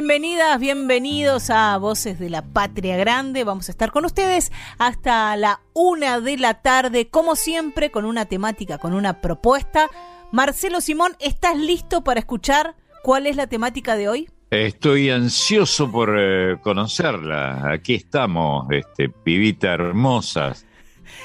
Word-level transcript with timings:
Bienvenidas, 0.00 0.60
bienvenidos 0.60 1.50
a 1.50 1.76
Voces 1.76 2.20
de 2.20 2.30
la 2.30 2.42
Patria 2.42 2.96
Grande. 2.96 3.42
Vamos 3.42 3.68
a 3.68 3.72
estar 3.72 3.90
con 3.90 4.04
ustedes 4.04 4.52
hasta 4.78 5.34
la 5.34 5.60
una 5.74 6.20
de 6.20 6.36
la 6.36 6.62
tarde, 6.62 7.08
como 7.08 7.34
siempre, 7.34 7.90
con 7.90 8.04
una 8.04 8.24
temática, 8.24 8.78
con 8.78 8.94
una 8.94 9.20
propuesta. 9.20 9.88
Marcelo 10.30 10.80
Simón, 10.80 11.16
¿estás 11.18 11.56
listo 11.58 12.04
para 12.04 12.20
escuchar 12.20 12.76
cuál 13.02 13.26
es 13.26 13.34
la 13.34 13.48
temática 13.48 13.96
de 13.96 14.08
hoy? 14.08 14.30
Estoy 14.52 15.10
ansioso 15.10 15.90
por 15.90 16.14
eh, 16.16 16.58
conocerla. 16.62 17.68
Aquí 17.72 17.96
estamos, 17.96 18.68
este, 18.70 19.08
pibita 19.08 19.72
hermosas, 19.72 20.64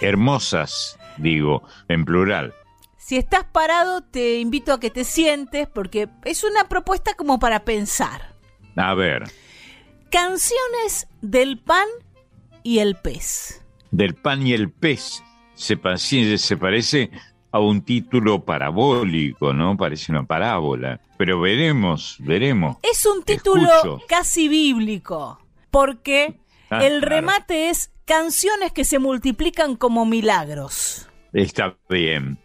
hermosas, 0.02 0.98
digo, 1.18 1.62
en 1.90 2.06
plural. 2.06 2.56
Si 2.98 3.18
estás 3.18 3.44
parado, 3.44 4.02
te 4.02 4.40
invito 4.40 4.74
a 4.74 4.80
que 4.80 4.90
te 4.90 5.04
sientes 5.04 5.68
porque 5.68 6.10
es 6.26 6.44
una 6.44 6.68
propuesta 6.68 7.14
como 7.14 7.38
para 7.38 7.66
pensar. 7.66 8.33
A 8.76 8.94
ver. 8.94 9.24
Canciones 10.10 11.08
del 11.22 11.60
pan 11.60 11.88
y 12.64 12.80
el 12.80 12.96
pez. 12.96 13.64
Del 13.92 14.16
pan 14.16 14.46
y 14.46 14.54
el 14.54 14.72
pez. 14.72 15.24
Se, 15.56 15.78
se 16.38 16.58
parece 16.58 17.12
a 17.52 17.60
un 17.60 17.84
título 17.84 18.44
parabólico, 18.44 19.54
¿no? 19.54 19.78
Parece 19.78 20.12
una 20.12 20.26
parábola. 20.26 21.00
Pero 21.18 21.40
veremos, 21.40 22.18
veremos. 22.20 22.78
Es 22.82 23.06
un 23.06 23.24
título 23.24 24.02
casi 24.08 24.48
bíblico, 24.48 25.40
porque 25.70 26.40
ah, 26.72 26.84
el 26.84 27.04
remate 27.04 27.70
es 27.70 27.92
canciones 28.06 28.72
que 28.72 28.84
se 28.84 28.98
multiplican 28.98 29.76
como 29.76 30.06
milagros. 30.06 31.08
Está 31.32 31.78
bien, 31.90 32.40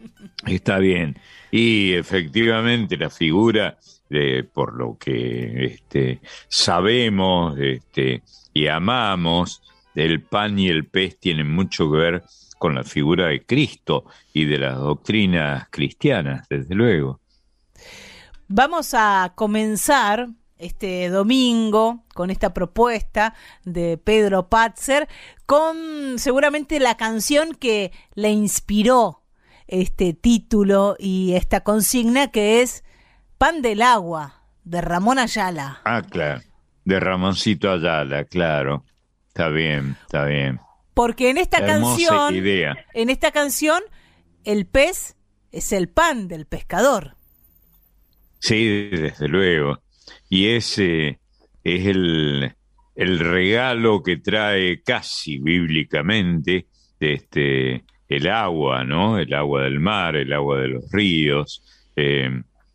está 0.45 0.77
bien. 0.77 1.19
Y 1.51 1.93
efectivamente 1.93 2.95
la 2.95 3.09
figura 3.09 3.79
por 4.53 4.73
lo 4.73 4.97
que 4.97 5.65
este, 5.65 6.21
sabemos 6.47 7.57
este, 7.59 8.23
y 8.53 8.67
amamos, 8.67 9.61
el 9.95 10.21
pan 10.21 10.57
y 10.57 10.69
el 10.69 10.85
pez 10.85 11.19
tienen 11.19 11.51
mucho 11.51 11.91
que 11.91 11.97
ver 11.97 12.23
con 12.57 12.75
la 12.75 12.83
figura 12.83 13.27
de 13.27 13.45
Cristo 13.45 14.05
y 14.33 14.45
de 14.45 14.57
las 14.57 14.77
doctrinas 14.77 15.67
cristianas, 15.69 16.47
desde 16.49 16.75
luego. 16.75 17.19
Vamos 18.47 18.93
a 18.93 19.33
comenzar 19.35 20.29
este 20.57 21.09
domingo 21.09 22.03
con 22.13 22.29
esta 22.29 22.53
propuesta 22.53 23.33
de 23.63 23.97
Pedro 23.97 24.49
Patzer 24.49 25.07
con 25.45 26.19
seguramente 26.19 26.79
la 26.79 26.97
canción 26.97 27.55
que 27.55 27.91
le 28.13 28.29
inspiró 28.29 29.23
este 29.67 30.13
título 30.13 30.95
y 30.99 31.33
esta 31.33 31.61
consigna 31.61 32.29
que 32.29 32.61
es 32.61 32.83
Pan 33.39 33.61
del 33.61 33.81
Agua, 33.81 34.33
de 34.65 34.81
Ramón 34.81 35.17
Ayala. 35.17 35.79
Ah, 35.85 36.01
claro. 36.01 36.41
De 36.83 36.99
Ramoncito 36.99 37.71
Ayala, 37.71 38.25
claro. 38.25 38.83
Está 39.29 39.47
bien, 39.47 39.95
está 40.01 40.25
bien. 40.25 40.59
Porque 40.93 41.29
en 41.29 41.37
esta 41.37 41.65
canción, 41.65 42.35
en 42.35 43.09
esta 43.09 43.31
canción, 43.31 43.81
el 44.43 44.65
pez 44.65 45.15
es 45.53 45.71
el 45.71 45.87
pan 45.87 46.27
del 46.27 46.47
pescador. 46.47 47.15
Sí, 48.39 48.89
desde 48.89 49.29
luego. 49.29 49.79
Y 50.27 50.49
ese 50.49 51.21
es 51.63 51.85
el, 51.85 52.53
el 52.93 53.19
regalo 53.19 54.03
que 54.03 54.17
trae 54.17 54.83
casi 54.83 55.39
bíblicamente 55.39 56.67
este, 56.99 57.85
el 58.09 58.27
agua, 58.27 58.83
¿no? 58.83 59.17
El 59.17 59.33
agua 59.33 59.63
del 59.63 59.79
mar, 59.79 60.17
el 60.17 60.33
agua 60.33 60.59
de 60.59 60.67
los 60.67 60.91
ríos. 60.91 61.63
Eh, 61.95 62.29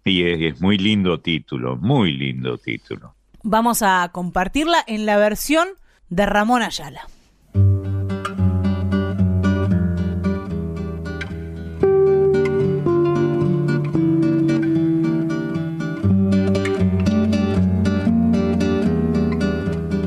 y 0.05 0.47
es, 0.47 0.61
muy 0.61 0.77
lindo 0.77 1.21
título, 1.21 1.77
muy 1.77 2.13
lindo 2.13 2.59
título. 2.59 3.15
Vamos 3.43 3.83
a 3.83 4.11
compartirla 4.13 4.85
en 4.87 5.07
la 5.07 5.17
versión 5.17 5.69
de 6.09 6.27
Ramón 6.27 6.63
Ayala. 6.63 7.09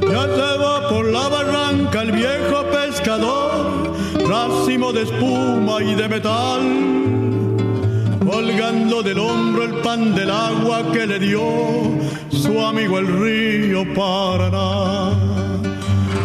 Ya 0.02 0.24
se 0.24 0.58
va 0.58 0.90
por 0.90 1.06
la 1.06 1.28
barranca 1.28 2.02
el 2.02 2.12
viejo 2.12 2.64
pescador, 2.72 3.94
racimo 4.28 4.94
de 4.94 5.04
espuma 5.04 5.84
y 5.84 5.96
de 5.96 6.08
metal 6.08 6.97
colgando 8.38 9.02
del 9.02 9.18
hombro 9.18 9.64
el 9.64 9.74
pan 9.82 10.14
del 10.14 10.30
agua 10.30 10.92
que 10.94 11.08
le 11.08 11.18
dio 11.18 11.42
su 12.30 12.54
amigo 12.64 13.00
el 13.00 13.08
río 13.08 13.82
Paraná. 13.96 15.14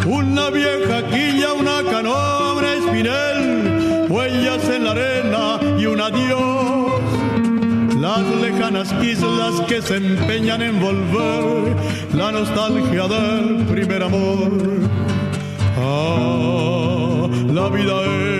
Una 0.05 0.51
vieja 0.51 0.97
quilla, 1.09 1.53
una 1.53 1.81
canoa, 1.81 2.61
espinel, 2.77 4.05
huellas 4.09 4.63
en 4.69 4.83
la 4.83 4.91
arena 4.91 5.59
y 5.79 5.87
un 5.87 5.99
adiós. 6.01 7.01
Las 7.99 8.23
lejanas 8.43 8.93
islas 9.01 9.61
que 9.67 9.81
se 9.81 9.95
empeñan 9.95 10.61
en 10.61 10.79
volver, 10.79 11.75
la 12.13 12.31
nostalgia 12.31 13.07
del 13.07 13.65
primer 13.65 14.03
amor. 14.03 14.51
Ah, 15.79 17.27
la 17.51 17.69
vida 17.69 17.95
es 18.05 18.32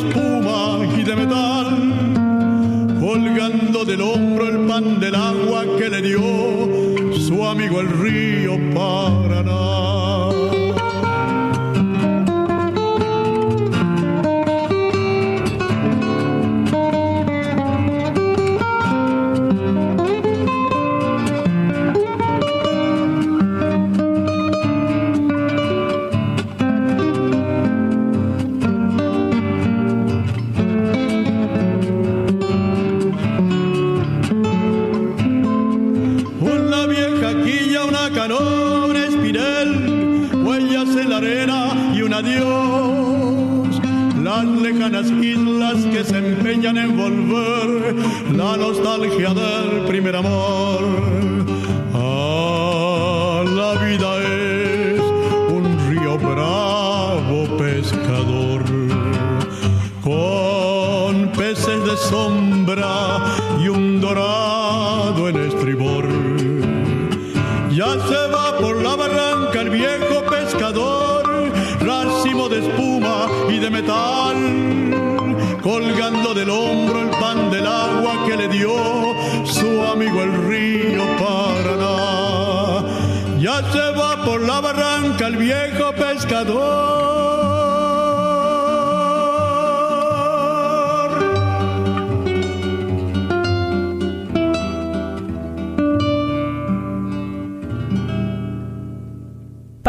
espuma 0.00 0.78
y 0.98 1.02
de 1.02 1.16
metal, 1.16 1.76
colgando 3.00 3.84
del 3.84 4.00
hombro 4.00 4.48
el 4.48 4.66
pan 4.66 4.98
del 4.98 5.14
agua 5.14 5.64
que 5.78 5.90
le 5.90 6.02
dio 6.02 6.20
su 7.18 7.44
amigo 7.44 7.80
el 7.80 7.88
río 7.88 8.58
Paraná. 8.74 9.19
En 46.76 46.96
volver 46.96 47.94
la 48.36 48.56
nostalgia 48.56 49.34
del 49.34 49.84
primer 49.86 50.16
amor. 50.16 50.59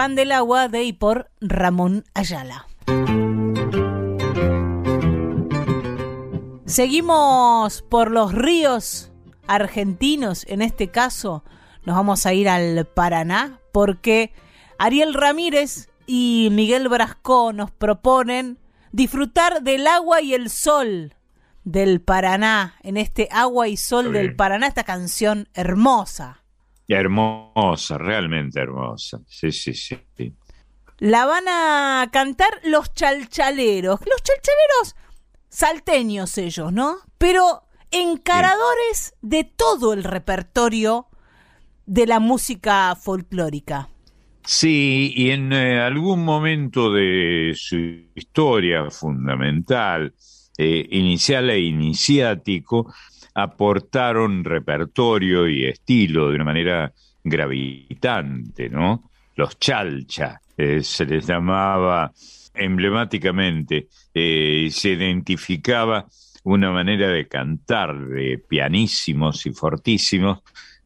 Pan 0.02 0.16
del 0.16 0.32
Agua 0.32 0.68
de 0.68 0.84
y 0.84 0.94
por 0.94 1.30
Ramón 1.42 2.06
Ayala. 2.16 2.66
Seguimos 6.66 7.84
por 7.84 8.10
los 8.10 8.34
ríos 8.34 9.12
argentinos, 9.46 10.44
en 10.48 10.64
este 10.64 10.88
caso 10.88 11.44
nos 11.86 11.96
vamos 11.96 12.26
a 12.26 12.34
ir 12.34 12.50
al 12.50 12.88
Paraná 12.88 13.60
porque 13.72 14.34
Ariel 14.80 15.14
Ramírez 15.14 15.92
y 16.08 16.50
Miguel 16.52 16.90
Brasco 16.90 17.54
nos 17.54 17.70
proponen 17.70 18.58
disfrutar 18.92 19.62
del 19.62 19.86
agua 19.86 20.20
y 20.24 20.34
el 20.34 20.50
sol 20.50 21.14
del 21.64 22.02
Paraná, 22.02 22.74
en 22.82 22.98
este 22.98 23.28
agua 23.30 23.68
y 23.68 23.78
sol 23.78 24.14
del 24.14 24.36
Paraná, 24.36 24.66
esta 24.66 24.84
canción 24.84 25.48
hermosa. 25.54 26.41
Hermosa, 26.94 27.98
realmente 27.98 28.60
hermosa. 28.60 29.20
Sí, 29.28 29.52
sí, 29.52 29.74
sí. 29.74 30.34
La 30.98 31.26
van 31.26 31.46
a 31.48 32.10
cantar 32.12 32.50
los 32.64 32.94
chalchaleros. 32.94 34.00
Los 34.02 34.24
chalchaleros 34.24 34.96
salteños 35.50 36.38
ellos, 36.38 36.72
¿no? 36.72 36.98
Pero 37.18 37.64
encaradores 37.92 39.14
de 39.22 39.44
todo 39.44 39.94
el 39.94 40.04
repertorio 40.04 41.08
de 41.86 42.08
la 42.08 42.20
música 42.20 42.96
folclórica. 42.96 43.90
Sí, 44.46 45.14
y 45.16 45.30
en 45.32 45.54
eh, 45.54 45.80
algún 45.80 46.26
momento 46.26 46.92
de 46.92 47.54
su 47.56 47.76
historia 48.16 48.90
fundamental, 48.90 50.14
eh, 50.58 50.88
inicial 50.92 51.50
e 51.50 51.60
iniciático, 51.60 52.94
aportaron 53.34 54.44
repertorio 54.44 55.48
y 55.48 55.66
estilo 55.66 56.30
de 56.30 56.36
una 56.36 56.44
manera 56.44 56.94
gravitante, 57.24 58.70
¿no? 58.70 59.10
Los 59.36 59.58
chalcha, 59.60 60.42
eh, 60.58 60.84
se 60.84 61.06
les 61.06 61.26
llamaba 61.26 62.12
emblemáticamente, 62.54 63.88
eh, 64.14 64.70
se 64.72 64.90
identificaba 64.90 66.06
una 66.44 66.72
manera 66.72 67.08
de 67.08 67.28
cantar 67.28 67.98
de 68.08 68.38
pianísimos 68.38 69.46
y 69.46 69.54
fortísimos, 69.54 70.40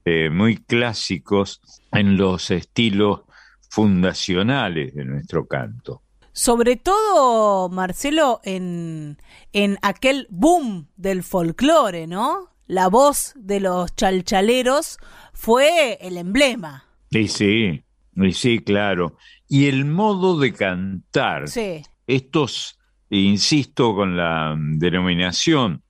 eh, 0.04 0.30
muy 0.30 0.58
clásicos 0.58 1.62
en 1.92 2.18
los 2.18 2.52
estilos 2.52 3.22
fundacionales 3.70 4.94
de 4.94 5.06
nuestro 5.06 5.48
canto. 5.48 6.05
Sobre 6.38 6.76
todo, 6.76 7.70
Marcelo, 7.70 8.42
en, 8.44 9.18
en 9.54 9.78
aquel 9.82 10.28
boom 10.30 10.90
del 10.98 11.24
folclore, 11.24 12.08
¿no? 12.08 12.50
La 12.68 12.90
voz 12.90 13.32
de 13.38 13.62
los 13.62 13.96
chalchaleros 13.96 14.98
fue 15.32 15.98
el 16.02 16.18
emblema. 16.18 16.90
Sí, 17.10 17.30
sí, 17.30 17.84
sí, 18.34 18.60
claro. 18.60 19.16
Y 19.48 19.68
el 19.68 19.86
modo 19.86 20.38
de 20.38 20.52
cantar. 20.52 21.48
Sí. 21.48 21.84
Estos, 22.06 22.80
insisto 23.10 23.96
con 23.96 24.18
la 24.18 24.58
denominación, 24.58 25.84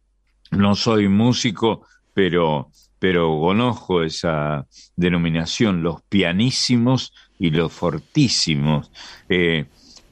no 0.52 0.76
soy 0.76 1.08
músico, 1.08 1.88
pero, 2.14 2.70
pero 3.00 3.40
conozco 3.40 4.04
esa 4.04 4.68
denominación, 4.96 5.82
los 5.82 6.04
pianísimos 6.04 7.14
y 7.40 7.50
los 7.50 7.74
fortísimos. 7.74 8.92
Eh, 9.28 9.66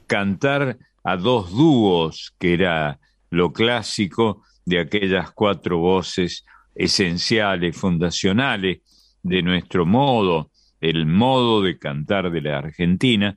cantar 0.06 0.78
a 1.02 1.16
dos 1.16 1.50
dúos, 1.50 2.34
que 2.38 2.54
era 2.54 2.98
lo 3.30 3.52
clásico 3.52 4.42
de 4.64 4.80
aquellas 4.80 5.32
cuatro 5.32 5.78
voces 5.78 6.44
esenciales, 6.74 7.76
fundacionales 7.76 8.78
de 9.22 9.42
nuestro 9.42 9.86
modo, 9.86 10.50
el 10.80 11.06
modo 11.06 11.62
de 11.62 11.78
cantar 11.78 12.30
de 12.30 12.40
la 12.40 12.58
Argentina, 12.58 13.34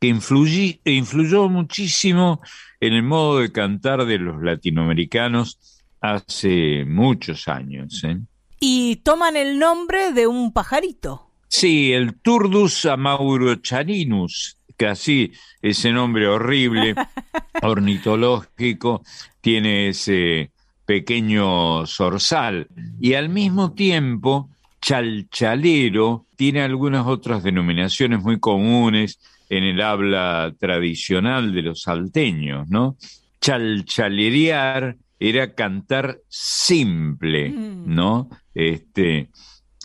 que 0.00 0.08
influyó 0.08 1.48
muchísimo 1.48 2.40
en 2.80 2.92
el 2.92 3.02
modo 3.02 3.40
de 3.40 3.52
cantar 3.52 4.04
de 4.04 4.18
los 4.18 4.42
latinoamericanos 4.42 5.58
hace 6.00 6.84
muchos 6.84 7.48
años. 7.48 8.04
¿eh? 8.04 8.18
Y 8.60 8.96
toman 8.96 9.36
el 9.36 9.58
nombre 9.58 10.12
de 10.12 10.26
un 10.26 10.52
pajarito. 10.52 11.30
Sí, 11.48 11.92
el 11.92 12.20
Turdus 12.20 12.84
amaurocharinus, 12.84 14.58
casi 14.76 15.32
ese 15.62 15.92
nombre 15.92 16.26
horrible, 16.26 16.94
ornitológico, 17.62 19.02
tiene 19.40 19.88
ese 19.88 20.50
pequeño 20.86 21.86
zorzal 21.86 22.68
y 23.00 23.14
al 23.14 23.28
mismo 23.28 23.72
tiempo 23.72 24.50
chalchalero 24.80 26.26
tiene 26.36 26.60
algunas 26.60 27.06
otras 27.06 27.42
denominaciones 27.42 28.22
muy 28.22 28.38
comunes 28.38 29.18
en 29.48 29.64
el 29.64 29.80
habla 29.80 30.54
tradicional 30.58 31.54
de 31.54 31.62
los 31.62 31.82
salteños, 31.82 32.68
¿no? 32.68 32.96
Chalchalerear 33.40 34.96
era 35.18 35.54
cantar 35.54 36.18
simple, 36.28 37.48
mm. 37.50 37.94
¿no? 37.94 38.28
Este, 38.54 39.30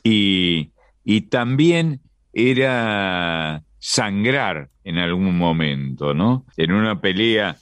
y, 0.03 0.71
y 1.03 1.21
también 1.21 2.01
era 2.33 3.63
sangrar 3.79 4.69
en 4.83 4.97
algún 4.97 5.37
momento, 5.37 6.13
¿no? 6.13 6.45
En 6.57 6.71
una 6.71 7.01
pelea 7.01 7.57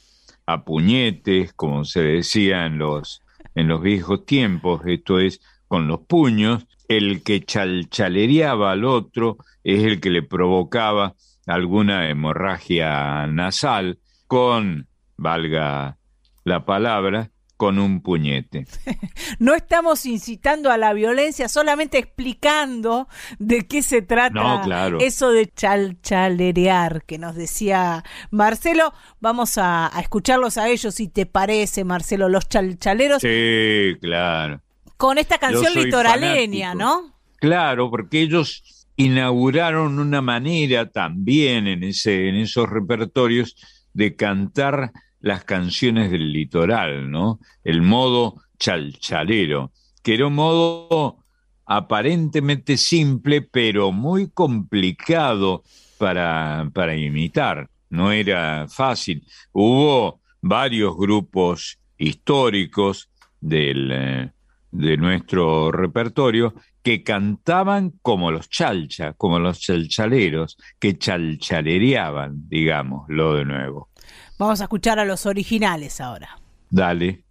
a 0.46 0.64
puñetes, 0.64 1.54
como 1.54 1.86
se 1.86 2.02
decía 2.02 2.66
en 2.66 2.78
los, 2.78 3.24
en 3.56 3.68
los 3.68 3.81
viejos 3.81 4.26
tiempos, 4.26 4.81
esto 4.86 5.19
es, 5.19 5.42
con 5.68 5.88
los 5.88 6.02
puños, 6.02 6.66
el 6.88 7.24
que 7.24 7.42
chalchalereaba 7.42 8.71
al 8.71 8.86
otro 8.86 9.38
es 9.64 9.83
el 9.83 10.00
que 10.00 10.09
le 10.09 10.24
provocaba 10.24 11.16
alguna 11.45 12.09
hemorragia 12.09 13.28
nasal 13.28 14.00
con, 14.28 14.88
valga 15.18 15.97
la 16.44 16.66
palabra, 16.66 17.31
con 17.57 17.80
un 17.80 18.02
puñete. 18.02 18.68
no 19.40 19.56
estamos 19.56 20.06
incitando 20.06 20.71
a 20.71 20.78
la 20.78 20.94
violencia, 20.94 21.49
solamente 21.49 21.97
explicando 21.97 23.07
de 23.40 23.68
qué 23.68 23.81
se 23.81 24.04
trata 24.04 24.61
eso 24.99 25.31
de 25.31 25.47
chalchalerear 25.47 27.04
que 27.04 27.18
nos 27.18 27.35
decía 27.35 28.04
Marcelo. 28.30 28.94
Vamos 29.19 29.57
a, 29.57 29.92
escucharlos 29.99 30.57
a 30.57 30.69
ellos, 30.69 30.95
si 30.95 31.07
te 31.07 31.26
parece, 31.26 31.83
Marcelo, 31.83 32.30
los 32.30 32.47
chalchaleros. 32.47 33.21
Sí, 33.23 33.97
claro. 33.99 34.61
Con 34.95 35.18
esta 35.18 35.40
canción 35.40 35.73
litoraleña, 35.73 36.76
¿no? 36.76 37.16
Claro, 37.40 37.90
porque 37.90 38.21
ellos 38.21 38.85
inauguraron 38.95 39.99
una 39.99 40.21
manera 40.21 40.90
también 40.90 41.68
en, 41.68 41.83
ese, 41.83 42.30
en 42.30 42.35
esos 42.35 42.69
repertorios 42.69 43.56
de 43.94 44.16
cantar 44.16 44.92
las 45.19 45.44
canciones 45.44 46.12
del 46.12 46.31
litoral, 46.31 47.09
¿no? 47.09 47.40
El 47.64 47.81
modo 47.81 48.42
chalchalero, 48.59 49.71
que 50.04 50.16
era 50.16 50.28
un 50.28 50.36
modo 50.36 51.24
aparentemente 51.66 52.78
simple, 52.78 53.42
pero 53.42 53.92
muy 53.92 54.30
complicado 54.30 55.64
para, 55.97 56.69
para 56.74 56.95
imitar. 56.95 57.69
No 57.90 58.12
era 58.12 58.68
fácil. 58.69 59.26
Hubo 59.52 60.21
varios 60.42 60.95
grupos 60.95 61.80
históricos 61.97 63.09
del, 63.40 63.90
eh, 63.92 64.31
de 64.71 64.97
nuestro 64.97 65.71
repertorio 65.71 66.54
que 66.83 67.04
cantaban 67.04 67.94
como 68.02 68.31
los 68.31 68.50
chalcha, 68.50 69.14
como 69.14 69.40
los 69.40 69.59
chalchaleros, 69.59 70.57
que 70.80 70.97
chalchalereaban, 70.97 72.47
digámoslo 72.47 73.33
de 73.33 73.45
nuevo. 73.45 73.90
Vamos 74.37 74.61
a 74.61 74.65
escuchar 74.65 74.99
a 74.99 75.06
los 75.06 75.25
originales 75.25 75.99
ahora. 75.99 76.39
Dale. 76.69 77.27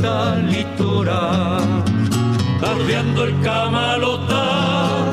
Siesta 0.00 0.36
litoral, 0.36 1.84
tardeando 2.60 3.24
el 3.24 3.40
camalotá, 3.40 5.12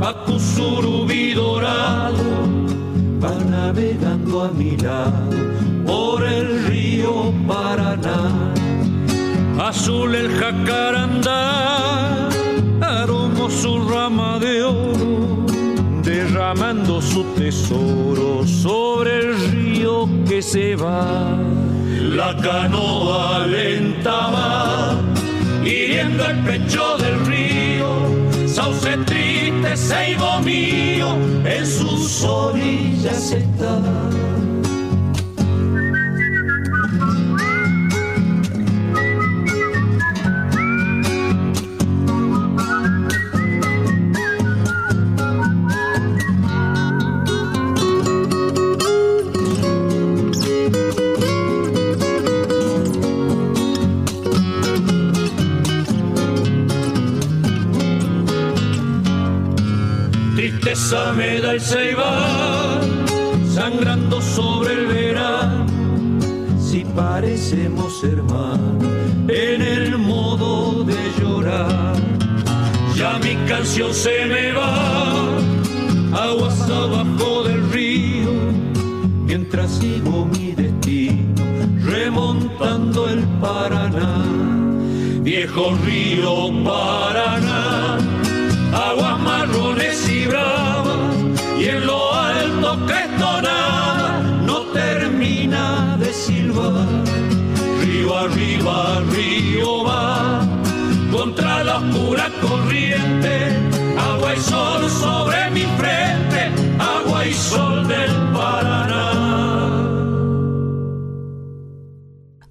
pa' 0.00 0.38
surubí 0.38 1.34
dorado, 1.34 2.24
va 3.22 3.34
navegando 3.50 4.44
a 4.44 4.48
mi 4.50 4.76
lado 4.76 5.30
por 5.86 6.24
el 6.24 6.64
río 6.66 7.32
Paraná. 7.46 8.52
Azul 9.58 10.14
el 10.14 10.30
jacarandá, 10.30 12.28
aromo 12.80 13.48
su 13.50 13.88
rama 13.88 14.38
de 14.38 14.62
oro, 14.62 15.46
derramando 16.02 17.00
su 17.00 17.24
tesoro 17.34 18.46
sobre 18.46 19.18
el 19.20 19.50
río 19.50 20.08
que 20.28 20.42
se 20.42 20.76
va 20.76 21.38
la 22.14 22.32
canoa 22.36 23.46
lenta 23.46 24.30
va, 24.34 24.94
hiriendo 25.64 26.24
el 26.26 26.38
pecho 26.44 26.96
del 26.98 27.26
río, 27.26 27.88
sauce 28.46 28.96
triste, 29.04 29.76
seibo 29.76 30.40
mío, 30.40 31.16
en 31.44 31.66
sus 31.66 32.22
orillas 32.22 33.32
está. 33.32 33.80
El 60.92 61.60
ceiba, 61.60 62.78
sangrando 63.48 64.20
sobre 64.20 64.74
el 64.74 64.86
verano. 64.86 65.66
Si 66.60 66.84
parecemos 66.84 68.04
hermanos 68.04 68.84
en 69.28 69.62
el 69.62 69.96
modo 69.96 70.84
de 70.84 70.96
llorar, 71.18 71.94
ya 72.94 73.18
mi 73.18 73.34
canción 73.48 73.94
se 73.94 74.26
me 74.26 74.52
va, 74.52 75.38
aguas 76.12 76.60
abajo 76.68 77.44
del 77.44 77.70
río, 77.70 78.32
mientras 79.24 79.70
sigo 79.70 80.26
mi 80.26 80.52
destino, 80.52 81.44
remontando 81.82 83.08
el 83.08 83.24
Paraná. 83.40 84.22
Viejo 85.22 85.74
río 85.86 86.52
Paraná, 86.62 87.53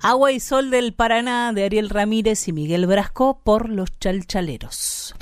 Agua 0.06 0.34
y 0.34 0.42
Sol 0.42 0.70
del 0.70 0.94
Paraná 0.94 1.54
de 1.54 1.64
Ariel 1.64 1.90
Ramírez 1.90 2.50
y 2.50 2.52
Miguel 2.52 2.88
Brasco 2.88 3.40
por 3.42 3.70
Los 3.70 3.98
Chalchaleros. 4.00 5.16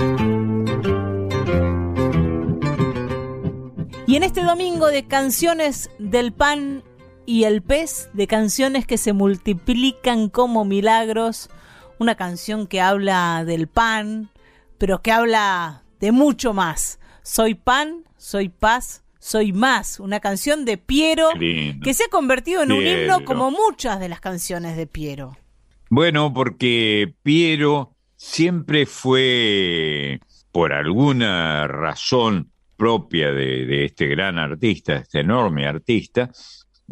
Y 4.08 4.16
en 4.16 4.24
este 4.24 4.42
domingo 4.42 4.88
de 4.88 5.06
canciones 5.08 5.92
del 6.00 6.34
pan 6.34 6.84
y 7.28 7.44
el 7.44 7.62
pez, 7.62 8.10
de 8.14 8.26
canciones 8.26 8.88
que 8.88 8.98
se 8.98 9.14
multiplican 9.14 10.30
como 10.30 10.66
milagros, 10.66 11.52
una 12.00 12.16
canción 12.16 12.66
que 12.66 12.82
habla 12.82 13.46
del 13.46 13.68
pan, 13.68 14.32
pero 14.80 15.04
que 15.04 15.12
habla 15.12 15.84
de 16.00 16.12
mucho 16.12 16.54
más. 16.54 17.00
Soy 17.22 17.54
pan, 17.54 18.04
soy 18.18 18.50
paz, 18.50 19.04
soy 19.22 19.54
más, 19.54 20.00
una 20.00 20.20
canción 20.20 20.66
de 20.66 20.78
Piero 20.78 21.30
que 21.40 21.94
se 21.94 22.06
ha 22.06 22.10
convertido 22.10 22.64
en 22.64 22.72
un 22.72 22.86
himno 22.86 23.24
como 23.24 23.52
muchas 23.52 24.00
de 24.00 24.10
las 24.10 24.20
canciones 24.20 24.76
de 24.76 24.88
Piero. 24.88 25.38
Bueno, 25.90 26.34
porque 26.34 27.14
Piero 27.22 27.96
siempre 28.16 28.88
fue, 28.88 30.20
por 30.52 30.74
alguna 30.74 31.68
razón 31.68 32.52
propia 32.76 33.32
de, 33.32 33.66
de 33.68 33.86
este 33.86 34.08
gran 34.08 34.40
artista, 34.40 34.96
este 34.96 35.20
enorme 35.20 35.68
artista, 35.68 36.32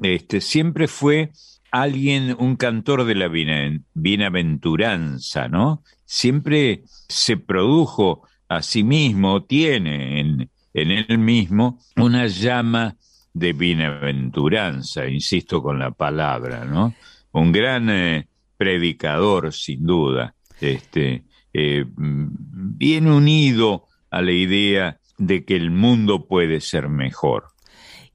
este, 0.01 0.39
siempre 0.39 0.87
fue 0.87 1.31
alguien, 1.71 2.35
un 2.37 2.57
cantor 2.57 3.05
de 3.05 3.15
la 3.15 3.27
bienaven- 3.27 3.85
bienaventuranza, 3.95 5.47
¿no? 5.47 5.83
Siempre 6.05 6.83
se 7.07 7.37
produjo 7.37 8.21
a 8.47 8.61
sí 8.61 8.83
mismo, 8.83 9.43
tiene 9.45 10.19
en, 10.19 10.49
en 10.73 10.91
él 10.91 11.17
mismo 11.17 11.79
una 11.95 12.27
llama 12.27 12.95
de 13.33 13.53
bienaventuranza, 13.53 15.07
insisto 15.07 15.61
con 15.61 15.79
la 15.79 15.91
palabra, 15.91 16.65
¿no? 16.65 16.93
Un 17.31 17.51
gran 17.51 17.89
eh, 17.89 18.27
predicador, 18.57 19.53
sin 19.53 19.85
duda, 19.85 20.35
este, 20.59 21.23
eh, 21.53 21.85
bien 21.95 23.07
unido 23.07 23.85
a 24.11 24.21
la 24.21 24.31
idea 24.31 24.99
de 25.17 25.45
que 25.45 25.55
el 25.55 25.71
mundo 25.71 26.27
puede 26.27 26.61
ser 26.61 26.89
mejor. 26.89 27.45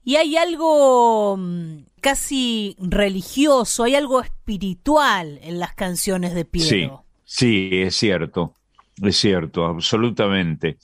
Y 0.03 0.17
hay 0.17 0.37
algo 0.37 1.35
mm, 1.37 1.77
casi 2.01 2.75
religioso, 2.79 3.83
hay 3.83 3.95
algo 3.95 4.21
espiritual 4.21 5.39
en 5.41 5.59
las 5.59 5.73
canciones 5.73 6.33
de 6.35 6.45
Sí, 6.57 6.77
Piero. 6.77 7.05
sí, 7.23 7.69
es 7.71 7.95
cierto, 7.95 8.53
es 9.01 9.17
cierto, 9.17 9.65
absolutamente. 9.65 10.77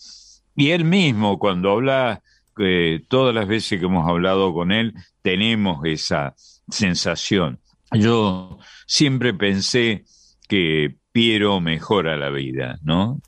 Y 0.56 0.72
él 0.72 0.86
mismo, 0.86 1.40
cuando 1.40 1.72
habla, 1.72 2.22
eh, 2.60 3.02
todas 3.08 3.34
las 3.34 3.48
veces 3.48 3.80
que 3.80 3.86
hemos 3.86 4.08
hablado 4.08 4.54
con 4.54 4.72
él, 4.72 4.94
tenemos 5.22 5.80
esa 5.86 6.36
sensación. 6.70 7.60
Yo 7.94 8.60
siempre 8.86 9.34
pensé 9.34 10.06
que 10.48 10.96
Piero 11.12 11.60
mejora 11.60 12.16
la 12.16 12.30
vida, 12.30 12.80
¿no? 12.84 13.20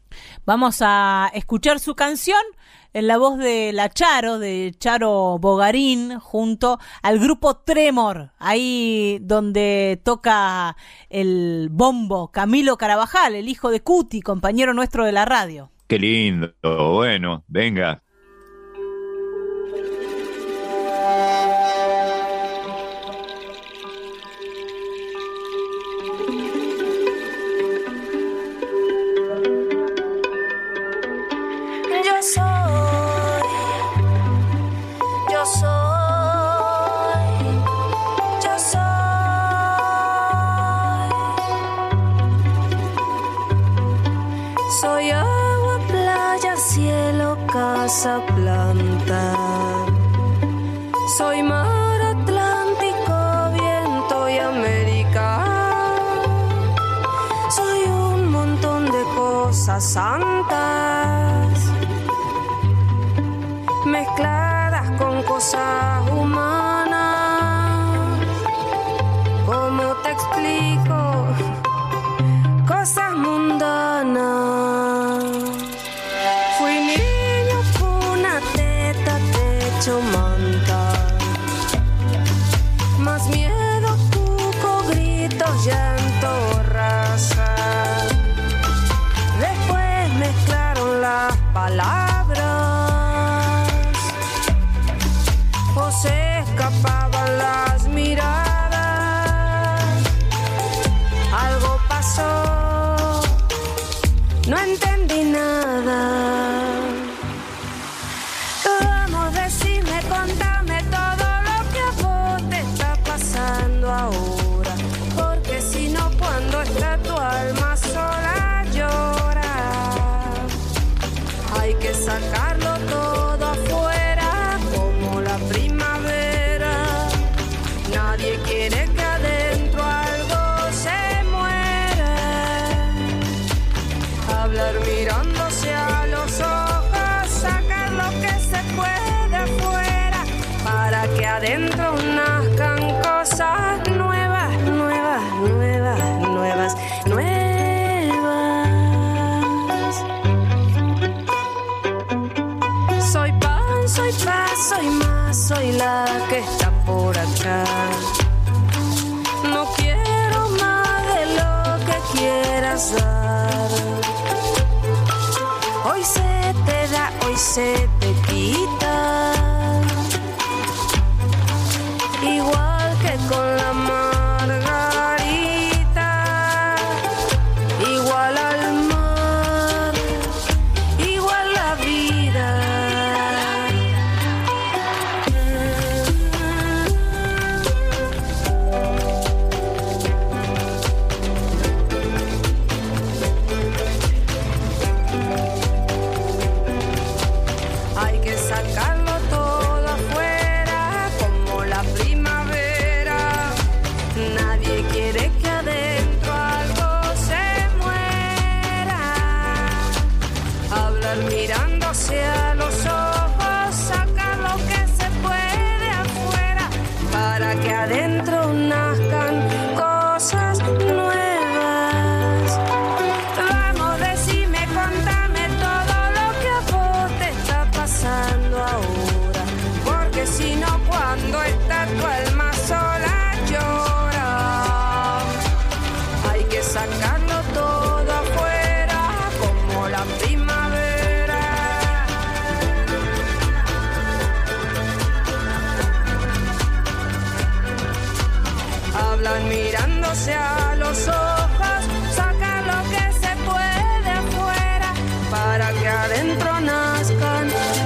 Vamos 0.46 0.77
a 0.82 1.30
escuchar 1.34 1.80
su 1.80 1.96
canción 1.96 2.42
en 2.94 3.08
la 3.08 3.18
voz 3.18 3.38
de 3.39 3.74
la 3.74 3.89
Charo, 3.89 4.39
de 4.39 4.74
Charo 4.77 5.38
Bogarín, 5.39 6.20
junto 6.20 6.80
al 7.01 7.20
grupo 7.20 7.58
Tremor, 7.58 8.32
ahí 8.38 9.18
donde 9.22 10.00
toca 10.03 10.77
el 11.10 11.70
bombo 11.72 12.32
Camilo 12.32 12.77
Carabajal, 12.77 13.36
el 13.36 13.50
hijo 13.50 13.70
de 13.70 13.82
Cuti, 13.82 14.22
compañero 14.22 14.74
nuestro 14.74 15.06
de 15.06 15.12
la 15.12 15.25
radio. 15.25 15.73
Qué 15.93 16.00
lindo. 16.00 16.51
Bueno, 16.63 17.45
venga. 17.47 18.01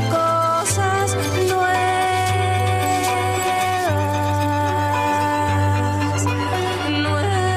Cosas 0.10 1.16
nuevas. 1.48 1.78
Nuevas. 7.02 7.48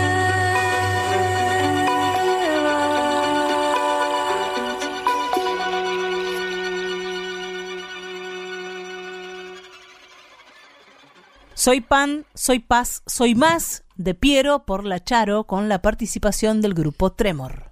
Soy 11.55 11.81
pan, 11.81 12.25
soy 12.35 12.61
paz, 12.61 13.03
soy 13.07 13.35
más 13.35 13.85
de 13.97 14.15
Piero 14.15 14.65
por 14.65 14.85
la 14.85 15.03
Charo 15.05 15.45
con 15.45 15.69
la 15.69 15.83
participación 15.83 16.63
del 16.63 16.75
grupo 16.75 17.13
Tremor. 17.13 17.71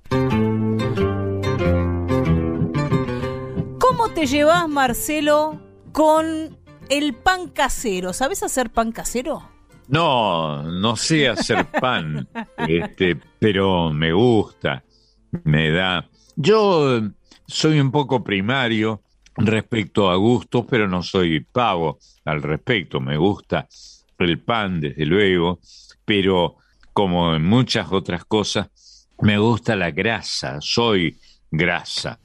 Te 4.19 4.27
llevas, 4.27 4.69
Marcelo, 4.69 5.61
con 5.93 6.59
el 6.89 7.15
pan 7.15 7.51
casero? 7.51 8.13
¿Sabes 8.13 8.43
hacer 8.43 8.69
pan 8.69 8.91
casero? 8.91 9.49
No, 9.87 10.65
no 10.65 10.97
sé 10.97 11.29
hacer 11.29 11.67
pan, 11.81 12.29
este, 12.57 13.17
pero 13.39 13.93
me 13.93 14.13
gusta, 14.13 14.83
me 15.45 15.71
da. 15.71 16.05
Yo 16.35 17.01
soy 17.47 17.79
un 17.79 17.93
poco 17.93 18.25
primario 18.25 19.03
respecto 19.37 20.11
a 20.11 20.17
gustos, 20.17 20.67
pero 20.69 20.89
no 20.89 21.05
soy 21.05 21.39
pavo 21.39 22.01
al 22.25 22.43
respecto. 22.43 23.01
Me 23.01 23.17
gusta 23.17 23.69
el 24.19 24.41
pan, 24.41 24.81
desde 24.81 25.07
luego, 25.07 25.61
pero 26.05 26.57
como 26.93 27.37
en 27.37 27.45
muchas 27.45 27.93
otras 27.93 28.25
cosas, 28.25 28.69
me 29.21 29.39
gusta 29.39 29.77
la 29.77 29.93
grasa. 29.93 30.57
Soy 30.61 31.17
grasa 31.53 32.19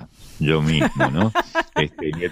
yo 0.43 0.61
mismo, 0.61 1.09
¿no? 1.11 1.31
Este, 1.75 2.11
y, 2.15 2.23
el, 2.25 2.31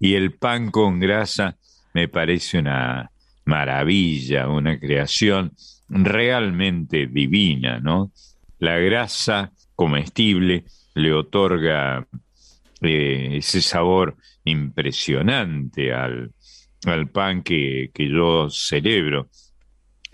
y 0.00 0.14
el 0.14 0.32
pan 0.32 0.70
con 0.70 0.98
grasa 0.98 1.56
me 1.94 2.08
parece 2.08 2.58
una 2.58 3.10
maravilla, 3.44 4.48
una 4.48 4.78
creación 4.78 5.52
realmente 5.88 7.06
divina, 7.06 7.78
¿no? 7.80 8.12
La 8.58 8.78
grasa 8.78 9.52
comestible 9.74 10.64
le 10.94 11.12
otorga 11.12 12.06
eh, 12.80 13.28
ese 13.32 13.60
sabor 13.60 14.16
impresionante 14.44 15.92
al, 15.92 16.32
al 16.86 17.08
pan 17.08 17.42
que, 17.42 17.90
que 17.94 18.08
yo 18.08 18.48
celebro. 18.50 19.28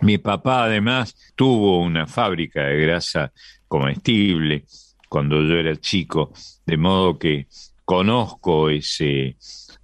Mi 0.01 0.17
papá 0.19 0.65
además 0.65 1.15
tuvo 1.35 1.81
una 1.81 2.05
fábrica 2.05 2.63
de 2.63 2.81
grasa 2.81 3.31
comestible 3.67 4.65
cuando 5.09 5.41
yo 5.41 5.55
era 5.55 5.75
chico, 5.77 6.33
de 6.65 6.77
modo 6.77 7.17
que 7.17 7.47
conozco 7.85 8.69
ese 8.69 9.37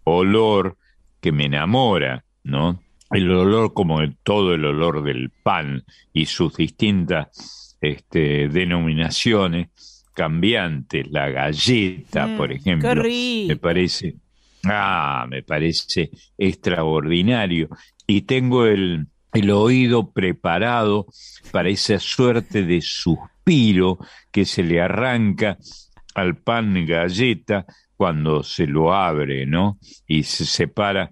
olor 0.03 0.77
que 1.21 1.31
me 1.31 1.45
enamora, 1.45 2.23
¿no? 2.43 2.81
El 3.11 3.31
olor 3.31 3.73
como 3.73 4.01
el, 4.01 4.17
todo 4.23 4.53
el 4.53 4.65
olor 4.65 5.03
del 5.03 5.29
pan 5.29 5.83
y 6.11 6.25
sus 6.25 6.55
distintas 6.57 7.77
este, 7.81 8.49
denominaciones 8.49 9.69
cambiantes, 10.13 11.07
la 11.11 11.29
galleta, 11.29 12.27
Mm, 12.27 12.37
por 12.37 12.51
ejemplo, 12.51 12.89
qué 12.89 12.95
rico. 12.95 13.47
me 13.49 13.55
parece, 13.57 14.15
ah, 14.65 15.25
me 15.29 15.43
parece 15.43 16.11
extraordinario 16.37 17.69
y 18.07 18.21
tengo 18.21 18.65
el, 18.65 19.07
el 19.33 19.51
oído 19.51 20.11
preparado 20.11 21.07
para 21.51 21.69
esa 21.69 21.99
suerte 21.99 22.63
de 22.63 22.81
suspiro 22.81 23.32
que 24.31 24.45
se 24.45 24.63
le 24.63 24.81
arranca 24.81 25.57
al 26.15 26.37
pan 26.37 26.85
galleta 26.85 27.65
cuando 27.95 28.43
se 28.43 28.67
lo 28.67 28.93
abre, 28.93 29.45
¿no? 29.45 29.77
Y 30.07 30.23
se 30.23 30.45
separa 30.45 31.09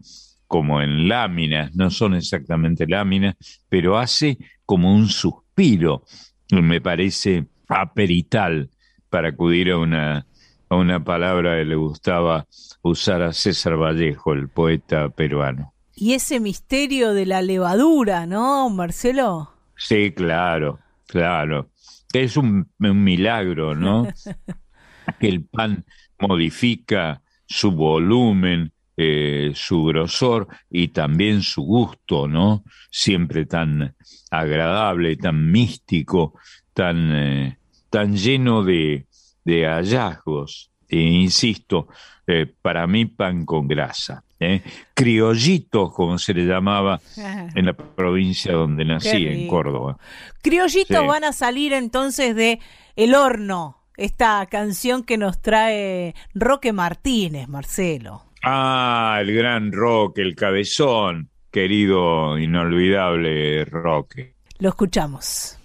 como 0.47 0.81
en 0.81 1.07
láminas, 1.07 1.73
no 1.75 1.89
son 1.89 2.15
exactamente 2.15 2.85
láminas, 2.87 3.35
pero 3.69 3.97
hace 3.97 4.37
como 4.65 4.93
un 4.93 5.07
suspiro, 5.07 6.03
me 6.51 6.81
parece 6.81 7.45
aperital 7.67 8.69
para 9.09 9.29
acudir 9.29 9.71
a 9.71 9.77
una 9.77 10.25
a 10.71 10.75
una 10.77 11.03
palabra 11.03 11.57
que 11.57 11.65
le 11.65 11.75
gustaba 11.75 12.47
usar 12.81 13.21
a 13.23 13.33
César 13.33 13.75
Vallejo, 13.75 14.31
el 14.31 14.47
poeta 14.47 15.09
peruano. 15.09 15.73
Y 15.93 16.13
ese 16.13 16.39
misterio 16.39 17.13
de 17.13 17.25
la 17.25 17.41
levadura, 17.41 18.25
¿no, 18.25 18.69
Marcelo? 18.69 19.51
Sí, 19.75 20.13
claro, 20.13 20.79
claro. 21.07 21.70
Es 22.13 22.38
un, 22.38 22.69
un 22.80 23.04
milagro, 23.04 23.76
¿no? 23.76 24.08
que 25.19 25.28
el 25.28 25.43
pan 25.45 25.86
modifica 26.19 27.21
su 27.45 27.71
volumen, 27.71 28.71
eh, 28.97 29.52
su 29.56 29.86
grosor 29.86 30.47
y 30.69 30.89
también 30.89 31.41
su 31.41 31.63
gusto, 31.63 32.28
¿no? 32.28 32.63
Siempre 32.89 33.45
tan 33.45 33.95
agradable, 34.30 35.15
tan 35.15 35.52
místico, 35.52 36.34
tan, 36.74 37.12
eh, 37.15 37.58
tan 37.89 38.15
lleno 38.15 38.63
de, 38.63 39.08
de 39.43 39.65
hallazgos. 39.65 40.71
E 40.88 41.00
insisto, 41.00 41.88
eh, 42.28 42.54
para 42.62 42.86
mí 42.86 43.06
pan 43.06 43.45
con 43.45 43.67
grasa. 43.67 44.24
¿Eh? 44.41 44.62
Criollitos, 44.93 45.93
como 45.93 46.17
se 46.17 46.34
le 46.34 46.45
llamaba 46.45 46.99
en 47.15 47.65
la 47.65 47.73
provincia 47.73 48.54
donde 48.54 48.84
nací, 48.84 49.27
en 49.27 49.47
Córdoba. 49.47 49.97
Criollitos 50.41 51.06
van 51.08 51.23
a 51.23 51.32
salir 51.32 51.73
entonces 51.73 52.36
de 52.36 52.60
El 52.95 53.15
Horno, 53.15 53.77
esta 53.95 54.45
canción 54.47 55.04
que 55.04 55.17
nos 55.17 55.41
trae 55.41 56.15
Roque 56.34 56.73
Martínez, 56.73 57.47
Marcelo. 57.47 58.23
Ah, 58.43 59.19
el 59.21 59.34
gran 59.34 59.71
Roque, 59.71 60.21
el 60.21 60.36
cabezón, 60.36 61.30
querido, 61.51 62.39
inolvidable 62.39 63.65
Roque. 63.65 64.34
Lo 64.58 64.69
escuchamos. 64.69 65.61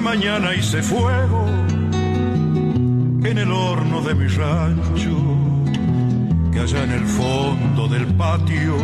Mañana 0.00 0.54
hice 0.54 0.82
fuego 0.82 1.44
en 3.24 3.36
el 3.36 3.50
horno 3.52 4.00
de 4.00 4.14
mi 4.14 4.26
rancho, 4.28 5.16
que 6.50 6.60
allá 6.60 6.84
en 6.84 6.92
el 6.92 7.04
fondo 7.04 7.88
del 7.88 8.06
patio 8.14 8.76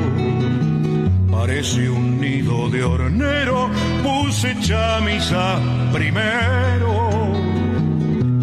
parece 1.30 1.88
un 1.88 2.20
nido 2.20 2.68
de 2.68 2.82
hornero. 2.82 3.70
Puse 4.02 4.54
chamisa 4.60 5.58
primero, 5.92 7.10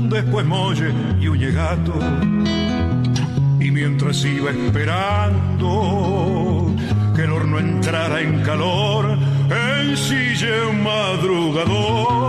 después 0.10 0.46
molle 0.46 0.92
y 1.20 1.28
gato 1.52 1.94
Y 3.60 3.70
mientras 3.70 4.24
iba 4.26 4.50
esperando 4.52 5.68
que 7.16 7.24
el 7.24 7.32
horno 7.32 7.60
entrara 7.60 8.22
en 8.22 8.42
calor, 8.42 9.18
un 9.84 10.84
madrugador 10.84 12.22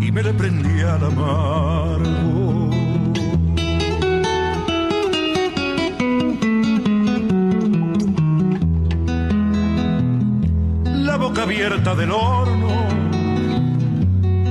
y 0.00 0.10
me 0.10 0.22
le 0.22 0.32
prendí 0.34 0.80
al 0.80 1.04
amargo. 1.04 2.70
La 10.84 11.16
boca 11.16 11.42
abierta 11.42 11.94
del 11.94 12.10
horno 12.10 12.88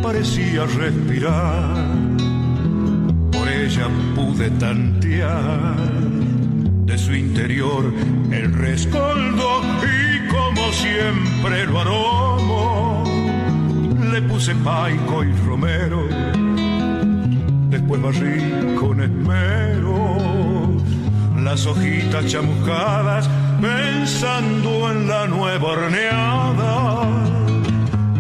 parecía 0.01 0.65
respirar, 0.65 1.75
por 3.32 3.49
ella 3.49 3.88
pude 4.15 4.49
tantear 4.51 5.75
de 6.86 6.97
su 6.97 7.13
interior 7.13 7.93
el 8.32 8.53
rescoldo 8.53 9.62
y 9.84 10.09
siempre 10.71 11.65
lo 11.65 11.79
aromo, 11.79 13.03
le 14.12 14.21
puse 14.23 14.55
paico 14.55 15.23
y 15.23 15.32
romero, 15.45 16.08
después 17.69 18.01
barrí 18.01 18.75
con 18.79 19.01
esmero 19.01 20.79
las 21.43 21.65
hojitas 21.65 22.25
chamuscadas 22.27 23.29
pensando 23.62 24.91
en 24.91 25.08
la 25.08 25.27
nueva 25.27 25.67
horneada 25.69 27.08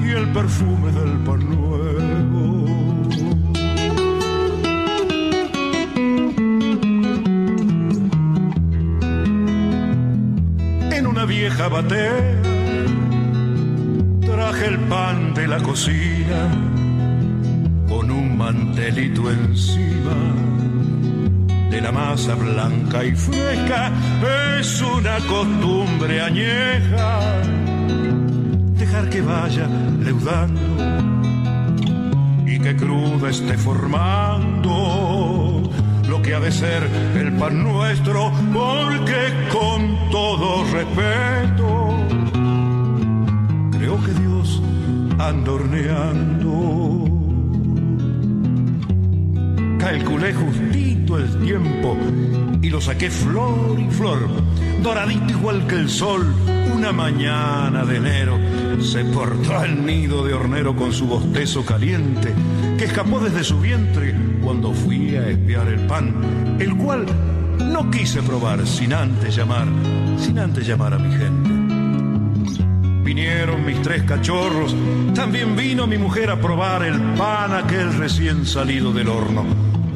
y 0.01 0.09
el 0.09 0.27
perfume 0.29 0.91
del 0.91 1.17
pan 1.19 1.49
nuevo. 1.49 2.65
En 10.91 11.07
una 11.07 11.25
vieja 11.25 11.67
batea 11.67 12.38
el 14.65 14.77
pan 14.87 15.33
de 15.33 15.47
la 15.47 15.57
cocina 15.59 16.49
con 17.87 18.11
un 18.11 18.37
mantelito 18.37 19.31
encima 19.31 20.15
de 21.69 21.81
la 21.81 21.91
masa 21.91 22.35
blanca 22.35 23.03
y 23.05 23.15
fresca. 23.15 23.91
Es 24.59 24.81
una 24.81 25.17
costumbre 25.27 26.21
añeja 26.21 27.41
dejar 28.77 29.09
que 29.09 29.21
vaya 29.21 29.67
leudando 30.01 30.61
y 32.45 32.59
que 32.59 32.75
cruda 32.75 33.29
esté 33.29 33.57
formando 33.57 34.71
lo 36.07 36.21
que 36.21 36.35
ha 36.35 36.39
de 36.39 36.51
ser 36.51 36.83
el 37.15 37.31
pan 37.33 37.63
nuestro 37.63 38.31
porque 38.51 39.47
con 39.51 40.09
todo 40.09 40.63
respeto 40.73 41.95
creo 43.71 44.03
que 44.03 44.11
Dios 44.13 44.28
anda 45.29 45.51
horneando 45.51 47.05
calculé 49.77 50.33
justito 50.33 51.19
el 51.19 51.39
tiempo 51.39 51.95
y 52.61 52.69
lo 52.69 52.81
saqué 52.81 53.11
flor 53.11 53.79
y 53.79 53.89
flor, 53.91 54.27
doradito 54.81 55.31
igual 55.31 55.67
que 55.67 55.75
el 55.75 55.89
sol. 55.89 56.25
Una 56.75 56.91
mañana 56.91 57.85
de 57.85 57.97
enero 57.97 58.39
se 58.81 59.05
portó 59.05 59.57
al 59.57 59.85
nido 59.85 60.25
de 60.25 60.33
hornero 60.33 60.75
con 60.75 60.91
su 60.91 61.05
bostezo 61.05 61.63
caliente, 61.63 62.33
que 62.77 62.85
escapó 62.85 63.19
desde 63.19 63.43
su 63.43 63.59
vientre 63.59 64.15
cuando 64.41 64.73
fui 64.73 65.15
a 65.15 65.27
espiar 65.27 65.67
el 65.67 65.79
pan, 65.87 66.57
el 66.59 66.75
cual 66.75 67.05
no 67.59 67.89
quise 67.91 68.21
probar 68.23 68.65
sin 68.65 68.93
antes 68.93 69.35
llamar, 69.35 69.67
sin 70.17 70.39
antes 70.39 70.65
llamar 70.67 70.93
a 70.93 70.99
mi 70.99 71.11
gente. 71.15 71.58
Vinieron 73.09 73.65
mis 73.65 73.81
tres 73.81 74.03
cachorros, 74.03 74.75
también 75.15 75.55
vino 75.55 75.87
mi 75.87 75.97
mujer 75.97 76.29
a 76.29 76.39
probar 76.39 76.83
el 76.83 77.01
pan 77.17 77.55
aquel 77.55 77.91
recién 77.97 78.45
salido 78.45 78.93
del 78.93 79.07
horno. 79.09 79.45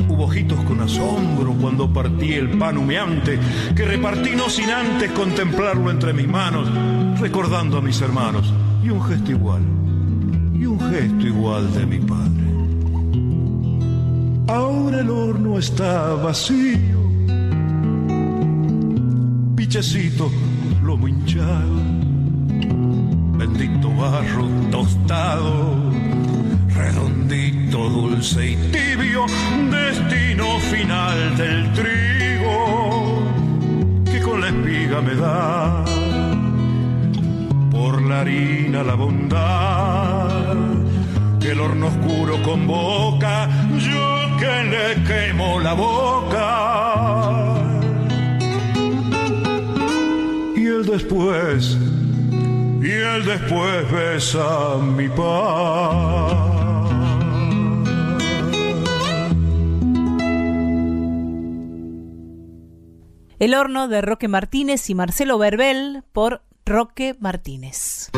Hubo 0.10 0.23
ojitos 0.23 0.60
con 0.63 0.82
asombro 0.82 1.54
cuando 1.54 1.93
partí 1.93 2.34
el 2.34 2.58
pan 2.58 2.80
humeante, 2.80 3.38
que 3.76 3.86
repartí 3.86 4.32
no 4.36 4.49
sin 4.49 4.71
antes 4.71 5.12
contemplarlo 5.12 5.91
entre 5.91 6.12
mis 6.12 6.28
manos, 6.28 6.67
recordando 7.19 7.78
a 7.78 7.82
mis 7.84 8.02
hermanos, 8.02 8.52
y 8.84 8.89
un 8.89 9.04
gesto 9.04 9.30
igual, 9.30 9.62
y 10.56 10.65
un 10.65 10.80
gesto 10.80 11.28
igual 11.28 11.71
de 11.71 11.86
mi 11.86 11.99
padre. 11.99 12.43
Ahora 14.47 15.02
el 15.02 15.10
horno 15.12 15.60
está 15.60 16.15
vacío, 16.15 16.97
pichecito 19.56 20.32
lo 20.84 21.08
hinchado, 21.08 21.72
bendito 23.53 23.89
barro 23.89 24.47
tostado 24.71 25.75
redondito, 26.75 27.89
dulce 27.89 28.51
y 28.51 28.55
tibio, 28.71 29.25
destino 29.69 30.59
final 30.59 31.37
del 31.37 31.71
trigo 31.73 33.23
que 34.05 34.19
con 34.21 34.41
la 34.41 34.47
espiga 34.47 35.01
me 35.01 35.15
da 35.15 35.85
por 37.71 38.01
la 38.01 38.21
harina 38.21 38.83
la 38.83 38.95
bondad 38.95 40.55
que 41.39 41.51
el 41.51 41.59
horno 41.59 41.87
oscuro 41.87 42.41
convoca, 42.41 43.49
yo 43.77 44.37
que 44.39 44.63
le 44.63 45.03
quemo 45.03 45.59
la 45.59 45.73
boca. 45.73 47.53
Y 50.55 50.65
el 50.65 50.85
después, 50.85 51.77
y 52.83 52.91
el 52.91 53.23
después 53.23 53.89
besa 53.89 54.77
mi 54.77 55.07
paz. 55.07 56.53
El 63.39 63.55
horno 63.55 63.87
de 63.87 64.01
Roque 64.01 64.27
Martínez 64.27 64.89
y 64.89 64.95
Marcelo 64.95 65.37
Verbel 65.37 66.03
por 66.11 66.43
Roque 66.65 67.15
Martínez. 67.19 68.09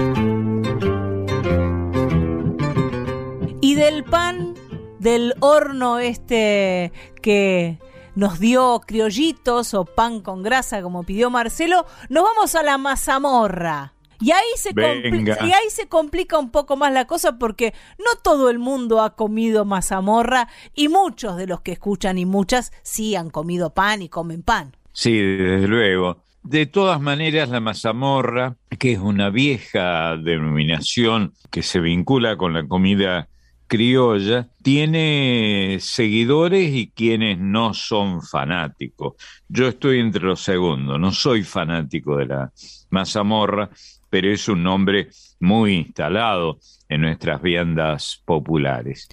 Y 3.62 3.76
del 3.76 4.04
pan 4.04 4.56
del 5.00 5.36
horno 5.42 6.00
este 6.00 6.92
que 7.22 7.78
nos 8.16 8.40
dio 8.40 8.82
criollitos 8.86 9.76
o 9.76 9.86
pan 9.86 10.22
con 10.22 10.42
grasa, 10.42 10.82
como 10.82 11.04
pidió 11.04 11.30
Marcelo, 11.30 11.86
nos 12.10 12.24
vamos 12.24 12.56
a 12.56 12.64
la 12.64 12.80
mazamorra. 12.80 13.95
Y 14.20 14.32
ahí, 14.32 14.46
se 14.56 14.72
y 14.76 15.52
ahí 15.52 15.70
se 15.70 15.88
complica 15.88 16.38
un 16.38 16.52
poco 16.52 16.78
más 16.78 16.92
la 16.94 17.06
cosa 17.06 17.38
porque 17.38 17.74
no 17.98 18.20
todo 18.24 18.50
el 18.50 18.60
mundo 18.60 19.02
ha 19.02 19.16
comido 19.16 19.66
mazamorra 19.66 20.48
y 20.74 20.88
muchos 20.88 21.38
de 21.38 21.48
los 21.48 21.62
que 21.62 21.74
escuchan 21.74 22.18
y 22.18 22.26
muchas 22.26 22.72
sí 22.84 23.16
han 23.16 23.30
comido 23.30 23.74
pan 23.74 24.02
y 24.02 24.10
comen 24.10 24.44
pan. 24.44 24.76
Sí, 24.92 25.18
desde 25.18 25.68
luego. 25.68 26.24
De 26.44 26.68
todas 26.68 27.02
maneras, 27.02 27.50
la 27.50 27.60
mazamorra, 27.60 28.56
que 28.78 28.94
es 28.94 29.00
una 29.00 29.32
vieja 29.32 30.16
denominación 30.16 31.34
que 31.50 31.64
se 31.64 31.80
vincula 31.80 32.38
con 32.38 32.54
la 32.54 32.68
comida 32.68 33.28
criolla, 33.68 34.48
tiene 34.62 35.78
seguidores 35.82 36.72
y 36.74 36.92
quienes 36.92 37.40
no 37.40 37.74
son 37.74 38.22
fanáticos. 38.22 39.16
Yo 39.48 39.68
estoy 39.68 40.00
entre 40.00 40.24
los 40.24 40.42
segundos, 40.42 41.00
no 41.00 41.12
soy 41.12 41.44
fanático 41.44 42.18
de 42.18 42.28
la 42.28 42.52
mazamorra, 42.90 43.70
pero 44.10 44.32
es 44.32 44.48
un 44.48 44.64
nombre 44.64 45.10
muy 45.40 45.74
instalado 45.76 46.60
en 46.90 47.02
nuestras 47.02 47.42
viandas 47.42 48.22
populares. 48.26 49.08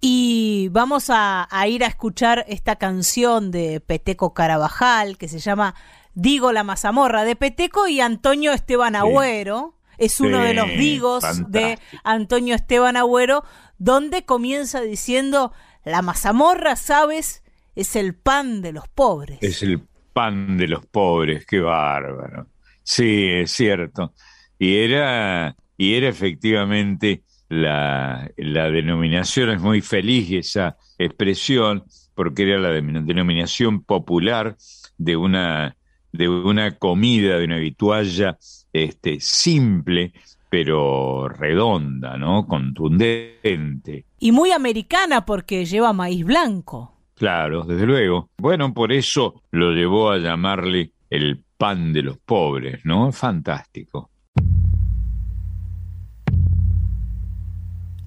Y 0.00 0.68
vamos 0.70 1.06
a, 1.08 1.48
ir 1.66 1.82
a 1.82 1.86
escuchar 1.86 2.44
esta 2.46 2.76
canción 2.76 3.50
de 3.50 3.80
Peteco 3.80 4.34
Carabajal 4.34 5.16
que 5.16 5.28
se 5.28 5.38
llama 5.38 5.74
Digo 6.12 6.52
la 6.52 6.62
mazamorra 6.62 7.24
de 7.24 7.36
Peteco 7.36 7.88
y 7.88 8.00
Antonio 8.00 8.52
Esteban 8.52 8.96
Agüero. 8.96 9.78
Es 9.96 10.20
uno 10.20 10.40
de 10.40 10.54
los 10.54 10.68
digos 10.68 11.24
de 11.50 11.78
Antonio 12.02 12.54
Esteban 12.54 12.96
Agüero, 12.96 13.44
donde 13.78 14.24
comienza 14.24 14.80
diciendo, 14.80 15.52
la 15.84 16.02
mazamorra, 16.02 16.76
sabes, 16.76 17.42
es 17.74 17.96
el 17.96 18.14
pan 18.14 18.60
de 18.60 18.72
los 18.72 18.88
pobres. 18.88 19.38
Es 19.40 19.62
el 19.62 19.86
pan 20.12 20.56
de 20.58 20.68
los 20.68 20.84
pobres, 20.84 21.46
qué 21.46 21.60
bárbaro. 21.60 22.46
Sí, 22.84 23.26
es 23.28 23.50
cierto. 23.50 24.12
Y 24.58 24.76
era, 24.76 25.56
y 25.76 25.94
era 25.94 26.08
efectivamente 26.08 27.22
la, 27.48 28.30
la 28.36 28.70
denominación, 28.70 29.50
es 29.50 29.60
muy 29.60 29.80
feliz 29.80 30.30
esa 30.30 30.76
expresión, 30.98 31.84
porque 32.14 32.44
era 32.44 32.58
la 32.58 32.70
denominación 32.70 33.82
popular 33.82 34.56
de 34.98 35.16
una, 35.16 35.76
de 36.12 36.28
una 36.28 36.76
comida, 36.76 37.38
de 37.38 37.44
una 37.44 37.58
vitualla 37.58 38.38
este, 38.72 39.18
simple, 39.18 40.12
pero 40.48 41.28
redonda, 41.28 42.16
¿no? 42.16 42.46
Contundente. 42.46 44.04
Y 44.20 44.30
muy 44.30 44.52
americana 44.52 45.24
porque 45.24 45.64
lleva 45.64 45.92
maíz 45.92 46.24
blanco. 46.24 46.92
Claro, 47.16 47.64
desde 47.64 47.86
luego. 47.86 48.30
Bueno, 48.38 48.72
por 48.74 48.92
eso 48.92 49.42
lo 49.50 49.72
llevó 49.72 50.10
a 50.10 50.18
llamarle 50.18 50.92
el 51.10 51.42
pan 51.56 51.92
de 51.92 52.02
los 52.02 52.18
pobres, 52.18 52.80
¿no? 52.84 53.12
Fantástico. 53.12 54.10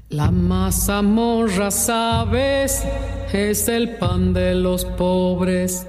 La 0.10 0.31
mazamorra, 0.31 1.69
sabes, 1.69 2.86
es 3.33 3.67
el 3.67 3.97
pan 3.97 4.33
de 4.33 4.55
los 4.55 4.86
pobres 4.86 5.86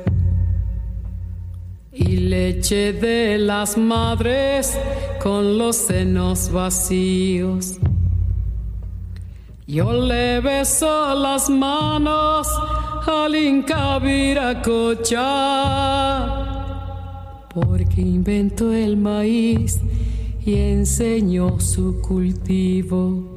y 1.92 2.16
leche 2.16 2.92
de 2.92 3.38
las 3.38 3.78
madres 3.78 4.76
con 5.22 5.56
los 5.56 5.76
senos 5.76 6.50
vacíos. 6.50 7.78
Yo 9.68 9.92
le 9.92 10.40
beso 10.40 11.14
las 11.14 11.48
manos 11.48 12.48
al 13.06 13.36
Inca 13.36 14.00
Viracocha 14.00 15.18
porque 17.60 18.00
inventó 18.00 18.72
el 18.72 18.96
maíz 18.96 19.80
y 20.44 20.54
enseñó 20.54 21.60
su 21.60 22.00
cultivo. 22.00 23.36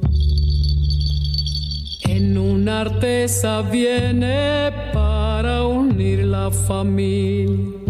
En 2.04 2.36
una 2.36 2.82
artesa 2.82 3.62
viene 3.62 4.70
para 4.92 5.64
unir 5.64 6.24
la 6.24 6.50
familia. 6.50 7.80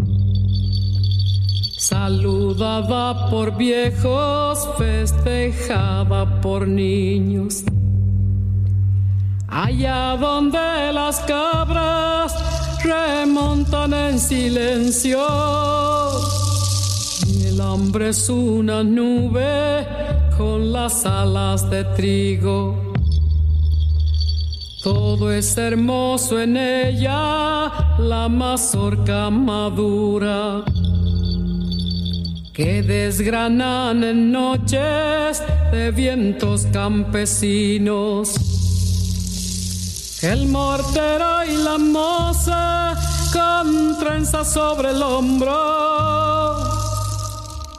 Saludada 1.76 3.28
por 3.30 3.56
viejos, 3.56 4.68
festejada 4.78 6.40
por 6.40 6.66
niños. 6.66 7.64
Allá 9.48 10.16
donde 10.18 10.92
las 10.94 11.20
cabras 11.20 12.71
remontan 12.84 13.94
en 13.94 14.18
silencio. 14.18 15.20
Y 17.26 17.46
el 17.46 17.60
hambre 17.60 18.10
es 18.10 18.28
una 18.28 18.82
nube 18.82 19.86
con 20.36 20.72
las 20.72 21.06
alas 21.06 21.68
de 21.70 21.84
trigo. 21.96 22.92
Todo 24.82 25.32
es 25.32 25.56
hermoso 25.56 26.40
en 26.40 26.56
ella, 26.56 27.70
la 27.98 28.28
mazorca 28.28 29.30
madura, 29.30 30.64
que 32.52 32.82
desgranan 32.82 34.02
en 34.02 34.32
noches 34.32 35.40
de 35.70 35.92
vientos 35.92 36.66
campesinos. 36.72 38.51
El 40.22 40.46
mortero 40.48 41.44
y 41.44 41.56
la 41.56 41.78
moza 41.78 42.94
con 43.32 43.98
trenza 43.98 44.44
sobre 44.44 44.90
el 44.90 45.02
hombro, 45.02 46.58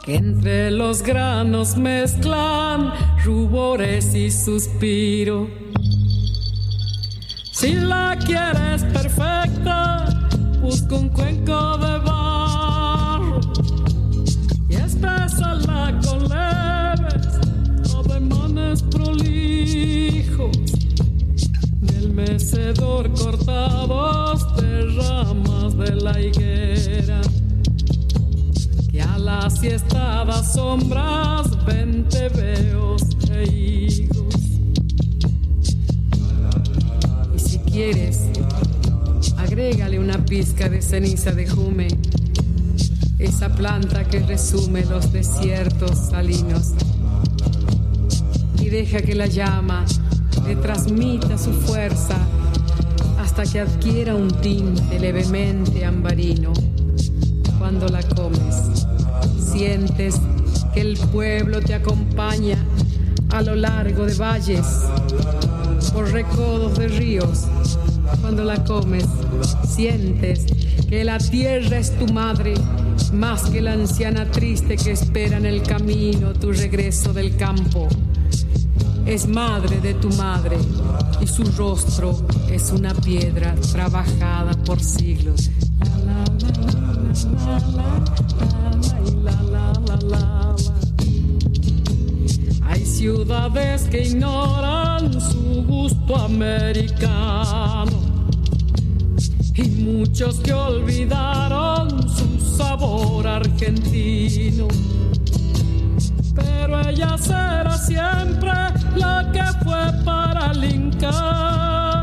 que 0.02 0.16
entre 0.16 0.70
los 0.70 1.02
granos 1.02 1.76
mezclan 1.76 2.92
rubores 3.24 4.14
y 4.14 4.30
suspiros 4.30 5.48
si 7.54 7.72
la 7.72 8.18
quieres 8.18 8.82
perfecta, 8.92 10.04
busca 10.60 10.96
un 10.96 11.08
cuenco 11.08 11.78
de 11.78 11.98
barro. 11.98 13.40
Y 14.68 14.74
espésala 14.74 15.56
con 15.56 15.73
del 22.04 22.12
mecedor 22.12 23.10
cortados 23.12 24.56
de 24.56 24.82
ramas 24.96 25.76
de 25.76 25.94
la 25.96 26.20
higuera 26.20 27.20
que 28.90 29.00
a 29.00 29.18
las 29.18 29.58
siestadas 29.58 30.52
sombras 30.52 31.64
vente 31.64 32.28
veos 32.30 33.02
e 33.30 33.44
higos 33.44 34.34
quieres, 37.70 38.20
agrégale 39.36 39.98
una 39.98 40.24
pizca 40.24 40.68
de 40.68 40.80
ceniza 40.80 41.32
de 41.32 41.48
jume, 41.48 41.88
esa 43.18 43.48
planta 43.48 44.04
que 44.04 44.20
resume 44.20 44.84
los 44.84 45.12
desiertos 45.12 46.10
salinos. 46.10 46.72
Y 48.60 48.68
deja 48.68 49.02
que 49.02 49.16
la 49.16 49.26
llama 49.26 49.84
le 50.46 50.56
transmita 50.56 51.38
su 51.38 51.52
fuerza 51.52 52.16
hasta 53.18 53.44
que 53.44 53.60
adquiera 53.60 54.14
un 54.14 54.28
tinte 54.40 54.98
levemente 54.98 55.84
ambarino. 55.84 56.52
Cuando 57.58 57.88
la 57.88 58.02
comes, 58.02 58.86
sientes 59.38 60.20
que 60.72 60.80
el 60.80 60.98
pueblo 61.12 61.60
te 61.60 61.74
acompaña 61.74 62.58
a 63.30 63.42
lo 63.42 63.54
largo 63.54 64.06
de 64.06 64.14
valles, 64.14 64.66
por 65.92 66.10
recodos 66.12 66.78
de 66.78 66.88
ríos 66.88 67.46
cuando 68.20 68.44
la 68.44 68.62
comes, 68.64 69.04
sientes 69.66 70.44
que 70.88 71.04
la 71.04 71.18
tierra 71.18 71.78
es 71.78 71.96
tu 71.98 72.12
madre, 72.12 72.54
más 73.12 73.42
que 73.50 73.60
la 73.60 73.72
anciana 73.72 74.30
triste 74.30 74.76
que 74.76 74.92
espera 74.92 75.36
en 75.36 75.46
el 75.46 75.62
camino 75.62 76.32
tu 76.32 76.52
regreso 76.52 77.12
del 77.12 77.36
campo. 77.36 77.88
Es 79.06 79.28
madre 79.28 79.80
de 79.80 79.94
tu 79.94 80.08
madre 80.14 80.56
y 81.20 81.26
su 81.26 81.44
rostro 81.58 82.26
es 82.50 82.72
una 82.72 82.94
piedra 82.94 83.54
trabajada 83.72 84.52
por 84.64 84.80
siglos. 84.80 85.50
Hay 92.62 92.86
ciudades 92.86 93.82
que 93.90 94.08
ignoran 94.08 95.20
su 95.20 95.64
gusto 95.68 96.16
americano 96.16 97.92
y 99.54 99.68
muchos 99.68 100.40
que 100.40 100.52
olvidaron 100.54 102.08
su 102.08 102.56
sabor 102.56 103.26
argentino. 103.26 104.66
Pero 106.34 106.88
ella 106.88 107.18
será 107.18 107.76
siempre 107.76 108.50
la 108.96 109.30
que 109.32 109.44
fue 109.64 109.92
para 110.04 110.52
el 110.52 110.64
Inca 110.64 112.02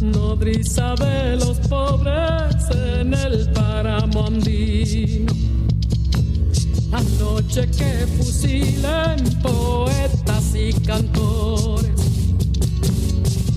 nodriza 0.00 0.94
de 0.94 1.36
los 1.36 1.58
pobres 1.68 2.68
en 2.70 3.14
el 3.14 3.50
páramo 3.50 4.26
andino. 4.26 5.32
La 6.90 7.02
noche 7.18 7.68
que 7.70 8.06
fusilen 8.16 9.16
poetas 9.42 10.54
y 10.54 10.72
cantores 10.86 11.90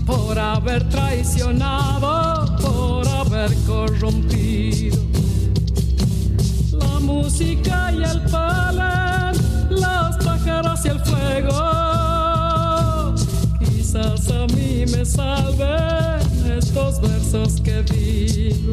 por 0.06 0.38
haber 0.38 0.88
traicionado, 0.90 2.58
por 2.58 3.08
haber 3.08 3.54
corrompido 3.66 5.00
la 6.74 7.00
música 7.00 7.92
y 7.94 8.04
el 8.04 8.22
palen, 8.24 9.36
los 9.70 10.26
pájaros 10.26 10.86
y 10.86 10.90
el 10.90 11.00
fuego. 11.00 11.91
Quizás 13.92 14.32
a 14.32 14.48
mí 14.56 14.86
me 14.90 15.04
salven 15.04 16.22
estos 16.58 17.02
versos 17.02 17.60
que 17.60 17.84
digo. 17.84 18.72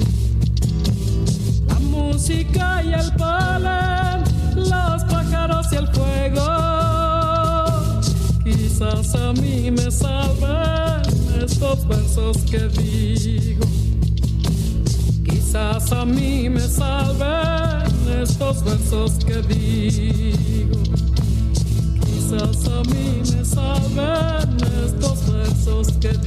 La 1.67 1.75
música 1.81 2.85
y 2.85 2.93
el 2.93 3.13
polen, 3.15 4.23
los 4.55 5.03
pájaros 5.11 5.73
y 5.73 5.75
el 5.77 5.89
fuego. 5.89 6.47
Quizás 8.45 9.17
a 9.17 9.33
mí 9.33 9.73
me 9.73 9.91
salven 9.91 11.03
estos 11.43 11.89
versos 11.89 12.37
que 12.49 12.69
digo. 12.69 13.67
Quizás 15.25 15.91
a 15.91 16.05
mí 16.05 16.49
me 16.49 16.61
salven 16.61 18.23
estos 18.23 18.63
versos 18.63 19.15
que 19.25 19.43
digo. 19.43 20.81
Quizás 22.07 22.69
a 22.69 22.83
mí 22.85 23.21
me 23.33 23.48
estos 24.85 25.33
versos 25.33 25.93
que. 26.01 26.19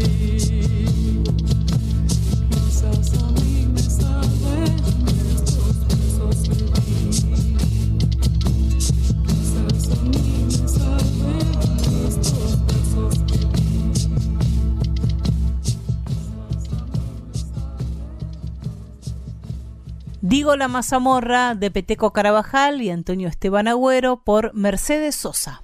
Digo 20.32 20.56
la 20.56 20.70
mazamorra 20.70 21.56
de 21.56 21.72
Peteco 21.72 22.14
Carabajal 22.14 22.82
y 22.82 22.90
Antonio 22.90 23.28
Esteban 23.28 23.68
Agüero 23.68 24.24
por 24.24 24.54
Mercedes 24.54 25.14
Sosa. 25.14 25.62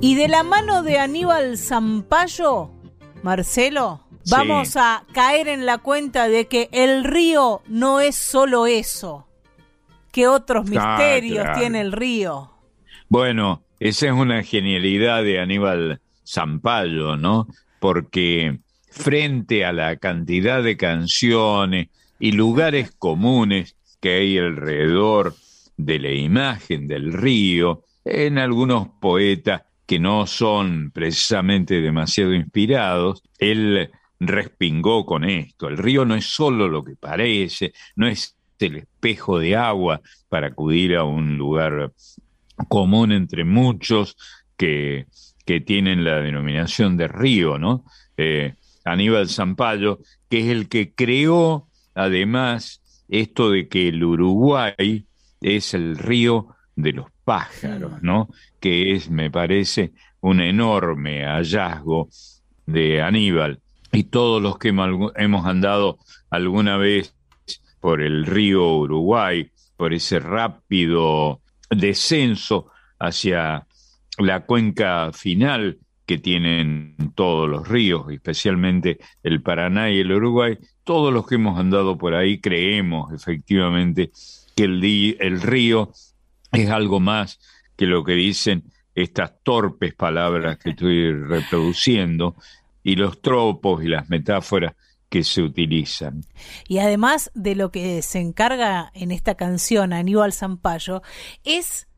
Y 0.00 0.14
de 0.14 0.28
la 0.28 0.42
mano 0.42 0.82
de 0.82 0.98
Aníbal 0.98 1.58
Zampayo, 1.58 2.70
Marcelo, 3.22 4.00
Sí. 4.22 4.32
vamos 4.36 4.76
a 4.76 5.04
caer 5.12 5.48
en 5.48 5.66
la 5.66 5.78
cuenta 5.78 6.28
de 6.28 6.46
que 6.46 6.68
el 6.72 7.04
río 7.04 7.62
no 7.68 8.00
es 8.00 8.16
solo 8.16 8.66
eso. 8.66 9.26
que 10.12 10.26
otros 10.26 10.64
Ah, 10.66 10.96
misterios 10.98 11.44
claro. 11.44 11.60
tiene 11.60 11.80
el 11.82 11.92
río? 11.92 12.50
Bueno, 13.08 13.62
esa 13.78 14.06
es 14.06 14.12
una 14.12 14.42
genialidad 14.42 15.22
de 15.22 15.38
Aníbal 15.38 16.00
Zampayo, 16.26 17.16
¿no? 17.16 17.46
Porque 17.78 18.58
frente 18.90 19.64
a 19.64 19.72
la 19.72 19.94
cantidad 19.98 20.64
de 20.64 20.76
canciones 20.76 21.90
y 22.18 22.32
lugares 22.32 22.90
comunes 22.90 23.76
que 24.00 24.14
hay 24.16 24.36
alrededor 24.38 25.36
de 25.76 26.00
la 26.00 26.10
imagen 26.10 26.88
del 26.88 27.12
río, 27.12 27.84
en 28.04 28.36
algunos 28.38 28.88
poetas 29.00 29.62
que 29.90 29.98
no 29.98 30.24
son 30.28 30.92
precisamente 30.92 31.80
demasiado 31.80 32.32
inspirados, 32.32 33.24
él 33.40 33.90
respingó 34.20 35.04
con 35.04 35.24
esto. 35.24 35.66
El 35.66 35.78
río 35.78 36.04
no 36.04 36.14
es 36.14 36.26
solo 36.26 36.68
lo 36.68 36.84
que 36.84 36.94
parece, 36.94 37.72
no 37.96 38.06
es 38.06 38.36
el 38.60 38.76
espejo 38.76 39.40
de 39.40 39.56
agua 39.56 40.00
para 40.28 40.46
acudir 40.46 40.94
a 40.94 41.02
un 41.02 41.36
lugar 41.36 41.92
común 42.68 43.10
entre 43.10 43.42
muchos 43.42 44.16
que, 44.56 45.06
que 45.44 45.60
tienen 45.60 46.04
la 46.04 46.20
denominación 46.20 46.96
de 46.96 47.08
río, 47.08 47.58
¿no? 47.58 47.84
Eh, 48.16 48.54
Aníbal 48.84 49.28
Zampayo, 49.28 49.98
que 50.28 50.38
es 50.38 50.46
el 50.50 50.68
que 50.68 50.92
creó 50.94 51.66
además 51.96 52.80
esto 53.08 53.50
de 53.50 53.66
que 53.66 53.88
el 53.88 54.04
Uruguay 54.04 55.04
es 55.40 55.74
el 55.74 55.98
río 55.98 56.54
de 56.82 56.92
los 56.92 57.06
pájaros, 57.24 58.02
¿no? 58.02 58.28
Que 58.60 58.92
es, 58.92 59.10
me 59.10 59.30
parece, 59.30 59.92
un 60.20 60.40
enorme 60.40 61.24
hallazgo 61.24 62.08
de 62.66 63.02
Aníbal. 63.02 63.60
Y 63.92 64.04
todos 64.04 64.40
los 64.40 64.58
que 64.58 64.68
hemos 64.68 65.46
andado 65.46 65.98
alguna 66.30 66.76
vez 66.76 67.14
por 67.80 68.00
el 68.02 68.26
río 68.26 68.76
Uruguay, 68.76 69.50
por 69.76 69.92
ese 69.94 70.20
rápido 70.20 71.40
descenso 71.70 72.70
hacia 72.98 73.66
la 74.18 74.44
cuenca 74.44 75.10
final 75.12 75.78
que 76.06 76.18
tienen 76.18 76.96
todos 77.14 77.48
los 77.48 77.68
ríos, 77.68 78.10
especialmente 78.10 78.98
el 79.22 79.42
Paraná 79.42 79.90
y 79.90 80.00
el 80.00 80.12
Uruguay, 80.12 80.58
todos 80.84 81.12
los 81.12 81.26
que 81.26 81.36
hemos 81.36 81.58
andado 81.58 81.96
por 81.96 82.14
ahí 82.14 82.40
creemos 82.40 83.12
efectivamente 83.12 84.10
que 84.56 84.64
el, 84.64 85.16
el 85.20 85.40
río 85.40 85.92
es 86.52 86.70
algo 86.70 87.00
más 87.00 87.38
que 87.76 87.86
lo 87.86 88.04
que 88.04 88.12
dicen 88.12 88.72
estas 88.94 89.32
torpes 89.42 89.94
palabras 89.94 90.58
que 90.58 90.70
estoy 90.70 91.12
reproduciendo 91.12 92.36
y 92.82 92.96
los 92.96 93.20
tropos 93.22 93.82
y 93.84 93.88
las 93.88 94.08
metáforas 94.08 94.74
que 95.08 95.24
se 95.24 95.42
utilizan. 95.42 96.24
Y 96.68 96.78
además 96.78 97.30
de 97.34 97.54
lo 97.54 97.70
que 97.70 98.00
se 98.02 98.20
encarga 98.20 98.90
en 98.94 99.10
esta 99.10 99.34
canción 99.34 99.92
Aníbal 99.92 100.32
Zampayo, 100.32 101.02
es 101.44 101.88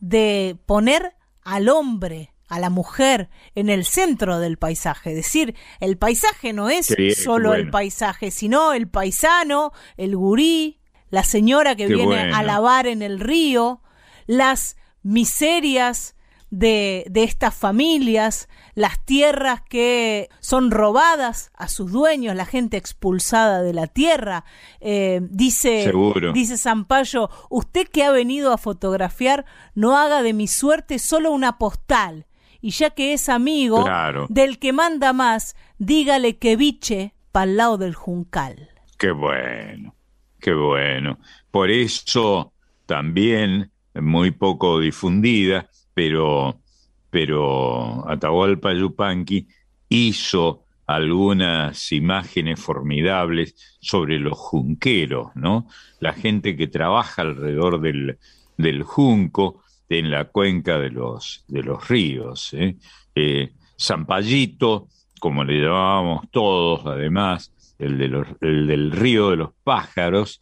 de 0.00 0.56
poner 0.66 1.14
al 1.42 1.68
hombre, 1.70 2.34
a 2.46 2.60
la 2.60 2.70
mujer, 2.70 3.30
en 3.54 3.70
el 3.70 3.84
centro 3.84 4.38
del 4.38 4.58
paisaje. 4.58 5.10
Es 5.10 5.16
decir, 5.16 5.54
el 5.80 5.96
paisaje 5.96 6.52
no 6.52 6.68
es 6.68 6.94
solo 7.22 7.54
el 7.54 7.70
paisaje, 7.70 8.30
sino 8.30 8.72
el 8.74 8.88
paisano, 8.88 9.72
el 9.96 10.14
gurí, 10.14 10.78
la 11.10 11.24
señora 11.24 11.74
que 11.74 11.86
Qué 11.86 11.94
viene 11.94 12.06
bueno. 12.06 12.36
a 12.36 12.42
lavar 12.42 12.86
en 12.86 13.00
el 13.00 13.18
río, 13.18 13.82
las 14.28 14.76
miserias 15.02 16.14
de, 16.50 17.04
de 17.10 17.24
estas 17.24 17.54
familias, 17.54 18.48
las 18.74 19.04
tierras 19.04 19.60
que 19.68 20.28
son 20.40 20.70
robadas 20.70 21.50
a 21.54 21.68
sus 21.68 21.90
dueños, 21.92 22.34
la 22.36 22.46
gente 22.46 22.76
expulsada 22.76 23.60
de 23.62 23.74
la 23.74 23.86
tierra. 23.86 24.44
Eh, 24.80 25.20
dice, 25.22 25.82
Seguro. 25.84 26.32
dice 26.32 26.56
usted 27.50 27.88
que 27.88 28.04
ha 28.04 28.10
venido 28.12 28.52
a 28.52 28.58
fotografiar, 28.58 29.44
no 29.74 29.96
haga 29.98 30.22
de 30.22 30.32
mi 30.32 30.46
suerte 30.46 30.98
solo 31.00 31.32
una 31.32 31.58
postal. 31.58 32.26
Y 32.60 32.70
ya 32.70 32.90
que 32.90 33.12
es 33.12 33.28
amigo 33.28 33.84
Claro. 33.84 34.26
del 34.30 34.58
que 34.58 34.72
manda 34.72 35.12
más, 35.12 35.54
dígale 35.78 36.38
que 36.38 36.56
biche 36.56 37.14
pa'l 37.30 37.56
lado 37.56 37.76
del 37.78 37.94
juncal. 37.94 38.70
Qué 38.98 39.10
bueno, 39.12 39.94
qué 40.40 40.54
bueno. 40.54 41.18
Por 41.50 41.70
eso 41.70 42.52
también, 42.86 43.70
muy 44.00 44.30
poco 44.32 44.80
difundida, 44.80 45.68
pero, 45.94 46.60
pero 47.10 48.08
Atahualpa 48.08 48.72
Yupanqui 48.74 49.46
hizo 49.88 50.64
algunas 50.86 51.92
imágenes 51.92 52.60
formidables 52.60 53.54
sobre 53.80 54.18
los 54.18 54.38
junqueros, 54.38 55.28
¿no? 55.34 55.66
La 56.00 56.12
gente 56.14 56.56
que 56.56 56.66
trabaja 56.66 57.22
alrededor 57.22 57.80
del, 57.80 58.18
del 58.56 58.82
junco 58.82 59.62
en 59.88 60.10
la 60.10 60.24
cuenca 60.26 60.78
de 60.78 60.90
los, 60.90 61.44
de 61.48 61.62
los 61.62 61.88
ríos. 61.88 62.54
¿eh? 62.54 62.76
Eh, 63.14 63.52
como 65.20 65.44
le 65.44 65.60
llamábamos 65.60 66.30
todos, 66.30 66.86
además, 66.86 67.52
el, 67.78 67.98
de 67.98 68.08
los- 68.08 68.28
el 68.40 68.66
del 68.66 68.90
río 68.92 69.30
de 69.30 69.36
los 69.36 69.50
pájaros, 69.64 70.38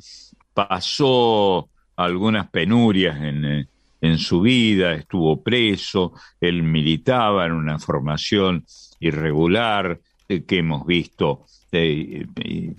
pasó 0.54 1.68
algunas 1.96 2.48
penurias 2.50 3.16
en, 3.22 3.44
eh, 3.44 3.66
en 4.00 4.18
su 4.18 4.40
vida, 4.40 4.94
estuvo 4.94 5.42
preso, 5.42 6.12
él 6.40 6.62
militaba 6.62 7.46
en 7.46 7.52
una 7.52 7.78
formación 7.78 8.64
irregular 9.00 10.00
eh, 10.28 10.44
que 10.44 10.58
hemos 10.58 10.86
visto, 10.86 11.46
eh, 11.72 12.26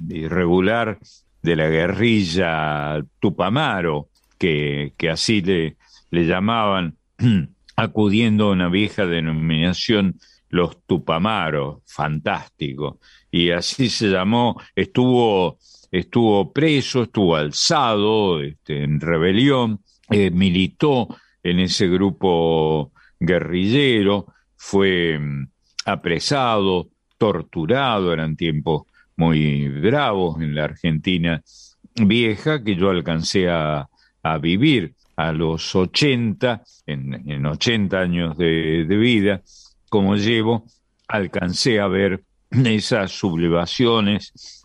irregular 0.09 0.99
de 1.41 1.55
la 1.55 1.68
guerrilla 1.70 3.03
Tupamaro, 3.20 4.09
que, 4.38 4.93
que 4.97 5.09
así 5.09 5.41
le, 5.41 5.78
le 6.11 6.26
llamaban, 6.26 6.95
acudiendo 7.76 8.47
a 8.47 8.51
una 8.51 8.70
vieja 8.70 9.05
denominación, 9.05 10.20
los 10.49 10.82
Tupamaros, 10.86 11.80
fantástico. 11.86 12.99
Y 13.32 13.51
así 13.51 13.89
se 13.89 14.07
llamó, 14.07 14.59
estuvo, 14.76 15.57
estuvo 15.92 16.52
preso, 16.52 17.04
estuvo 17.04 17.36
alzado 17.36 18.42
este, 18.42 18.84
en 18.84 19.00
rebelión, 19.00 19.80
eh, 20.10 20.32
militó 20.32 21.08
en 21.44 21.60
ese 21.60 21.88
grupo 21.88 22.92
guerrillero, 23.20 24.28
fue 24.56 25.18
mm, 25.20 25.48
apresado, 25.86 26.90
torturado, 27.18 28.14
eran 28.14 28.36
tiempos 28.36 28.84
muy 29.16 29.68
bravos 29.68 30.42
en 30.42 30.54
la 30.56 30.66
Argentina 30.66 31.42
vieja 31.96 32.64
que 32.64 32.76
yo 32.76 32.90
alcancé 32.90 33.50
a, 33.50 33.88
vivir 34.42 34.94
a 35.16 35.32
los 35.32 35.74
80, 35.74 36.62
en, 36.86 37.32
en 37.32 37.46
80 37.46 37.98
años 37.98 38.38
de, 38.38 38.86
de, 38.86 38.98
vida, 38.98 39.42
como 39.88 40.18
llevo, 40.18 40.66
alcancé 41.08 41.80
a 41.80 41.88
ver 41.88 42.26
esas 42.52 43.14
sublevaciones 43.14 44.62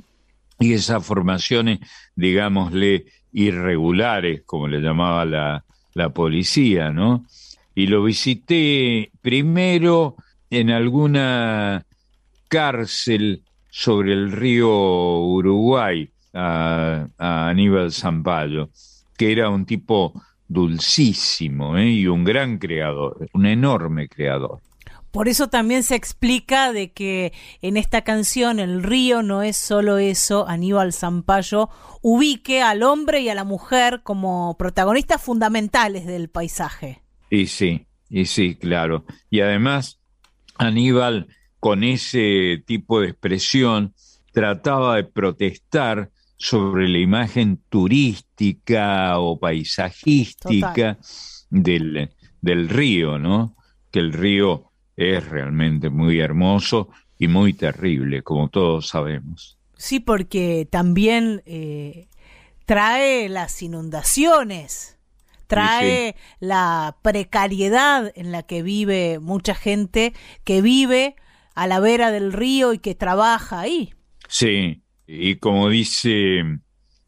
y 0.59 0.75
esas 0.75 1.05
formaciones, 1.05 1.81
digámosle, 2.15 3.07
irregulares, 3.33 4.43
como 4.45 4.69
le 4.69 4.81
llamaba 4.81 5.25
la, 5.25 5.65
la 5.95 6.11
policía, 6.11 6.91
¿no? 6.91 7.25
Y 7.75 7.87
lo 7.87 8.05
visité 8.05 9.11
primero 9.23 10.17
en 10.51 10.71
alguna 10.71 11.87
cárcel 12.49 13.43
sobre 13.71 14.13
el 14.13 14.31
río 14.31 14.69
Uruguay 14.69 16.11
a, 16.35 17.07
Aníbal 17.19 17.91
Zampayo, 17.91 18.69
que 19.17 19.33
era 19.33 19.49
un 19.49 19.65
tipo 19.65 20.13
dulcísimo 20.47 21.79
¿eh? 21.79 21.91
y 21.91 22.07
un 22.07 22.25
gran 22.25 22.59
creador, 22.59 23.27
un 23.33 23.47
enorme 23.47 24.09
creador. 24.09 24.61
Por 25.13 25.29
eso 25.29 25.49
también 25.49 25.83
se 25.83 25.95
explica 25.95 26.73
de 26.73 26.91
que 26.91 27.35
en 27.61 27.77
esta 27.77 28.01
canción 28.03 28.59
el 28.59 28.83
río 28.83 29.23
no 29.23 29.43
es 29.43 29.59
solo 29.59 29.99
eso, 29.99 30.49
Aníbal 30.49 30.95
Zampayo 30.95 31.69
ubique 32.01 32.63
al 32.63 32.83
hombre 32.83 33.21
y 33.21 33.29
a 33.29 33.35
la 33.35 33.45
mujer 33.45 34.01
como 34.03 34.57
protagonistas 34.59 35.21
fundamentales 35.21 36.07
del 36.07 36.31
paisaje. 36.31 37.03
Y 37.29 37.47
sí, 37.47 37.87
y 38.09 38.25
sí, 38.25 38.55
claro. 38.55 39.05
Y 39.29 39.41
además, 39.41 40.01
Aníbal, 40.57 41.29
con 41.61 41.85
ese 41.85 42.63
tipo 42.67 43.03
de 43.03 43.09
expresión, 43.09 43.95
trataba 44.33 44.97
de 44.97 45.05
protestar 45.05 46.11
sobre 46.39 46.89
la 46.89 46.99
imagen 46.99 47.63
turística 47.69 49.19
o 49.19 49.39
paisajística 49.39 50.99
del, 51.51 52.11
del 52.41 52.69
río, 52.71 53.19
¿no? 53.19 53.55
Que 53.91 53.99
el 53.99 54.15
río 54.15 54.72
es 55.03 55.29
realmente 55.29 55.91
muy 55.91 56.21
hermoso 56.21 56.89
y 57.19 57.29
muy 57.29 57.53
terrible, 57.53 58.23
como 58.23 58.49
todos 58.49 58.89
sabemos. 58.89 59.59
Sí, 59.77 60.01
porque 60.01 60.67
también 60.71 61.43
eh, 61.47 62.09
trae 62.67 63.29
las 63.29 63.63
inundaciones, 63.63 64.99
trae 65.47 66.15
sí, 66.15 66.19
sí. 66.19 66.37
la 66.41 66.97
precariedad 67.03 68.13
en 68.15 68.33
la 68.33 68.43
que 68.43 68.63
vive 68.63 69.19
mucha 69.19 69.55
gente 69.55 70.13
que 70.45 70.63
vive 70.63 71.17
a 71.55 71.67
la 71.67 71.81
vera 71.81 72.11
del 72.11 72.33
río 72.33 72.73
y 72.73 72.79
que 72.79 72.95
trabaja 72.95 73.61
ahí. 73.61 73.93
Sí, 74.29 74.83
y 75.07 75.37
como 75.37 75.69
dice 75.69 76.43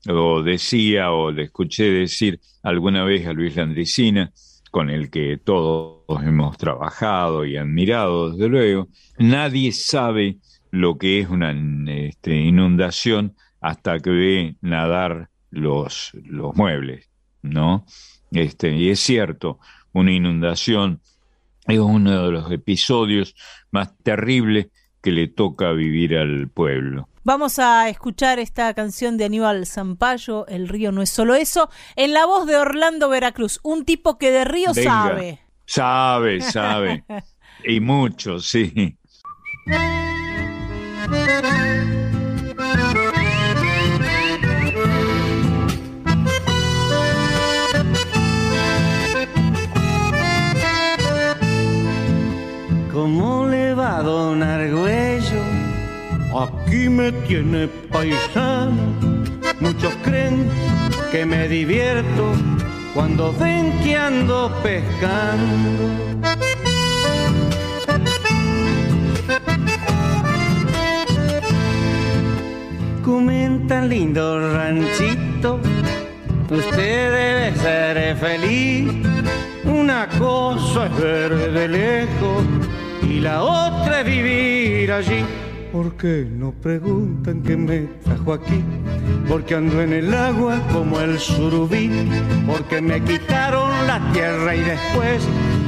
o 0.09 0.43
decía 0.43 1.13
o 1.13 1.31
le 1.31 1.45
escuché 1.45 1.85
decir 1.85 2.41
alguna 2.63 3.05
vez 3.05 3.27
a 3.27 3.33
Luis 3.33 3.57
Landricina, 3.57 4.33
con 4.71 4.91
el 4.91 5.11
que 5.11 5.39
todos 5.39 5.94
hemos 6.09 6.57
trabajado 6.59 7.45
y 7.45 7.57
admirado, 7.57 8.31
desde 8.31 8.49
luego, 8.49 8.89
nadie 9.19 9.73
sabe 9.73 10.39
lo 10.71 10.99
que 10.99 11.21
es 11.21 11.29
una 11.29 11.53
este, 11.91 12.37
inundación 12.37 13.35
hasta 13.61 13.99
que 14.01 14.11
ve 14.11 14.57
nadar 14.61 15.31
los, 15.51 16.13
los 16.25 16.55
muebles, 16.57 17.09
¿no? 17.43 17.87
Este, 18.33 18.75
y 18.77 18.91
es 18.91 19.01
cierto, 19.01 19.59
una 19.93 20.13
inundación 20.13 21.01
es 21.67 21.79
uno 21.79 22.27
de 22.27 22.33
los 22.33 22.51
episodios 22.51 23.35
más 23.71 23.97
terribles 24.03 24.69
que 25.01 25.13
le 25.13 25.29
toca 25.29 25.73
vivir 25.73 26.17
al 26.17 26.49
pueblo. 26.49 27.09
Vamos 27.23 27.59
a 27.59 27.89
escuchar 27.89 28.39
esta 28.39 28.75
canción 28.75 29.17
de 29.17 29.25
Aníbal 29.25 29.67
Zampayo, 29.67 30.47
El 30.47 30.69
río 30.69 30.93
no 30.93 31.01
es 31.01 31.11
solo 31.11 31.35
eso, 31.35 31.71
en 31.97 32.13
la 32.13 32.27
voz 32.27 32.47
de 32.47 32.57
Orlando 32.57 33.09
Veracruz, 33.09 33.61
un 33.63 33.85
tipo 33.85 34.19
que 34.19 34.31
de 34.31 34.45
río 34.45 34.73
Venga. 34.75 34.91
sabe. 34.91 35.44
Sabe, 35.67 36.41
sabe. 36.41 37.05
y 37.65 37.81
mucho, 37.81 38.39
sí. 38.39 38.97
¿Cómo 52.93 53.47
le 53.49 53.75
va 53.75 53.99
a 53.99 54.03
don 54.03 54.43
Argüello? 54.43 55.43
Aquí 56.35 56.89
me 56.89 57.13
tiene 57.27 57.69
paisano. 57.69 58.83
Muchos 59.61 59.95
creen 60.03 60.49
que 61.11 61.25
me 61.25 61.49
divierto 61.49 62.35
cuando 62.95 63.33
ven 63.33 63.73
que 63.83 63.97
ando 63.97 64.51
pescando. 64.63 65.83
Comentan 73.03 73.89
lindo 73.89 74.55
ranchito, 74.55 75.61
usted 76.49 77.11
debe 77.13 77.57
ser 77.57 78.17
feliz. 78.17 78.93
Una 79.65 80.09
cosa 80.19 80.87
es 80.87 80.97
ver 81.01 81.53
de 81.53 81.69
lejos 81.69 82.45
y 83.03 83.21
la 83.21 83.43
otra 83.43 84.01
es 84.01 84.07
vivir 84.07 84.93
allí. 84.93 85.25
¿Por 85.75 85.97
qué 85.97 86.25
no 86.31 86.53
preguntan 86.53 87.43
qué 87.43 87.57
me 87.57 87.89
trajo 88.05 88.33
aquí? 88.33 88.63
Porque 89.29 89.57
ando 89.57 89.83
en 89.83 89.93
el 89.93 90.15
agua 90.15 90.63
como 90.73 91.01
el 91.01 91.19
surubí. 91.19 91.91
Porque 92.47 92.81
me 92.81 93.03
quitaron 93.03 93.73
la 93.85 94.01
tierra 94.13 94.55
y 94.55 94.61
después 94.61 95.27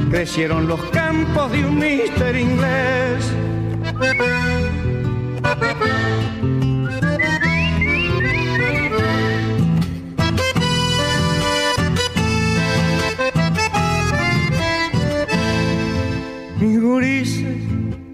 crecieron 0.09 0.65
los 0.65 0.81
campos 0.91 1.51
de 1.51 1.65
un 1.65 1.77
mister 1.77 2.37
inglés. 2.37 3.33
Mis 16.61 16.81
gurises 16.81 17.57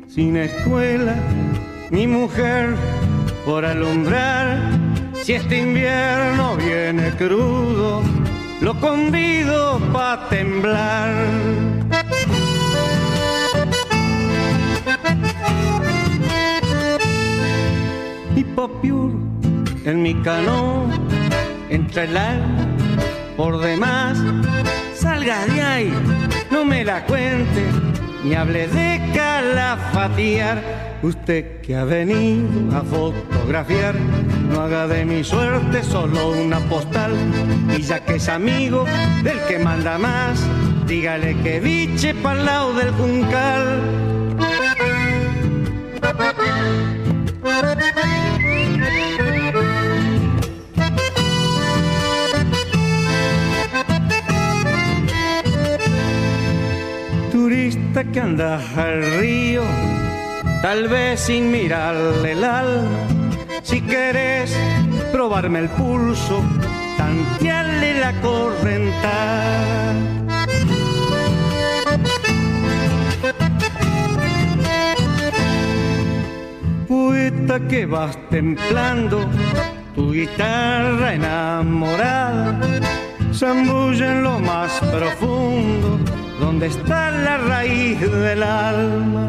sin 0.07 0.37
escuela 0.37 1.15
mi 1.93 2.07
mujer 2.07 2.75
por 3.45 3.63
alumbrar. 3.63 4.57
Si 5.21 5.33
este 5.33 5.59
invierno 5.59 6.57
viene 6.57 7.11
crudo, 7.11 8.01
lo 8.61 8.73
convido 8.79 9.79
pa' 9.93 10.27
temblar. 10.27 11.13
Y 18.35 18.43
en 19.85 20.01
mi 20.01 20.15
canoa, 20.23 20.87
entre 21.69 22.05
el 22.05 22.17
alma 22.17 22.67
por 23.37 23.59
demás, 23.59 24.17
salga 24.95 25.45
de 25.45 25.61
ahí, 25.61 25.93
no 26.49 26.65
me 26.65 26.83
la 26.83 27.05
cuente, 27.05 27.63
ni 28.23 28.35
hable 28.35 28.67
de 28.67 29.01
calafatear 29.13 30.83
Usted 31.03 31.59
que 31.59 31.75
ha 31.75 31.83
venido 31.83 32.77
a 32.77 32.81
fotografiar, 32.81 33.93
no 34.49 34.61
haga 34.61 34.87
de 34.87 35.03
mi 35.03 35.21
suerte 35.21 35.83
solo 35.83 36.29
una 36.29 36.59
postal. 36.69 37.11
Y 37.77 37.81
ya 37.81 37.99
que 37.99 38.15
es 38.15 38.29
amigo 38.29 38.85
del 39.21 39.37
que 39.49 39.59
manda 39.59 39.97
más, 39.97 40.39
dígale 40.87 41.35
que 41.43 41.59
biche 41.59 42.13
pa'l 42.13 42.45
lado 42.45 42.73
del 42.73 42.91
juncal. 42.91 43.81
Turista 57.53 58.03
que 58.05 58.19
anda 58.19 58.59
al 58.75 59.19
río 59.19 59.61
tal 60.63 60.87
vez 60.87 61.19
sin 61.19 61.51
mirarle 61.51 62.31
el 62.31 62.43
alma. 62.43 62.97
Si 63.61 63.79
querés 63.79 64.57
probarme 65.11 65.59
el 65.59 65.69
pulso, 65.69 66.41
tantearle 66.97 67.99
la 67.99 68.11
correntada. 68.21 69.93
Poeta 76.87 77.59
que 77.69 77.85
vas 77.85 78.17
templando 78.31 79.29
tu 79.93 80.11
guitarra 80.11 81.13
enamorada, 81.13 82.59
zambulla 83.31 84.11
en 84.11 84.23
lo 84.23 84.39
más 84.39 84.71
profundo, 84.91 85.99
donde 86.53 86.67
está 86.67 87.09
la 87.09 87.37
raíz 87.37 87.99
del 87.99 88.43
alma 88.43 89.27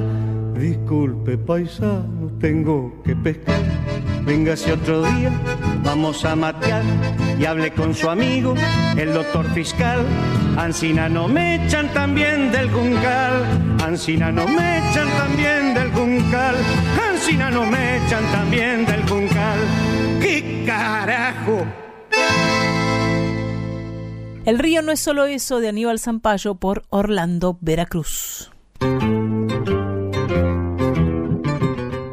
Disculpe, 0.59 1.39
paisano, 1.39 2.31
tengo 2.39 3.03
que 3.03 3.17
pescar. 3.17 3.61
Véngase 4.25 4.73
otro 4.73 5.03
día, 5.03 5.31
vamos 5.83 6.25
a 6.25 6.37
matear 6.37 6.83
y 7.39 7.45
hable 7.45 7.73
con 7.73 7.95
su 7.95 8.09
amigo, 8.09 8.55
el 8.97 9.13
doctor 9.13 9.47
fiscal. 9.53 10.05
Ancina 10.57 11.09
no 11.09 11.27
me 11.27 11.57
echan 11.57 11.89
también 11.93 12.53
del 12.53 12.71
Juncal, 12.71 13.33
Ancina 13.83 14.31
no 14.31 14.47
me 14.47 14.79
echan 14.79 15.09
también 15.19 15.75
del 15.75 15.91
Juncal, 15.93 16.57
Ancina 17.11 17.51
no 17.51 17.65
me 17.67 17.97
echan 17.97 18.25
también 18.33 18.87
del 18.87 19.03
Juncal. 19.09 19.59
¡Qué 20.21 20.65
carajo! 20.67 21.84
El 24.45 24.59
río 24.59 24.83
no 24.83 24.93
es 24.93 25.01
solo 25.01 25.25
eso 25.25 25.59
de 25.59 25.69
Aníbal 25.69 25.99
Zampayo 25.99 26.57
por 26.57 26.83
Orlando 26.91 27.57
Veracruz. 27.63 28.51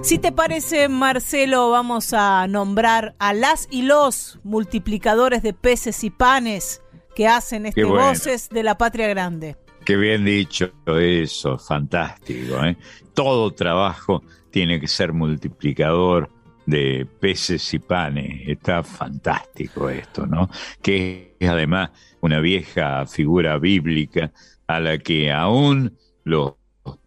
Si 0.01 0.17
te 0.17 0.31
parece, 0.31 0.87
Marcelo, 0.87 1.69
vamos 1.71 2.13
a 2.13 2.47
nombrar 2.47 3.15
a 3.19 3.33
las 3.33 3.67
y 3.69 3.81
los 3.81 4.39
multiplicadores 4.43 5.43
de 5.43 5.53
peces 5.53 6.05
y 6.05 6.09
panes 6.09 6.81
que 7.15 7.27
hacen 7.27 7.65
este 7.65 7.83
Voces 7.83 8.47
de 8.47 8.63
la 8.63 8.77
Patria 8.77 9.09
Grande. 9.09 9.57
Qué 9.83 9.97
bien 9.97 10.23
dicho 10.23 10.71
eso, 10.85 11.57
fantástico. 11.57 12.63
¿eh? 12.63 12.77
Todo 13.13 13.51
trabajo 13.51 14.23
tiene 14.51 14.79
que 14.79 14.87
ser 14.87 15.11
multiplicador 15.11 16.29
de 16.65 17.05
peces 17.19 17.73
y 17.73 17.79
panes. 17.79 18.47
Está 18.47 18.83
fantástico 18.83 19.89
esto, 19.89 20.25
¿no? 20.25 20.49
Que 20.81 21.35
es 21.39 21.49
además 21.49 21.89
una 22.21 22.39
vieja 22.39 23.05
figura 23.05 23.57
bíblica 23.57 24.31
a 24.67 24.79
la 24.79 24.97
que 24.97 25.31
aún 25.31 25.97
los 26.23 26.53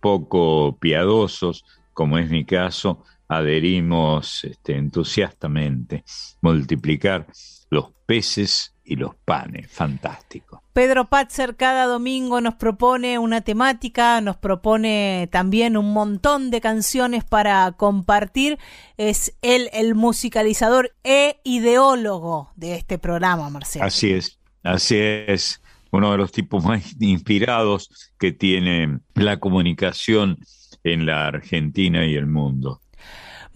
poco 0.00 0.76
piadosos 0.78 1.64
como 1.94 2.18
es 2.18 2.28
mi 2.28 2.44
caso, 2.44 3.04
adherimos 3.28 4.44
este, 4.44 4.76
entusiastamente. 4.76 6.04
Multiplicar 6.42 7.26
los 7.70 7.92
peces 8.04 8.74
y 8.84 8.96
los 8.96 9.14
panes. 9.24 9.70
Fantástico. 9.70 10.62
Pedro 10.74 11.06
Patzer 11.06 11.56
cada 11.56 11.86
domingo 11.86 12.40
nos 12.40 12.56
propone 12.56 13.18
una 13.18 13.40
temática, 13.40 14.20
nos 14.20 14.36
propone 14.36 15.28
también 15.30 15.76
un 15.76 15.92
montón 15.92 16.50
de 16.50 16.60
canciones 16.60 17.24
para 17.24 17.72
compartir. 17.72 18.58
Es 18.96 19.36
él 19.40 19.70
el 19.72 19.94
musicalizador 19.94 20.94
e 21.04 21.40
ideólogo 21.44 22.50
de 22.56 22.74
este 22.74 22.98
programa, 22.98 23.48
Marcelo. 23.48 23.84
Así 23.84 24.12
es, 24.12 24.38
así 24.64 24.96
es. 24.98 25.60
Uno 25.92 26.10
de 26.10 26.18
los 26.18 26.32
tipos 26.32 26.64
más 26.64 26.96
inspirados 27.00 27.88
que 28.18 28.32
tiene 28.32 28.98
la 29.14 29.38
comunicación 29.38 30.38
en 30.82 31.06
la 31.06 31.28
Argentina 31.28 32.04
y 32.04 32.16
el 32.16 32.26
mundo. 32.26 32.80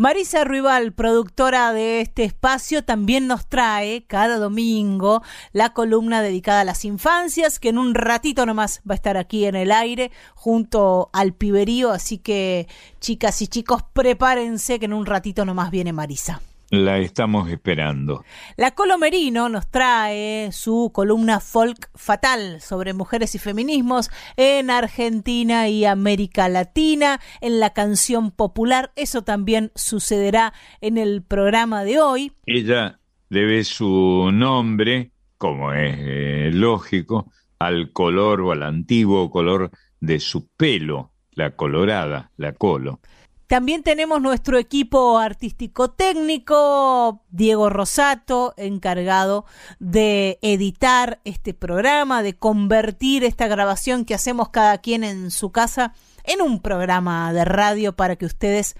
Marisa 0.00 0.44
Ruibal, 0.44 0.92
productora 0.92 1.72
de 1.72 2.00
este 2.00 2.22
espacio, 2.22 2.84
también 2.84 3.26
nos 3.26 3.48
trae 3.48 4.04
cada 4.06 4.38
domingo 4.38 5.24
la 5.52 5.72
columna 5.72 6.22
dedicada 6.22 6.60
a 6.60 6.64
las 6.64 6.84
infancias, 6.84 7.58
que 7.58 7.70
en 7.70 7.78
un 7.78 7.96
ratito 7.96 8.46
nomás 8.46 8.80
va 8.88 8.92
a 8.92 8.94
estar 8.94 9.16
aquí 9.16 9.44
en 9.44 9.56
el 9.56 9.72
aire 9.72 10.12
junto 10.36 11.10
al 11.12 11.34
piberío, 11.34 11.90
así 11.90 12.18
que 12.18 12.68
chicas 13.00 13.42
y 13.42 13.48
chicos, 13.48 13.82
prepárense 13.92 14.78
que 14.78 14.84
en 14.84 14.92
un 14.92 15.04
ratito 15.04 15.44
nomás 15.44 15.72
viene 15.72 15.92
Marisa. 15.92 16.40
La 16.70 16.98
estamos 16.98 17.48
esperando. 17.48 18.24
La 18.58 18.72
Colomerino 18.72 19.48
nos 19.48 19.70
trae 19.70 20.52
su 20.52 20.90
columna 20.92 21.40
folk 21.40 21.88
fatal 21.94 22.60
sobre 22.60 22.92
mujeres 22.92 23.34
y 23.34 23.38
feminismos 23.38 24.10
en 24.36 24.68
Argentina 24.68 25.70
y 25.70 25.86
América 25.86 26.46
Latina, 26.50 27.20
en 27.40 27.58
la 27.58 27.72
canción 27.72 28.30
popular. 28.30 28.92
Eso 28.96 29.22
también 29.22 29.72
sucederá 29.76 30.52
en 30.82 30.98
el 30.98 31.22
programa 31.22 31.84
de 31.84 32.00
hoy. 32.00 32.32
Ella 32.44 33.00
debe 33.30 33.64
su 33.64 34.30
nombre, 34.30 35.12
como 35.38 35.72
es 35.72 35.96
eh, 35.98 36.50
lógico, 36.52 37.32
al 37.58 37.92
color 37.92 38.42
o 38.42 38.52
al 38.52 38.62
antiguo 38.62 39.30
color 39.30 39.70
de 40.00 40.20
su 40.20 40.48
pelo, 40.48 41.12
la 41.32 41.56
colorada, 41.56 42.30
la 42.36 42.52
colo. 42.52 43.00
También 43.48 43.82
tenemos 43.82 44.20
nuestro 44.20 44.58
equipo 44.58 45.18
artístico 45.18 45.90
técnico, 45.90 47.22
Diego 47.30 47.70
Rosato, 47.70 48.52
encargado 48.58 49.46
de 49.78 50.38
editar 50.42 51.18
este 51.24 51.54
programa, 51.54 52.22
de 52.22 52.36
convertir 52.36 53.24
esta 53.24 53.48
grabación 53.48 54.04
que 54.04 54.12
hacemos 54.12 54.50
cada 54.50 54.76
quien 54.78 55.02
en 55.02 55.30
su 55.30 55.50
casa 55.50 55.94
en 56.24 56.42
un 56.42 56.60
programa 56.60 57.32
de 57.32 57.46
radio 57.46 57.96
para 57.96 58.16
que 58.16 58.26
ustedes 58.26 58.76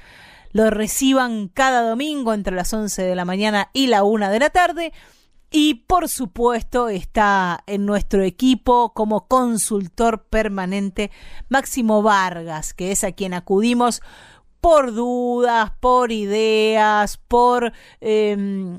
lo 0.53 0.69
reciban 0.69 1.49
cada 1.49 1.89
domingo 1.89 2.35
entre 2.35 2.55
las 2.55 2.71
11 2.71 3.05
de 3.05 3.17
la 3.17 3.25
mañana 3.25 3.71
y 3.73 3.87
la 3.87 4.05
1 4.05 4.29
de 4.29 4.39
la 4.39 4.51
tarde. 4.51 4.93
Y 5.51 5.87
por 5.87 6.11
supuesto 6.11 6.91
está 6.91 7.65
en 7.67 7.87
nuestro 7.87 8.23
equipo 8.23 8.93
como 8.93 9.29
consultor 9.29 10.25
permanente 10.25 11.11
Máximo 11.49 12.03
Vargas, 12.03 12.75
que 12.75 12.93
es 12.93 13.03
a 13.03 13.13
quien 13.13 13.33
acudimos 13.33 14.03
por 14.61 14.95
dudas, 14.95 15.73
por 15.81 16.13
ideas, 16.13 17.17
por 17.17 17.73
em, 18.01 18.79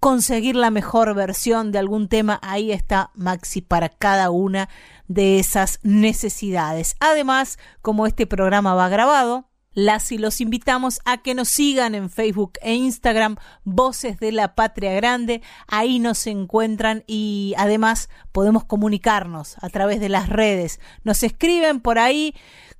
conseguir 0.00 0.56
la 0.56 0.70
mejor 0.70 1.14
versión 1.14 1.72
de 1.72 1.78
algún 1.78 2.08
tema, 2.08 2.38
ahí 2.42 2.72
está 2.72 3.10
Maxi 3.14 3.60
para 3.60 3.88
cada 3.88 4.30
una 4.30 4.68
de 5.08 5.38
esas 5.38 5.80
necesidades. 5.82 6.96
Además, 7.00 7.58
como 7.82 8.06
este 8.06 8.26
programa 8.26 8.74
va 8.74 8.88
grabado, 8.88 9.48
las 9.76 10.10
y 10.10 10.16
los 10.16 10.40
invitamos 10.40 11.00
a 11.04 11.18
que 11.18 11.34
nos 11.34 11.50
sigan 11.50 11.94
en 11.94 12.08
Facebook 12.08 12.54
e 12.62 12.74
Instagram, 12.74 13.36
Voces 13.64 14.18
de 14.18 14.32
la 14.32 14.54
Patria 14.54 14.94
Grande. 14.94 15.42
Ahí 15.66 15.98
nos 15.98 16.26
encuentran 16.26 17.04
y 17.06 17.52
además 17.58 18.08
podemos 18.32 18.64
comunicarnos 18.64 19.56
a 19.60 19.68
través 19.68 20.00
de 20.00 20.08
las 20.08 20.30
redes. 20.30 20.80
Nos 21.04 21.22
escriben 21.22 21.80
por 21.80 21.98
ahí 21.98 22.34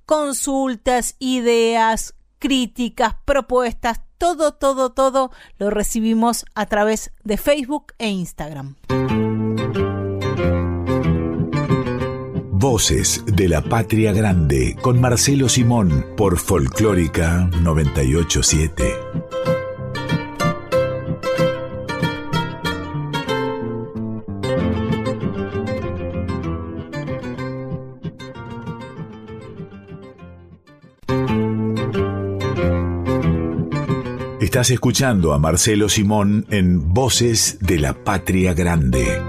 consultas, 0.07 1.17
ideas, 1.19 2.15
críticas, 2.39 3.15
propuestas, 3.25 4.01
todo, 4.19 4.53
todo, 4.53 4.91
todo 4.91 5.31
lo 5.59 5.71
recibimos 5.71 6.45
a 6.55 6.67
través 6.67 7.13
de 7.25 7.37
Facebook 7.37 7.93
e 7.99 8.09
Instagram. 8.09 8.77
Voces 12.59 13.23
de 13.27 13.49
la 13.49 13.63
Patria 13.63 14.13
Grande 14.13 14.77
con 14.81 15.01
Marcelo 15.01 15.49
Simón 15.49 16.07
por 16.17 16.39
Folclórica 16.39 17.49
987. 17.63 19.56
Estás 34.57 34.71
escuchando 34.71 35.35
a 35.35 35.39
Marcelo 35.39 35.91
Simón 35.91 36.47
en 36.49 36.95
Voces 36.95 37.59
de 37.61 37.79
la 37.79 37.93
Patria 37.93 38.55
Grande. 38.55 39.23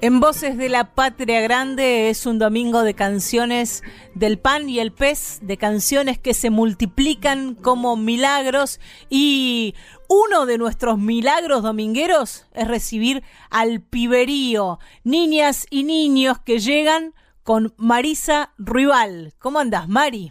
En 0.00 0.20
Voces 0.20 0.56
de 0.56 0.68
la 0.68 0.94
Patria 0.94 1.40
Grande 1.40 2.08
es 2.08 2.24
un 2.24 2.38
domingo 2.38 2.84
de 2.84 2.94
canciones 2.94 3.82
del 4.14 4.38
pan 4.38 4.68
y 4.68 4.78
el 4.78 4.92
pez, 4.92 5.40
de 5.42 5.56
canciones 5.56 6.20
que 6.20 6.34
se 6.34 6.50
multiplican 6.50 7.56
como 7.56 7.96
milagros 7.96 8.78
y 9.08 9.74
uno 10.06 10.46
de 10.46 10.56
nuestros 10.56 10.98
milagros 10.98 11.64
domingueros 11.64 12.46
es 12.52 12.68
recibir 12.68 13.24
al 13.50 13.80
piberío, 13.80 14.78
niñas 15.02 15.66
y 15.68 15.82
niños 15.82 16.38
que 16.38 16.60
llegan 16.60 17.12
con 17.42 17.74
Marisa 17.76 18.52
Ruibal. 18.56 19.34
¿Cómo 19.40 19.58
andas, 19.58 19.88
Mari? 19.88 20.30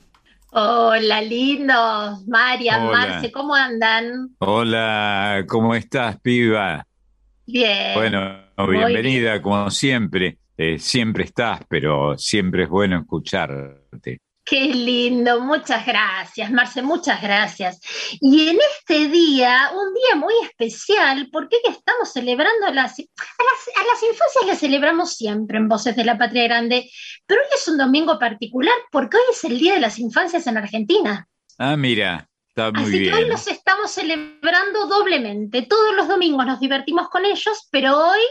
Hola, 0.52 1.22
lindos. 1.22 2.26
María, 2.28 2.80
Marce, 2.80 3.32
¿cómo 3.32 3.54
andan? 3.54 4.36
Hola, 4.40 5.46
¿cómo 5.48 5.76
estás, 5.76 6.20
piba? 6.22 6.86
Bien. 7.46 7.94
Bueno, 7.94 8.42
bienvenida, 8.68 9.42
como 9.42 9.70
siempre. 9.70 10.40
Eh, 10.58 10.80
siempre 10.80 11.26
estás, 11.26 11.62
pero 11.70 12.18
siempre 12.18 12.64
es 12.64 12.70
bueno 12.70 13.00
escucharte. 13.00 14.20
Qué 14.50 14.66
lindo, 14.66 15.42
muchas 15.42 15.86
gracias, 15.86 16.52
Marce, 16.52 16.82
muchas 16.82 17.22
gracias. 17.22 17.80
Y 18.20 18.48
en 18.50 18.58
este 18.80 19.08
día, 19.08 19.70
un 19.74 19.94
día 19.94 20.16
muy 20.16 20.34
especial, 20.44 21.30
porque 21.32 21.58
estamos 21.66 22.12
celebrando 22.12 22.72
las, 22.74 23.00
a, 23.00 23.04
las, 23.04 23.76
a 23.76 23.84
las 23.86 24.04
infancias 24.04 24.46
las 24.48 24.60
celebramos 24.60 25.16
siempre 25.16 25.58
en 25.58 25.68
Voces 25.68 25.96
de 25.96 26.04
la 26.04 26.18
Patria 26.18 26.46
Grande, 26.46 26.90
pero 27.28 27.42
hoy 27.42 27.48
es 27.56 27.68
un 27.68 27.78
domingo 27.78 28.18
particular 28.18 28.74
porque 28.92 29.18
hoy 29.18 29.24
es 29.32 29.44
el 29.44 29.60
Día 29.60 29.76
de 29.76 29.82
las 29.82 30.00
Infancias 30.00 30.48
en 30.48 30.58
Argentina. 30.58 31.28
Ah, 31.60 31.76
mira, 31.78 32.28
está 32.48 32.72
muy 32.72 32.84
Así 32.84 33.00
bien. 33.00 33.14
que 33.14 33.24
hoy 33.24 33.30
nos 33.30 33.48
estamos 33.48 33.92
celebrando 33.92 34.88
doblemente. 34.88 35.62
Todos 35.64 35.96
los 35.96 36.08
domingos 36.08 36.46
nos 36.46 36.60
divertimos 36.60 37.10
con 37.10 37.26
ellos, 37.26 37.68
pero 37.70 37.96
hoy 37.98 38.22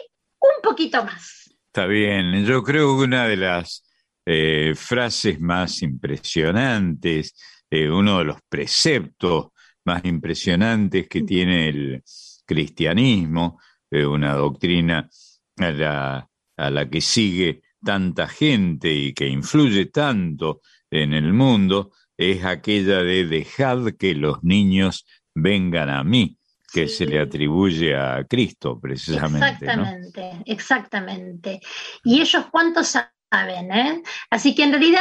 un 0.41 0.63
poquito 0.63 1.05
más. 1.05 1.55
Está 1.67 1.87
bien. 1.87 2.45
Yo 2.45 2.63
creo 2.63 2.97
que 2.97 3.05
una 3.05 3.29
de 3.29 3.37
las 3.37 3.85
eh, 4.31 4.75
frases 4.77 5.41
más 5.41 5.81
impresionantes, 5.81 7.35
eh, 7.71 7.89
uno 7.89 8.19
de 8.19 8.27
los 8.27 8.37
preceptos 8.47 9.53
más 9.87 10.05
impresionantes 10.05 11.09
que 11.09 11.23
tiene 11.23 11.71
el 11.71 12.03
cristianismo, 12.45 13.59
eh, 13.91 14.05
una 14.05 14.35
doctrina 14.35 15.09
a 15.57 15.71
la, 15.71 16.29
a 16.59 16.71
la 16.71 16.91
que 16.91 17.01
sigue 17.01 17.63
tanta 17.83 18.29
gente 18.29 18.93
y 18.93 19.15
que 19.15 19.27
influye 19.27 19.87
tanto 19.87 20.61
en 20.91 21.15
el 21.15 21.33
mundo, 21.33 21.93
es 22.15 22.45
aquella 22.45 23.03
de 23.03 23.25
dejad 23.25 23.95
que 23.99 24.15
los 24.15 24.45
niños 24.45 25.07
vengan 25.35 25.89
a 25.89 26.05
mí, 26.05 26.37
que 26.71 26.87
se 26.87 27.07
le 27.07 27.19
atribuye 27.19 27.97
a 27.97 28.23
Cristo 28.29 28.79
precisamente. 28.79 29.65
Exactamente, 29.65 30.43
exactamente. 30.45 31.61
Y 32.05 32.21
ellos 32.21 32.45
cuántos 32.51 32.95
saben, 33.31 33.73
¿eh? 33.73 34.03
Así 34.31 34.55
que 34.55 34.65
en 34.65 34.73
realidad 34.73 35.01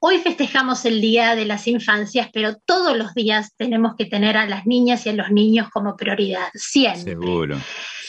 hoy 0.00 0.18
festejamos 0.18 0.84
el 0.84 1.00
Día 1.00 1.34
de 1.34 1.44
las 1.44 1.66
Infancias, 1.66 2.28
pero 2.32 2.56
todos 2.64 2.96
los 2.96 3.14
días 3.14 3.54
tenemos 3.56 3.94
que 3.96 4.06
tener 4.06 4.36
a 4.36 4.46
las 4.46 4.66
niñas 4.66 5.06
y 5.06 5.10
a 5.10 5.14
los 5.14 5.30
niños 5.30 5.68
como 5.70 5.96
prioridad, 5.96 6.48
siempre. 6.54 7.12
Seguro. 7.12 7.58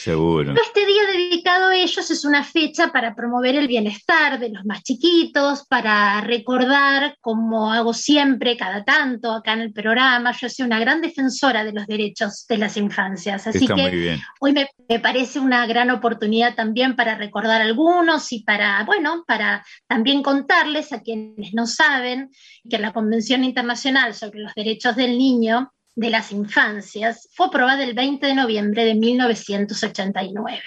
Seguro. 0.02 0.54
Este 0.54 0.86
día 0.86 1.02
dedicado 1.12 1.66
a 1.66 1.76
ellos 1.76 2.10
es 2.10 2.24
una 2.24 2.42
fecha 2.42 2.88
para 2.90 3.14
promover 3.14 3.54
el 3.56 3.68
bienestar 3.68 4.40
de 4.40 4.48
los 4.48 4.64
más 4.64 4.82
chiquitos, 4.82 5.66
para 5.66 6.22
recordar, 6.22 7.18
como 7.20 7.70
hago 7.70 7.92
siempre, 7.92 8.56
cada 8.56 8.82
tanto 8.82 9.30
acá 9.30 9.52
en 9.52 9.60
el 9.60 9.74
programa, 9.74 10.32
yo 10.32 10.48
soy 10.48 10.64
una 10.64 10.80
gran 10.80 11.02
defensora 11.02 11.64
de 11.64 11.72
los 11.72 11.86
derechos 11.86 12.46
de 12.48 12.56
las 12.56 12.78
infancias. 12.78 13.46
Así 13.46 13.66
que 13.66 14.18
hoy 14.40 14.52
me, 14.54 14.70
me, 14.88 15.00
parece 15.00 15.38
una 15.38 15.66
gran 15.66 15.90
oportunidad 15.90 16.54
también 16.54 16.96
para 16.96 17.16
recordar 17.16 17.60
algunos 17.60 18.32
y 18.32 18.42
para, 18.42 18.82
bueno, 18.84 19.24
para 19.26 19.66
también 19.86 20.22
contarles 20.22 20.94
a 20.94 21.02
quienes 21.02 21.52
no 21.52 21.66
saben 21.66 22.30
que 22.70 22.78
la 22.78 22.94
Convención 22.94 23.44
Internacional 23.44 24.14
sobre 24.14 24.40
los 24.40 24.54
Derechos 24.54 24.96
del 24.96 25.18
Niño 25.18 25.70
de 26.00 26.08
las 26.08 26.32
Infancias 26.32 27.28
fue 27.34 27.48
aprobada 27.48 27.84
el 27.84 27.92
20 27.92 28.26
de 28.26 28.34
noviembre 28.34 28.86
de 28.86 28.94
1989 28.94 30.62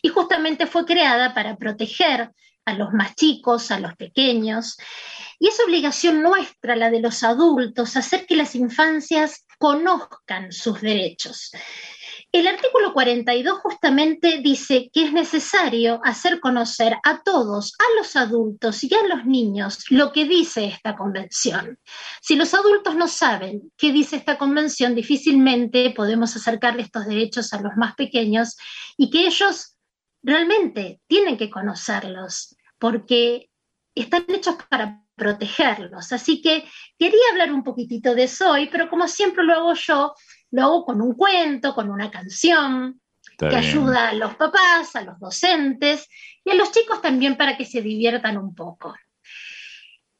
y 0.00 0.08
justamente 0.08 0.66
fue 0.66 0.86
creada 0.86 1.34
para 1.34 1.56
proteger 1.56 2.30
a 2.64 2.72
los 2.72 2.90
más 2.94 3.14
chicos, 3.14 3.70
a 3.70 3.78
los 3.78 3.94
pequeños, 3.96 4.78
y 5.38 5.48
es 5.48 5.60
obligación 5.60 6.22
nuestra, 6.22 6.76
la 6.76 6.90
de 6.90 7.00
los 7.00 7.22
adultos, 7.22 7.96
hacer 7.96 8.24
que 8.24 8.36
las 8.36 8.54
infancias 8.54 9.44
conozcan 9.58 10.50
sus 10.50 10.80
derechos. 10.80 11.50
El 12.32 12.46
artículo 12.46 12.92
42 12.92 13.58
justamente 13.58 14.38
dice 14.40 14.88
que 14.92 15.02
es 15.02 15.12
necesario 15.12 16.00
hacer 16.04 16.38
conocer 16.38 16.96
a 17.02 17.22
todos, 17.24 17.74
a 17.76 17.98
los 17.98 18.14
adultos 18.14 18.84
y 18.84 18.94
a 18.94 19.02
los 19.08 19.24
niños 19.24 19.84
lo 19.90 20.12
que 20.12 20.26
dice 20.26 20.66
esta 20.66 20.94
convención. 20.94 21.76
Si 22.22 22.36
los 22.36 22.54
adultos 22.54 22.94
no 22.94 23.08
saben 23.08 23.72
qué 23.76 23.90
dice 23.90 24.14
esta 24.14 24.38
convención, 24.38 24.94
difícilmente 24.94 25.90
podemos 25.90 26.36
acercarle 26.36 26.82
estos 26.82 27.06
derechos 27.06 27.52
a 27.52 27.60
los 27.60 27.72
más 27.76 27.96
pequeños 27.96 28.56
y 28.96 29.10
que 29.10 29.26
ellos 29.26 29.76
realmente 30.22 31.00
tienen 31.08 31.36
que 31.36 31.50
conocerlos 31.50 32.54
porque 32.78 33.50
están 33.92 34.24
hechos 34.28 34.54
para 34.68 35.02
protegerlos. 35.16 36.12
Así 36.12 36.40
que 36.40 36.64
quería 36.96 37.20
hablar 37.32 37.52
un 37.52 37.64
poquitito 37.64 38.14
de 38.14 38.22
eso 38.22 38.52
hoy, 38.52 38.68
pero 38.70 38.88
como 38.88 39.08
siempre 39.08 39.44
lo 39.44 39.54
hago 39.54 39.74
yo, 39.74 40.14
lo 40.50 40.62
hago 40.62 40.84
con 40.84 41.00
un 41.00 41.14
cuento, 41.14 41.74
con 41.74 41.90
una 41.90 42.10
canción, 42.10 43.00
que 43.38 43.56
ayuda 43.56 44.10
a 44.10 44.14
los 44.14 44.34
papás, 44.34 44.94
a 44.96 45.02
los 45.02 45.18
docentes 45.18 46.08
y 46.44 46.50
a 46.50 46.54
los 46.54 46.72
chicos 46.72 47.00
también 47.00 47.36
para 47.36 47.56
que 47.56 47.64
se 47.64 47.80
diviertan 47.80 48.36
un 48.36 48.54
poco. 48.54 48.94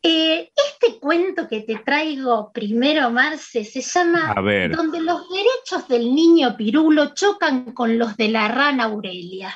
Eh, 0.03 0.51
este 0.57 0.99
cuento 0.99 1.47
que 1.47 1.61
te 1.61 1.77
traigo 1.77 2.51
primero, 2.53 3.11
Marce, 3.11 3.65
se 3.65 3.83
llama 3.83 4.35
Donde 4.75 5.01
los 5.03 5.29
derechos 5.29 5.87
del 5.89 6.15
niño 6.15 6.57
Pirulo 6.57 7.15
chocan 7.15 7.73
con 7.73 7.99
los 7.99 8.17
de 8.17 8.29
la 8.29 8.49
rana 8.49 8.85
Aurelia. 8.85 9.55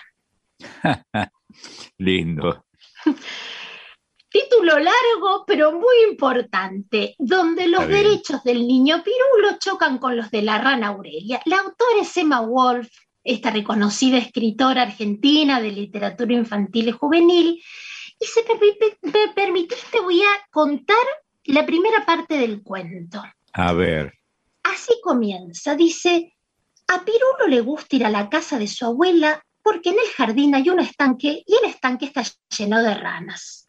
Lindo. 1.99 2.67
Título 4.35 4.81
largo, 4.81 5.45
pero 5.47 5.71
muy 5.71 6.11
importante, 6.11 7.15
donde 7.21 7.69
los 7.69 7.87
derechos 7.87 8.43
del 8.43 8.67
niño 8.67 9.01
pirulo 9.05 9.59
chocan 9.61 9.99
con 9.99 10.17
los 10.17 10.29
de 10.33 10.43
la 10.43 10.59
rana 10.59 10.89
Aurelia. 10.89 11.41
La 11.45 11.59
autora 11.59 12.01
es 12.01 12.17
Emma 12.17 12.41
Wolf, 12.41 12.89
esta 13.23 13.53
reconocida 13.53 14.19
escritora 14.19 14.83
argentina 14.83 15.61
de 15.61 15.71
literatura 15.71 16.35
infantil 16.35 16.89
y 16.89 16.91
juvenil. 16.91 17.63
Y 18.19 18.27
si 18.27 18.41
me 19.03 19.33
permitiste, 19.37 20.01
voy 20.01 20.21
a 20.23 20.49
contar 20.51 21.07
la 21.45 21.65
primera 21.65 22.05
parte 22.05 22.37
del 22.37 22.61
cuento. 22.65 23.23
A 23.53 23.73
ver. 23.73 24.15
Así 24.65 24.95
comienza, 25.01 25.77
dice, 25.77 26.35
a 26.89 27.05
Pirulo 27.05 27.47
le 27.47 27.61
gusta 27.61 27.95
ir 27.95 28.05
a 28.05 28.11
la 28.11 28.29
casa 28.29 28.59
de 28.59 28.67
su 28.67 28.85
abuela 28.85 29.41
porque 29.63 29.91
en 29.91 29.97
el 30.01 30.09
jardín 30.17 30.57
hay 30.57 30.71
un 30.71 30.81
estanque 30.81 31.45
y 31.47 31.55
el 31.63 31.71
estanque 31.71 32.07
está 32.07 32.25
lleno 32.59 32.83
de 32.83 32.95
ranas. 32.95 33.64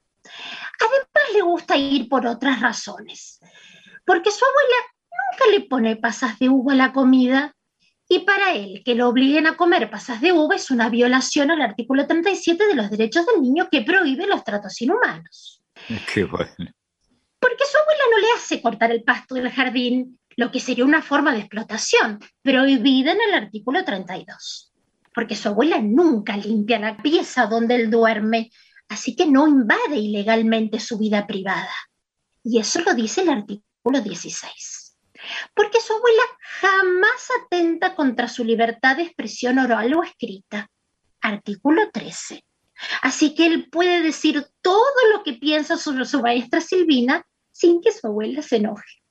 Además 0.79 1.33
le 1.33 1.41
gusta 1.41 1.77
ir 1.77 2.09
por 2.09 2.25
otras 2.25 2.59
razones, 2.61 3.39
porque 4.05 4.31
su 4.31 4.43
abuela 4.45 4.75
nunca 5.31 5.51
le 5.51 5.67
pone 5.67 5.95
pasas 5.95 6.38
de 6.39 6.49
uva 6.49 6.73
a 6.73 6.75
la 6.75 6.93
comida 6.93 7.55
y 8.07 8.19
para 8.19 8.53
él 8.53 8.83
que 8.86 8.95
lo 8.95 9.09
obliguen 9.09 9.47
a 9.47 9.57
comer 9.57 9.89
pasas 9.89 10.21
de 10.21 10.31
uva 10.31 10.55
es 10.55 10.69
una 10.69 10.89
violación 10.89 11.49
al 11.49 11.61
artículo 11.61 12.05
37 12.05 12.67
de 12.67 12.75
los 12.75 12.89
derechos 12.91 13.25
del 13.25 13.41
niño 13.41 13.67
que 13.71 13.81
prohíbe 13.81 14.27
los 14.27 14.43
tratos 14.43 14.79
inhumanos. 14.81 15.63
Qué 16.13 16.23
bueno. 16.23 16.71
Porque 17.39 17.63
su 17.65 17.77
abuela 17.77 18.03
no 18.11 18.19
le 18.19 18.27
hace 18.36 18.61
cortar 18.61 18.91
el 18.91 19.03
pasto 19.03 19.36
del 19.36 19.51
jardín, 19.51 20.19
lo 20.36 20.51
que 20.51 20.59
sería 20.59 20.86
una 20.86 21.01
forma 21.01 21.31
de 21.31 21.39
explotación, 21.39 22.19
prohibida 22.41 23.11
en 23.11 23.19
el 23.27 23.33
artículo 23.33 23.83
32. 23.83 24.73
Porque 25.13 25.36
su 25.36 25.49
abuela 25.49 25.79
nunca 25.79 26.36
limpia 26.38 26.79
la 26.79 26.97
pieza 26.97 27.45
donde 27.45 27.75
él 27.75 27.89
duerme, 27.89 28.51
así 28.89 29.15
que 29.15 29.25
no 29.25 29.47
invade 29.47 29.97
ilegalmente 29.97 30.79
su 30.79 30.97
vida 30.97 31.25
privada. 31.25 31.73
Y 32.43 32.59
eso 32.59 32.81
lo 32.81 32.93
dice 32.93 33.21
el 33.21 33.29
artículo 33.29 34.01
16. 34.01 34.97
Porque 35.53 35.81
su 35.81 35.93
abuela 35.93 36.23
jamás 36.61 37.29
atenta 37.43 37.95
contra 37.95 38.27
su 38.27 38.43
libertad 38.43 38.97
de 38.97 39.03
expresión 39.03 39.57
oral 39.59 39.93
o 39.95 40.03
escrita. 40.03 40.69
Artículo 41.21 41.89
13. 41.91 42.43
Así 43.01 43.33
que 43.33 43.47
él 43.47 43.69
puede 43.69 44.01
decir 44.01 44.45
todo 44.61 45.09
lo 45.13 45.23
que 45.23 45.33
piensa 45.33 45.77
sobre 45.77 46.05
su 46.05 46.21
maestra 46.21 46.61
Silvina 46.61 47.25
sin 47.51 47.81
que 47.81 47.91
su 47.91 48.07
abuela 48.07 48.41
se 48.41 48.57
enoje. 48.57 49.01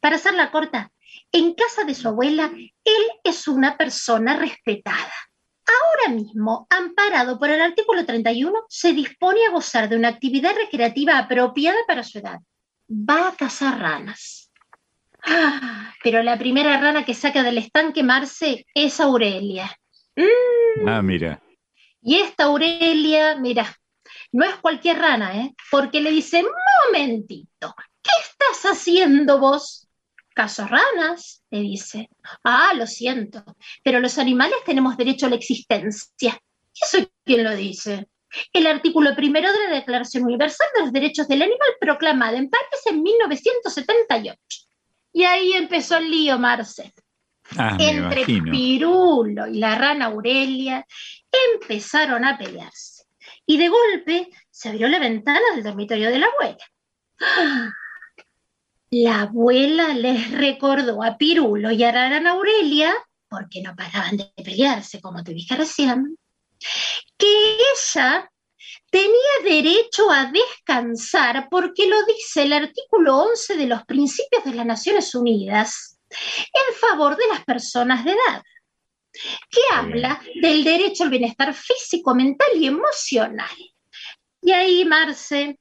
Para 0.00 0.16
hacerla 0.16 0.50
corta, 0.50 0.92
en 1.32 1.54
casa 1.54 1.84
de 1.84 1.94
su 1.94 2.06
abuela, 2.08 2.52
él 2.84 3.02
es 3.24 3.48
una 3.48 3.76
persona 3.76 4.36
respetada 4.36 5.12
ahora 5.66 6.14
mismo, 6.14 6.66
amparado 6.70 7.38
por 7.38 7.50
el 7.50 7.60
artículo 7.60 8.04
31, 8.04 8.64
se 8.68 8.92
dispone 8.92 9.46
a 9.46 9.50
gozar 9.50 9.88
de 9.88 9.96
una 9.96 10.08
actividad 10.08 10.54
recreativa 10.54 11.18
apropiada 11.18 11.78
para 11.86 12.02
su 12.02 12.18
edad. 12.18 12.40
Va 12.90 13.28
a 13.28 13.36
cazar 13.36 13.78
ranas. 13.78 14.50
Ah, 15.26 15.92
pero 16.02 16.22
la 16.22 16.38
primera 16.38 16.78
rana 16.78 17.04
que 17.04 17.14
saca 17.14 17.42
del 17.42 17.58
estanque 17.58 18.02
Marce 18.02 18.66
es 18.74 19.00
Aurelia. 19.00 19.74
Mm. 20.16 20.88
Ah, 20.88 21.02
mira. 21.02 21.42
Y 22.02 22.16
esta 22.16 22.44
Aurelia, 22.44 23.36
mira, 23.36 23.74
no 24.32 24.44
es 24.44 24.56
cualquier 24.56 24.98
rana, 24.98 25.36
¿eh? 25.38 25.54
Porque 25.70 26.00
le 26.00 26.10
dice, 26.10 26.44
momentito, 26.86 27.74
¿qué 28.02 28.10
estás 28.20 28.70
haciendo 28.70 29.38
vos? 29.38 29.88
Caso 30.34 30.66
ranas, 30.66 31.44
le 31.50 31.60
dice. 31.60 32.10
Ah, 32.42 32.72
lo 32.74 32.88
siento, 32.88 33.44
pero 33.84 34.00
los 34.00 34.18
animales 34.18 34.56
tenemos 34.66 34.96
derecho 34.96 35.26
a 35.26 35.30
la 35.30 35.36
existencia. 35.36 36.38
¿Y 36.74 36.84
eso 36.84 37.08
quién 37.24 37.44
lo 37.44 37.54
dice? 37.54 38.08
El 38.52 38.66
artículo 38.66 39.14
primero 39.14 39.52
de 39.52 39.68
la 39.68 39.74
Declaración 39.76 40.24
Universal 40.24 40.66
de 40.74 40.80
los 40.82 40.92
Derechos 40.92 41.28
del 41.28 41.42
Animal 41.42 41.68
proclamada 41.80 42.36
en 42.36 42.50
París 42.50 42.80
en 42.86 43.00
1978. 43.00 44.36
Y 45.12 45.22
ahí 45.22 45.52
empezó 45.52 45.98
el 45.98 46.10
lío, 46.10 46.36
Marcel. 46.36 46.92
Ah, 47.56 47.76
Entre 47.78 48.24
Pirulo 48.24 49.46
y 49.46 49.58
la 49.58 49.76
rana 49.76 50.06
Aurelia 50.06 50.84
empezaron 51.54 52.24
a 52.24 52.36
pelearse. 52.36 53.04
Y 53.46 53.56
de 53.56 53.68
golpe 53.68 54.30
se 54.50 54.70
abrió 54.70 54.88
la 54.88 54.98
ventana 54.98 55.44
del 55.54 55.62
dormitorio 55.62 56.10
de 56.10 56.18
la 56.18 56.26
abuela. 56.26 56.64
¡Ah! 57.20 57.70
La 58.96 59.22
abuela 59.22 59.88
les 59.88 60.30
recordó 60.30 61.02
a 61.02 61.18
Pirulo 61.18 61.72
y 61.72 61.82
a 61.82 61.90
Rana 61.90 62.30
Aurelia, 62.30 62.94
porque 63.28 63.60
no 63.60 63.74
paraban 63.74 64.16
de 64.16 64.30
pelearse, 64.36 65.00
como 65.00 65.24
te 65.24 65.34
dije 65.34 65.56
recién, 65.56 66.16
que 67.18 67.56
ella 67.56 68.30
tenía 68.92 69.10
derecho 69.42 70.08
a 70.12 70.26
descansar 70.26 71.48
porque 71.50 71.88
lo 71.88 71.96
dice 72.06 72.44
el 72.44 72.52
artículo 72.52 73.16
11 73.16 73.56
de 73.56 73.66
los 73.66 73.84
principios 73.84 74.44
de 74.44 74.54
las 74.54 74.64
Naciones 74.64 75.12
Unidas 75.16 75.98
en 76.08 76.74
favor 76.76 77.16
de 77.16 77.26
las 77.32 77.44
personas 77.44 78.04
de 78.04 78.12
edad, 78.12 78.42
que 79.50 79.60
habla 79.72 80.22
del 80.40 80.62
derecho 80.62 81.02
al 81.02 81.10
bienestar 81.10 81.52
físico, 81.52 82.14
mental 82.14 82.46
y 82.54 82.68
emocional. 82.68 83.56
Y 84.40 84.52
ahí, 84.52 84.84
Marce, 84.84 85.58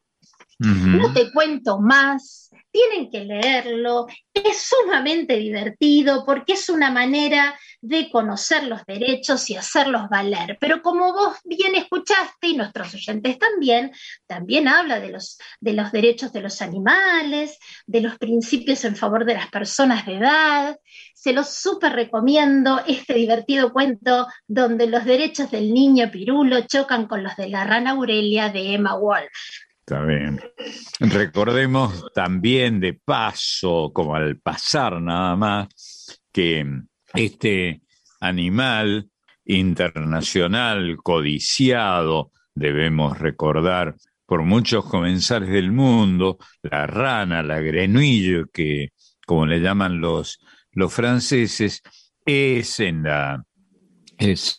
No 0.63 1.13
te 1.13 1.31
cuento 1.31 1.79
más, 1.79 2.49
tienen 2.71 3.11
que 3.11 3.25
leerlo, 3.25 4.07
es 4.33 4.63
sumamente 4.63 5.37
divertido 5.37 6.25
porque 6.25 6.53
es 6.53 6.69
una 6.69 6.89
manera 6.89 7.57
de 7.81 8.09
conocer 8.09 8.63
los 8.63 8.85
derechos 8.85 9.49
y 9.49 9.55
hacerlos 9.55 10.09
valer. 10.09 10.57
Pero 10.59 10.81
como 10.81 11.13
vos 11.13 11.37
bien 11.43 11.75
escuchaste 11.75 12.47
y 12.47 12.55
nuestros 12.55 12.93
oyentes 12.93 13.37
también, 13.37 13.91
también 14.25 14.67
habla 14.67 14.99
de 14.99 15.09
los, 15.09 15.37
de 15.59 15.73
los 15.73 15.91
derechos 15.91 16.31
de 16.31 16.41
los 16.41 16.61
animales, 16.61 17.59
de 17.85 18.01
los 18.01 18.17
principios 18.17 18.85
en 18.85 18.95
favor 18.95 19.25
de 19.25 19.35
las 19.35 19.49
personas 19.49 20.05
de 20.05 20.15
edad. 20.15 20.79
Se 21.13 21.33
los 21.33 21.49
súper 21.49 21.93
recomiendo 21.93 22.81
este 22.87 23.13
divertido 23.13 23.71
cuento 23.71 24.27
donde 24.47 24.87
los 24.87 25.05
derechos 25.05 25.51
del 25.51 25.73
niño 25.73 26.09
Pirulo 26.09 26.61
chocan 26.61 27.07
con 27.07 27.21
los 27.21 27.35
de 27.35 27.49
la 27.49 27.65
rana 27.65 27.91
Aurelia 27.91 28.49
de 28.49 28.73
Emma 28.73 28.95
Wolf. 28.95 29.29
Está 29.85 30.05
bien. 30.05 30.39
Recordemos 31.01 32.05
también 32.15 32.79
de 32.79 32.93
paso, 32.93 33.91
como 33.93 34.15
al 34.15 34.39
pasar 34.39 35.01
nada 35.01 35.35
más, 35.35 36.21
que 36.31 36.65
este 37.13 37.81
animal 38.21 39.09
internacional 39.43 40.95
codiciado, 41.03 42.31
debemos 42.55 43.19
recordar, 43.19 43.95
por 44.25 44.43
muchos 44.43 44.85
comensales 44.85 45.49
del 45.49 45.73
mundo, 45.73 46.37
la 46.61 46.87
rana, 46.87 47.43
la 47.43 47.59
grenouille, 47.59 48.45
que 48.53 48.93
como 49.27 49.45
le 49.45 49.59
llaman 49.59 49.99
los, 49.99 50.39
los 50.71 50.93
franceses, 50.93 51.81
es 52.25 52.79
en 52.79 53.03
la 53.03 53.43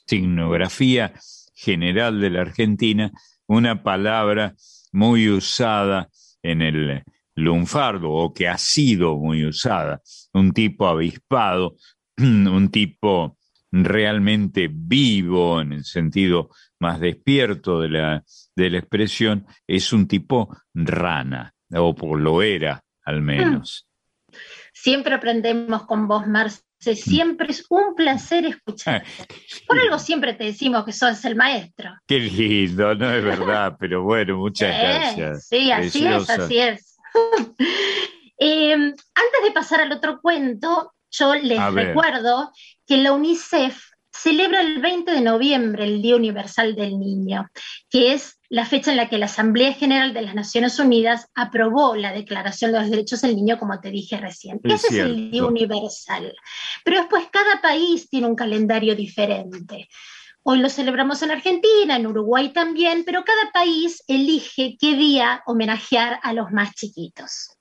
signografía 0.06 1.14
general 1.54 2.20
de 2.20 2.28
la 2.28 2.42
Argentina 2.42 3.10
una 3.46 3.82
palabra 3.82 4.54
muy 4.94 5.28
usada 5.28 6.08
en 6.42 6.62
el 6.62 7.02
lunfardo 7.34 8.10
o 8.12 8.32
que 8.32 8.48
ha 8.48 8.56
sido 8.56 9.16
muy 9.16 9.44
usada. 9.44 10.00
Un 10.32 10.52
tipo 10.52 10.86
avispado, 10.86 11.76
un 12.16 12.70
tipo 12.70 13.36
realmente 13.72 14.70
vivo 14.72 15.60
en 15.60 15.72
el 15.72 15.84
sentido 15.84 16.50
más 16.78 17.00
despierto 17.00 17.80
de 17.80 17.88
la, 17.88 18.24
de 18.54 18.70
la 18.70 18.78
expresión, 18.78 19.46
es 19.66 19.92
un 19.92 20.06
tipo 20.06 20.56
rana, 20.72 21.52
o 21.72 21.94
por 21.94 22.20
lo 22.20 22.40
era 22.40 22.84
al 23.04 23.20
menos. 23.20 23.88
Siempre 24.72 25.14
aprendemos 25.14 25.86
con 25.86 26.06
vos, 26.06 26.26
Marce, 26.28 26.62
siempre 26.94 27.50
es 27.50 27.64
un 27.68 27.94
placer 27.94 28.44
escuchar. 28.46 29.04
Por 29.66 29.78
algo 29.78 29.98
siempre 29.98 30.34
te 30.34 30.44
decimos 30.44 30.84
que 30.84 30.92
sos 30.92 31.24
el 31.24 31.36
maestro. 31.36 31.90
Qué 32.06 32.20
lindo, 32.20 32.94
no 32.94 33.10
es 33.10 33.24
verdad, 33.24 33.76
pero 33.80 34.02
bueno, 34.02 34.36
muchas 34.36 34.78
gracias. 34.78 35.48
Sí, 35.48 35.70
así 35.70 36.06
es, 36.06 36.30
así 36.30 36.58
es. 36.58 36.96
Em, 38.36 38.82
antes 38.82 39.44
de 39.44 39.52
pasar 39.52 39.80
al 39.80 39.92
otro 39.92 40.20
cuento, 40.20 40.92
yo 41.08 41.34
les 41.36 41.72
recuerdo 41.72 42.50
que 42.84 42.96
la 42.96 43.12
UNICEF 43.12 43.80
celebra 44.14 44.60
el 44.60 44.80
20 44.80 45.10
de 45.10 45.20
noviembre 45.20 45.84
el 45.84 46.00
Día 46.00 46.16
Universal 46.16 46.74
del 46.74 46.98
Niño, 46.98 47.48
que 47.90 48.12
es 48.12 48.38
la 48.48 48.64
fecha 48.64 48.92
en 48.92 48.96
la 48.96 49.08
que 49.08 49.18
la 49.18 49.26
Asamblea 49.26 49.72
General 49.72 50.14
de 50.14 50.22
las 50.22 50.34
Naciones 50.34 50.78
Unidas 50.78 51.28
aprobó 51.34 51.96
la 51.96 52.12
Declaración 52.12 52.72
de 52.72 52.80
los 52.80 52.90
Derechos 52.90 53.22
del 53.22 53.34
Niño, 53.34 53.58
como 53.58 53.80
te 53.80 53.90
dije 53.90 54.16
recién. 54.16 54.60
Ese 54.62 54.86
es 54.88 54.94
el 54.94 55.30
Día 55.30 55.44
Universal. 55.44 56.32
Pero 56.84 57.00
después 57.00 57.26
cada 57.32 57.60
país 57.60 58.08
tiene 58.08 58.28
un 58.28 58.36
calendario 58.36 58.94
diferente. 58.94 59.88
Hoy 60.44 60.58
lo 60.58 60.68
celebramos 60.68 61.22
en 61.22 61.32
Argentina, 61.32 61.96
en 61.96 62.06
Uruguay 62.06 62.52
también, 62.52 63.02
pero 63.04 63.24
cada 63.24 63.50
país 63.50 64.04
elige 64.06 64.76
qué 64.78 64.94
día 64.94 65.42
homenajear 65.46 66.20
a 66.22 66.32
los 66.32 66.52
más 66.52 66.74
chiquitos. 66.74 67.56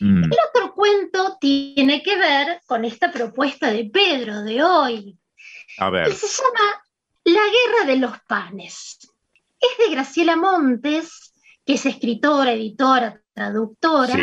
Mm. 0.00 0.24
El 0.24 0.36
otro 0.48 0.74
cuento 0.74 1.36
tiene 1.40 2.02
que 2.02 2.16
ver 2.16 2.60
con 2.66 2.84
esta 2.84 3.10
propuesta 3.10 3.70
de 3.70 3.84
Pedro 3.84 4.42
de 4.42 4.62
hoy, 4.62 5.18
a 5.78 5.90
ver. 5.90 6.08
que 6.08 6.14
se 6.14 6.26
llama 6.26 6.82
La 7.24 7.40
Guerra 7.40 7.86
de 7.86 7.96
los 7.96 8.12
Panes 8.28 8.98
es 9.60 9.86
de 9.86 9.94
Graciela 9.94 10.36
Montes, 10.36 11.34
que 11.64 11.74
es 11.74 11.86
escritora, 11.86 12.52
editora, 12.52 13.20
traductora. 13.32 14.14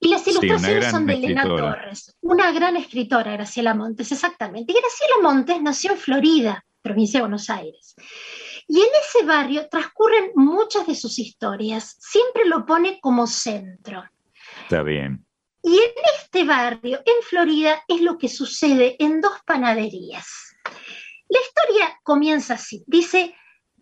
Y 0.00 0.08
las 0.08 0.26
ilustraciones 0.26 0.90
son 0.90 1.06
de 1.06 1.14
Elena 1.14 1.44
Torres, 1.44 2.16
una 2.22 2.50
gran 2.50 2.76
escritora, 2.76 3.32
Graciela 3.32 3.74
Montes, 3.74 4.10
exactamente. 4.10 4.72
Y 4.72 4.76
Graciela 4.76 5.22
Montes 5.22 5.62
nació 5.62 5.92
en 5.92 5.98
Florida, 5.98 6.64
provincia 6.80 7.18
de 7.18 7.22
Buenos 7.22 7.48
Aires. 7.50 7.94
Y 8.66 8.80
en 8.80 8.88
ese 9.00 9.24
barrio 9.24 9.68
transcurren 9.68 10.32
muchas 10.34 10.86
de 10.86 10.96
sus 10.96 11.18
historias. 11.18 11.96
Siempre 12.00 12.46
lo 12.46 12.66
pone 12.66 12.98
como 13.00 13.26
centro. 13.26 14.02
Está 14.64 14.82
bien. 14.82 15.24
Y 15.62 15.76
en 15.76 15.92
este 16.18 16.42
barrio, 16.44 16.98
en 17.04 17.22
Florida, 17.22 17.84
es 17.86 18.00
lo 18.00 18.18
que 18.18 18.28
sucede 18.28 18.96
en 18.98 19.20
dos 19.20 19.34
panaderías. 19.46 20.51
La 21.32 21.38
historia 21.40 21.98
comienza 22.02 22.54
así. 22.54 22.84
Dice, 22.86 23.34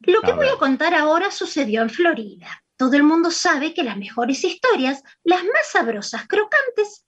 lo 0.03 0.22
que 0.22 0.32
voy 0.32 0.46
a 0.46 0.57
contar 0.57 0.94
ahora 0.94 1.32
sucedió 1.32 1.82
en 1.82 1.90
Florida. 1.90 2.62
Todo 2.76 2.94
el 2.94 3.03
mundo 3.03 3.32
sabe 3.32 3.74
que 3.74 3.82
las 3.82 3.96
mejores 3.96 4.44
historias, 4.44 5.03
las 5.24 5.42
más 5.42 5.68
sabrosas, 5.72 6.28
crocantes 6.28 7.05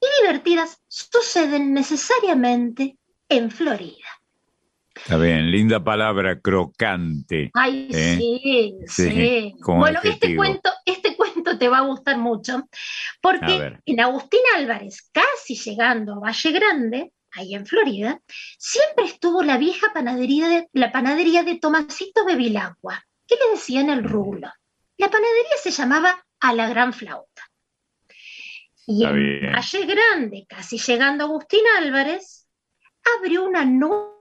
y 0.00 0.22
divertidas, 0.22 0.80
suceden 0.86 1.74
necesariamente 1.74 2.98
en 3.28 3.50
Florida. 3.50 4.06
Está 4.94 5.16
bien, 5.16 5.50
linda 5.50 5.82
palabra, 5.82 6.38
crocante. 6.38 7.50
Ay, 7.54 7.88
¿eh? 7.90 8.16
sí, 8.16 8.78
sí. 8.86 9.54
Bueno, 9.66 9.98
este 10.04 10.36
cuento, 10.36 10.70
este 10.86 11.16
cuento 11.16 11.58
te 11.58 11.68
va 11.68 11.78
a 11.78 11.86
gustar 11.86 12.16
mucho, 12.16 12.68
porque 13.20 13.76
en 13.84 14.00
Agustín 14.00 14.40
Álvarez, 14.56 15.10
casi 15.10 15.56
llegando 15.56 16.14
a 16.14 16.20
Valle 16.20 16.52
Grande, 16.52 17.12
ahí 17.34 17.54
en 17.54 17.66
Florida, 17.66 18.20
siempre 18.58 19.04
estuvo 19.04 19.42
la 19.42 19.58
vieja 19.58 19.92
panadería 19.92 20.48
de, 20.48 20.68
la 20.72 20.92
panadería 20.92 21.42
de 21.42 21.58
Tomasito 21.58 22.24
Bevilacqua, 22.24 23.04
que 23.26 23.36
le 23.36 23.50
decían 23.52 23.90
el 23.90 24.04
rulo. 24.04 24.50
La 24.96 25.10
panadería 25.10 25.56
se 25.62 25.70
llamaba 25.70 26.24
A 26.40 26.52
la 26.52 26.68
Gran 26.68 26.92
Flauta. 26.92 27.42
Y 28.86 29.04
en 29.04 29.52
Valle 29.52 29.86
Grande, 29.86 30.46
casi 30.48 30.78
llegando 30.78 31.24
a 31.24 31.26
Agustín 31.26 31.62
Álvarez, 31.78 32.46
abrió 33.18 33.44
una 33.44 33.64
nueva 33.64 34.12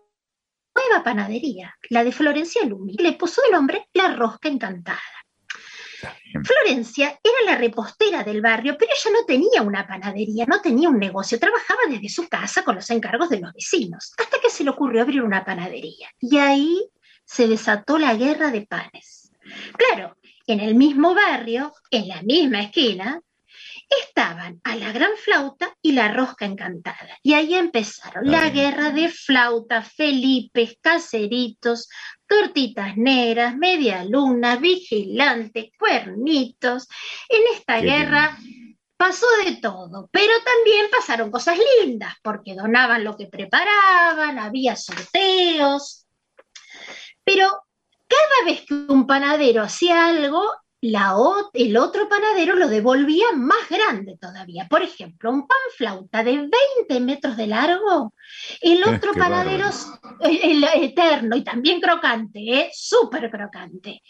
panadería, 1.03 1.75
la 1.89 2.03
de 2.03 2.11
Florencia 2.11 2.65
Lumi, 2.65 2.95
y 2.97 3.03
le 3.03 3.13
puso 3.13 3.41
el 3.45 3.51
nombre 3.51 3.89
La 3.93 4.15
Rosca 4.15 4.47
Encantada. 4.47 5.01
Florencia 6.43 7.19
era 7.23 7.51
la 7.51 7.57
repostera 7.57 8.23
del 8.23 8.41
barrio, 8.41 8.75
pero 8.77 8.91
ella 8.91 9.11
no 9.11 9.25
tenía 9.25 9.61
una 9.61 9.87
panadería, 9.87 10.45
no 10.45 10.61
tenía 10.61 10.89
un 10.89 10.99
negocio, 10.99 11.39
trabajaba 11.39 11.81
desde 11.89 12.09
su 12.09 12.27
casa 12.27 12.63
con 12.63 12.75
los 12.75 12.89
encargos 12.89 13.29
de 13.29 13.39
los 13.39 13.53
vecinos, 13.53 14.13
hasta 14.17 14.39
que 14.39 14.49
se 14.49 14.63
le 14.63 14.71
ocurrió 14.71 15.01
abrir 15.01 15.21
una 15.21 15.45
panadería. 15.45 16.09
Y 16.19 16.37
ahí 16.37 16.89
se 17.25 17.47
desató 17.47 17.97
la 17.97 18.15
guerra 18.15 18.51
de 18.51 18.61
panes. 18.61 19.31
Claro, 19.77 20.17
en 20.47 20.59
el 20.59 20.75
mismo 20.75 21.15
barrio, 21.15 21.73
en 21.89 22.07
la 22.07 22.21
misma 22.21 22.61
esquina, 22.61 23.21
estaban 24.05 24.59
a 24.63 24.75
la 24.75 24.91
gran 24.91 25.11
flauta 25.17 25.75
y 25.81 25.91
la 25.91 26.11
rosca 26.13 26.45
encantada. 26.45 27.17
Y 27.21 27.33
ahí 27.33 27.55
empezaron 27.55 28.29
la 28.29 28.49
guerra 28.49 28.91
de 28.91 29.09
flauta, 29.09 29.81
Felipe, 29.81 30.77
caseritos, 30.81 31.89
tortitas 32.27 32.97
negras, 32.97 33.55
media 33.55 34.03
luna, 34.03 34.55
vigilante, 34.55 35.71
cuernitos. 35.77 36.87
En 37.29 37.41
esta 37.55 37.79
guerra 37.79 38.37
pasó 38.97 39.25
de 39.45 39.57
todo, 39.57 40.09
pero 40.11 40.33
también 40.43 40.87
pasaron 40.89 41.29
cosas 41.29 41.57
lindas, 41.81 42.15
porque 42.21 42.55
donaban 42.55 43.03
lo 43.03 43.17
que 43.17 43.27
preparaban, 43.27 44.39
había 44.39 44.75
sorteos. 44.75 46.05
Pero 47.23 47.47
cada 48.07 48.45
vez 48.45 48.65
que 48.65 48.73
un 48.73 49.05
panadero 49.05 49.63
hacía 49.63 50.07
algo, 50.07 50.41
el 51.53 51.77
otro 51.77 52.09
panadero 52.09 52.55
lo 52.55 52.67
devolvía 52.67 53.27
más 53.35 53.69
grande 53.69 54.17
todavía. 54.19 54.67
Por 54.69 54.81
ejemplo, 54.81 55.31
un 55.31 55.47
pan 55.47 55.57
flauta 55.77 56.23
de 56.25 56.31
20 56.31 56.99
metros 56.99 57.37
de 57.37 57.47
largo, 57.47 58.13
el 58.61 58.83
otro 58.89 59.13
panadero, 59.13 59.69
el, 60.19 60.63
eterno 60.63 61.37
y 61.37 61.43
también 61.43 61.79
crocante, 61.79 62.39
¿eh? 62.39 62.71
súper 62.73 63.31
crocante. 63.31 64.01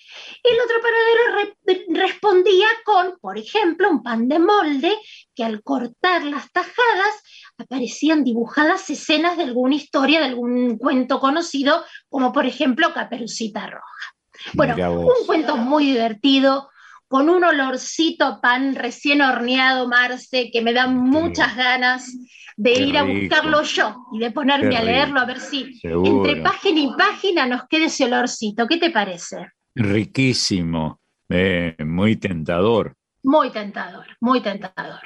El 0.44 0.60
otro 0.62 0.78
panadero 0.82 1.86
respondía 1.90 2.68
con, 2.84 3.20
por 3.22 3.38
ejemplo, 3.38 3.92
un 3.92 4.02
pan 4.02 4.28
de 4.28 4.40
molde 4.40 4.98
que 5.36 5.44
al 5.44 5.62
cortar 5.62 6.24
las 6.24 6.52
tajadas 6.52 7.24
aparecían 7.56 8.24
dibujadas 8.24 8.90
escenas 8.90 9.38
de 9.38 9.44
alguna 9.44 9.76
historia, 9.76 10.20
de 10.22 10.26
algún 10.26 10.80
cuento 10.80 11.20
conocido, 11.20 11.86
como 12.10 12.34
por 12.34 12.48
ejemplo 12.48 12.94
Caperucita 12.96 13.68
Roja. 13.68 14.14
Bueno, 14.54 14.76
un 14.92 15.26
cuento 15.26 15.58
muy 15.58 15.86
divertido, 15.86 16.70
con 17.08 17.30
un 17.30 17.44
olorcito 17.44 18.40
pan 18.42 18.76
recién 18.76 19.22
horneado, 19.22 19.88
Marce, 19.88 20.50
que 20.52 20.62
me 20.62 20.74
da 20.74 20.88
muchas 20.88 21.56
ganas 21.56 22.12
de 22.58 22.72
ir 22.74 22.98
a 22.98 23.04
buscarlo 23.04 23.64
yo 23.64 23.96
y 24.14 24.20
de 24.20 24.32
ponerme 24.32 24.78
a 24.78 24.84
leerlo 24.84 25.20
a 25.20 25.26
ver 25.26 25.40
si 25.40 25.80
entre 25.84 26.38
página 26.38 26.80
y 26.80 26.90
página 26.98 27.46
nos 27.46 27.68
quede 27.68 27.86
ese 27.86 28.06
olorcito. 28.06 28.68
¿Qué 28.68 28.78
te 28.78 28.90
parece? 28.90 29.48
Riquísimo. 29.76 31.00
Eh, 31.30 31.76
muy 31.80 32.16
tentador. 32.18 32.96
Muy 33.24 33.50
tentador, 33.52 34.06
muy 34.20 34.42
tentador. 34.42 35.02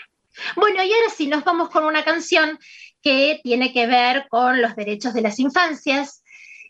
Bueno, 0.56 0.84
y 0.84 0.92
ahora 0.92 1.10
sí, 1.16 1.28
nos 1.28 1.44
vamos 1.44 1.70
con 1.70 1.86
una 1.86 2.04
canción 2.04 2.58
que 3.02 3.40
tiene 3.44 3.72
que 3.72 3.88
ver 3.88 4.28
con 4.30 4.62
los 4.62 4.76
derechos 4.76 5.14
de 5.14 5.22
las 5.22 5.40
infancias. 5.40 6.24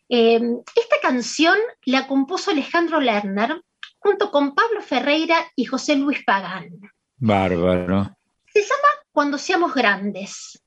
Eh, 0.09 0.39
esta 0.75 0.95
canción 1.01 1.57
la 1.85 2.07
compuso 2.07 2.51
Alejandro 2.51 2.99
Lerner 2.99 3.61
junto 3.99 4.31
con 4.31 4.55
Pablo 4.55 4.81
Ferreira 4.81 5.51
y 5.55 5.65
José 5.65 5.95
Luis 5.95 6.23
Pagán. 6.23 6.69
Bárbaro. 7.17 8.15
Se 8.53 8.61
llama 8.61 8.87
Cuando 9.11 9.37
seamos 9.37 9.73
grandes. 9.73 10.61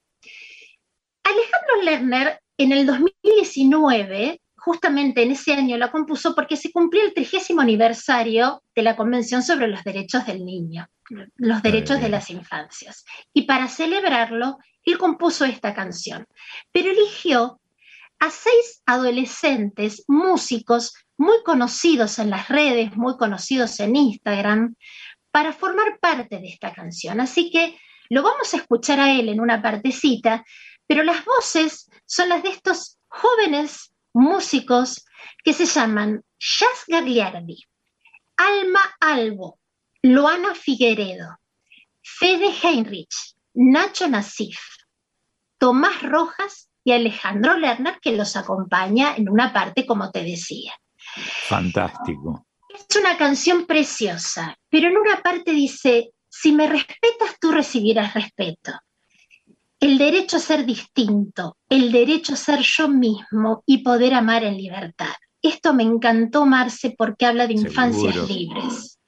Alejandro 1.24 1.82
Lerner 1.82 2.40
en 2.58 2.72
el 2.72 2.86
2019, 2.86 4.40
justamente 4.56 5.22
en 5.22 5.30
ese 5.30 5.54
año, 5.54 5.78
la 5.78 5.90
compuso 5.90 6.34
porque 6.34 6.56
se 6.56 6.70
cumplió 6.70 7.02
el 7.04 7.14
trigésimo 7.14 7.62
aniversario 7.62 8.62
de 8.74 8.82
la 8.82 8.96
Convención 8.96 9.42
sobre 9.42 9.68
los 9.68 9.82
Derechos 9.84 10.26
del 10.26 10.44
Niño, 10.44 10.86
los 11.36 11.62
derechos 11.62 12.00
de 12.00 12.08
las 12.08 12.28
infancias. 12.30 13.04
Y 13.32 13.42
para 13.42 13.68
celebrarlo, 13.68 14.58
él 14.84 14.98
compuso 14.98 15.44
esta 15.44 15.72
canción, 15.72 16.26
pero 16.72 16.90
eligió 16.90 17.59
a 18.20 18.30
seis 18.30 18.82
adolescentes 18.86 20.04
músicos 20.06 20.94
muy 21.16 21.42
conocidos 21.42 22.18
en 22.18 22.30
las 22.30 22.48
redes, 22.48 22.96
muy 22.96 23.16
conocidos 23.16 23.80
en 23.80 23.96
Instagram, 23.96 24.76
para 25.30 25.52
formar 25.52 25.98
parte 26.00 26.38
de 26.38 26.48
esta 26.48 26.72
canción. 26.72 27.20
Así 27.20 27.50
que 27.50 27.78
lo 28.08 28.22
vamos 28.22 28.52
a 28.52 28.58
escuchar 28.58 29.00
a 29.00 29.12
él 29.12 29.28
en 29.28 29.40
una 29.40 29.62
partecita, 29.62 30.44
pero 30.86 31.02
las 31.02 31.24
voces 31.24 31.88
son 32.06 32.28
las 32.28 32.42
de 32.42 32.50
estos 32.50 32.98
jóvenes 33.08 33.92
músicos 34.12 35.04
que 35.44 35.52
se 35.52 35.66
llaman 35.66 36.24
Jazz 36.38 36.84
Gagliardi, 36.88 37.64
Alma 38.36 38.80
Albo, 39.00 39.60
Loana 40.02 40.54
Figueredo, 40.54 41.38
Fede 42.02 42.52
Heinrich, 42.62 43.34
Nacho 43.54 44.08
Nasif, 44.08 44.58
Tomás 45.58 46.02
Rojas 46.02 46.69
y 46.90 46.92
Alejandro 46.92 47.56
Lerner, 47.56 47.98
que 48.00 48.16
los 48.16 48.36
acompaña 48.36 49.14
en 49.16 49.28
una 49.28 49.52
parte, 49.52 49.86
como 49.86 50.10
te 50.10 50.24
decía. 50.24 50.72
Fantástico. 51.46 52.46
Es 52.68 52.96
una 52.96 53.16
canción 53.16 53.66
preciosa, 53.66 54.56
pero 54.68 54.88
en 54.88 54.96
una 54.96 55.22
parte 55.22 55.52
dice, 55.52 56.10
si 56.28 56.52
me 56.52 56.66
respetas, 56.66 57.36
tú 57.40 57.52
recibirás 57.52 58.14
respeto. 58.14 58.72
El 59.78 59.98
derecho 59.98 60.36
a 60.36 60.40
ser 60.40 60.66
distinto, 60.66 61.56
el 61.68 61.90
derecho 61.90 62.34
a 62.34 62.36
ser 62.36 62.60
yo 62.60 62.88
mismo 62.88 63.62
y 63.66 63.78
poder 63.78 64.14
amar 64.14 64.44
en 64.44 64.56
libertad. 64.56 65.14
Esto 65.42 65.72
me 65.72 65.84
encantó, 65.84 66.44
Marce, 66.44 66.94
porque 66.96 67.24
habla 67.24 67.46
de 67.46 67.54
infancias 67.54 68.28
libres. 68.28 68.98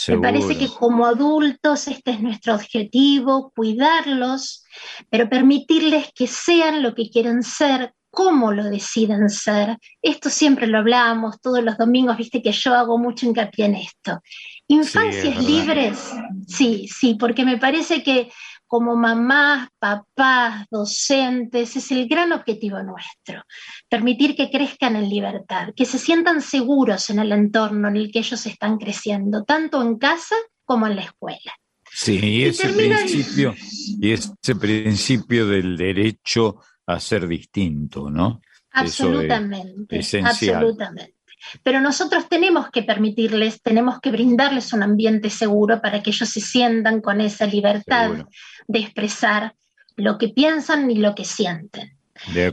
Seguro. 0.00 0.30
Me 0.30 0.38
parece 0.38 0.56
que 0.56 0.72
como 0.72 1.06
adultos 1.06 1.88
este 1.88 2.12
es 2.12 2.20
nuestro 2.20 2.54
objetivo, 2.54 3.50
cuidarlos, 3.50 4.62
pero 5.10 5.28
permitirles 5.28 6.12
que 6.14 6.28
sean 6.28 6.84
lo 6.84 6.94
que 6.94 7.10
quieren 7.10 7.42
ser, 7.42 7.94
cómo 8.08 8.52
lo 8.52 8.62
deciden 8.62 9.28
ser. 9.28 9.76
Esto 10.00 10.30
siempre 10.30 10.68
lo 10.68 10.78
hablamos 10.78 11.40
todos 11.40 11.64
los 11.64 11.76
domingos, 11.76 12.16
viste 12.16 12.40
que 12.40 12.52
yo 12.52 12.74
hago 12.74 12.96
mucho 12.96 13.26
hincapié 13.26 13.64
en 13.64 13.74
esto. 13.74 14.20
Infancias 14.68 15.44
libres, 15.44 16.12
sí, 16.46 16.86
sí, 16.86 17.16
porque 17.18 17.44
me 17.44 17.58
parece 17.58 18.04
que 18.04 18.30
como 18.68 18.94
mamás, 18.94 19.68
papás, 19.78 20.66
docentes, 20.70 21.74
es 21.74 21.90
el 21.90 22.06
gran 22.06 22.32
objetivo 22.32 22.80
nuestro. 22.82 23.42
Permitir 23.88 24.36
que 24.36 24.50
crezcan 24.50 24.94
en 24.94 25.08
libertad, 25.08 25.70
que 25.74 25.86
se 25.86 25.98
sientan 25.98 26.42
seguros 26.42 27.08
en 27.10 27.18
el 27.18 27.32
entorno 27.32 27.88
en 27.88 27.96
el 27.96 28.12
que 28.12 28.20
ellos 28.20 28.44
están 28.46 28.76
creciendo, 28.76 29.42
tanto 29.44 29.82
en 29.82 29.96
casa 29.98 30.36
como 30.64 30.86
en 30.86 30.96
la 30.96 31.02
escuela. 31.02 31.52
Sí, 31.90 32.20
y 32.22 32.44
ese 32.44 32.68
principio, 32.68 33.54
y 34.00 34.12
ese 34.12 34.54
principio 34.60 35.48
del 35.48 35.76
derecho 35.76 36.60
a 36.86 37.00
ser 37.00 37.26
distinto, 37.26 38.10
¿no? 38.10 38.40
Es 38.72 39.00
Absolutamente, 39.00 39.98
esencial. 39.98 40.56
absolutamente. 40.56 41.17
Pero 41.62 41.80
nosotros 41.80 42.28
tenemos 42.28 42.70
que 42.70 42.82
permitirles, 42.82 43.62
tenemos 43.62 44.00
que 44.00 44.10
brindarles 44.10 44.72
un 44.72 44.82
ambiente 44.82 45.30
seguro 45.30 45.80
para 45.80 46.02
que 46.02 46.10
ellos 46.10 46.28
se 46.28 46.40
sientan 46.40 47.00
con 47.00 47.20
esa 47.20 47.46
libertad 47.46 48.10
Seguro. 48.10 48.28
de 48.66 48.78
expresar 48.78 49.54
lo 49.96 50.18
que 50.18 50.28
piensan 50.28 50.90
y 50.90 50.96
lo 50.96 51.14
que 51.14 51.24
sienten. 51.24 51.97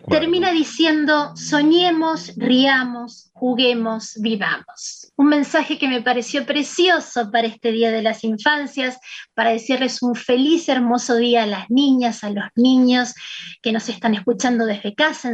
Termina 0.09 0.51
diciendo, 0.51 1.35
soñemos, 1.35 2.33
riamos, 2.37 3.31
juguemos, 3.33 4.13
vivamos. 4.21 5.11
Un 5.15 5.27
mensaje 5.27 5.77
que 5.77 5.87
me 5.87 6.01
pareció 6.01 6.45
precioso 6.45 7.31
para 7.31 7.47
este 7.47 7.71
Día 7.71 7.91
de 7.91 8.01
las 8.01 8.23
Infancias, 8.23 8.97
para 9.33 9.51
decirles 9.51 10.01
un 10.01 10.15
feliz, 10.15 10.69
hermoso 10.69 11.15
día 11.15 11.43
a 11.43 11.47
las 11.47 11.69
niñas, 11.69 12.23
a 12.23 12.29
los 12.29 12.45
niños 12.55 13.13
que 13.61 13.71
nos 13.71 13.89
están 13.89 14.13
escuchando 14.13 14.65
desde 14.65 14.95
casa, 14.95 15.31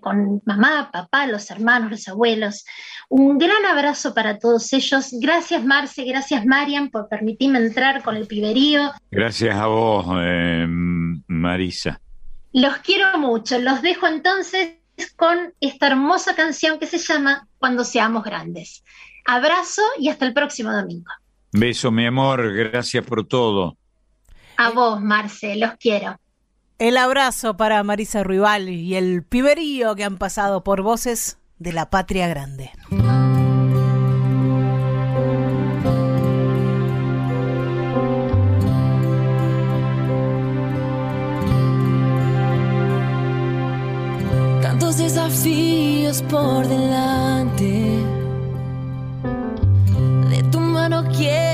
con 0.00 0.42
mamá, 0.44 0.90
papá, 0.92 1.26
los 1.26 1.50
hermanos, 1.50 1.90
los 1.90 2.08
abuelos. 2.08 2.64
Un 3.08 3.38
gran 3.38 3.64
abrazo 3.66 4.14
para 4.14 4.38
todos 4.38 4.72
ellos. 4.72 5.08
Gracias 5.20 5.64
Marce, 5.64 6.04
gracias 6.04 6.44
Marian 6.46 6.90
por 6.90 7.08
permitirme 7.08 7.58
entrar 7.58 8.02
con 8.02 8.16
el 8.16 8.26
piberío. 8.26 8.92
Gracias 9.10 9.54
a 9.54 9.66
vos, 9.66 10.06
eh, 10.20 10.66
Marisa. 10.68 12.00
Los 12.54 12.78
quiero 12.78 13.18
mucho. 13.18 13.58
Los 13.58 13.82
dejo 13.82 14.06
entonces 14.06 14.76
con 15.16 15.52
esta 15.60 15.88
hermosa 15.88 16.36
canción 16.36 16.78
que 16.78 16.86
se 16.86 16.98
llama 16.98 17.48
Cuando 17.58 17.84
seamos 17.84 18.22
grandes. 18.22 18.84
Abrazo 19.26 19.82
y 19.98 20.08
hasta 20.08 20.24
el 20.24 20.32
próximo 20.32 20.72
domingo. 20.72 21.10
Beso, 21.50 21.90
mi 21.90 22.06
amor, 22.06 22.54
gracias 22.54 23.04
por 23.04 23.26
todo. 23.26 23.76
A 24.56 24.70
vos, 24.70 25.00
Marce, 25.00 25.56
los 25.56 25.72
quiero. 25.80 26.16
El 26.78 26.96
abrazo 26.96 27.56
para 27.56 27.82
Marisa 27.82 28.22
Ruibal 28.22 28.68
y 28.68 28.94
el 28.94 29.24
piberío 29.24 29.96
que 29.96 30.04
han 30.04 30.16
pasado 30.16 30.62
por 30.62 30.82
voces 30.82 31.38
de 31.58 31.72
la 31.72 31.90
patria 31.90 32.28
grande. 32.28 32.70
Por 46.22 46.66
delante. 46.68 47.88
De 50.30 50.42
tu 50.50 50.60
mano 50.60 51.04
quiero 51.16 51.53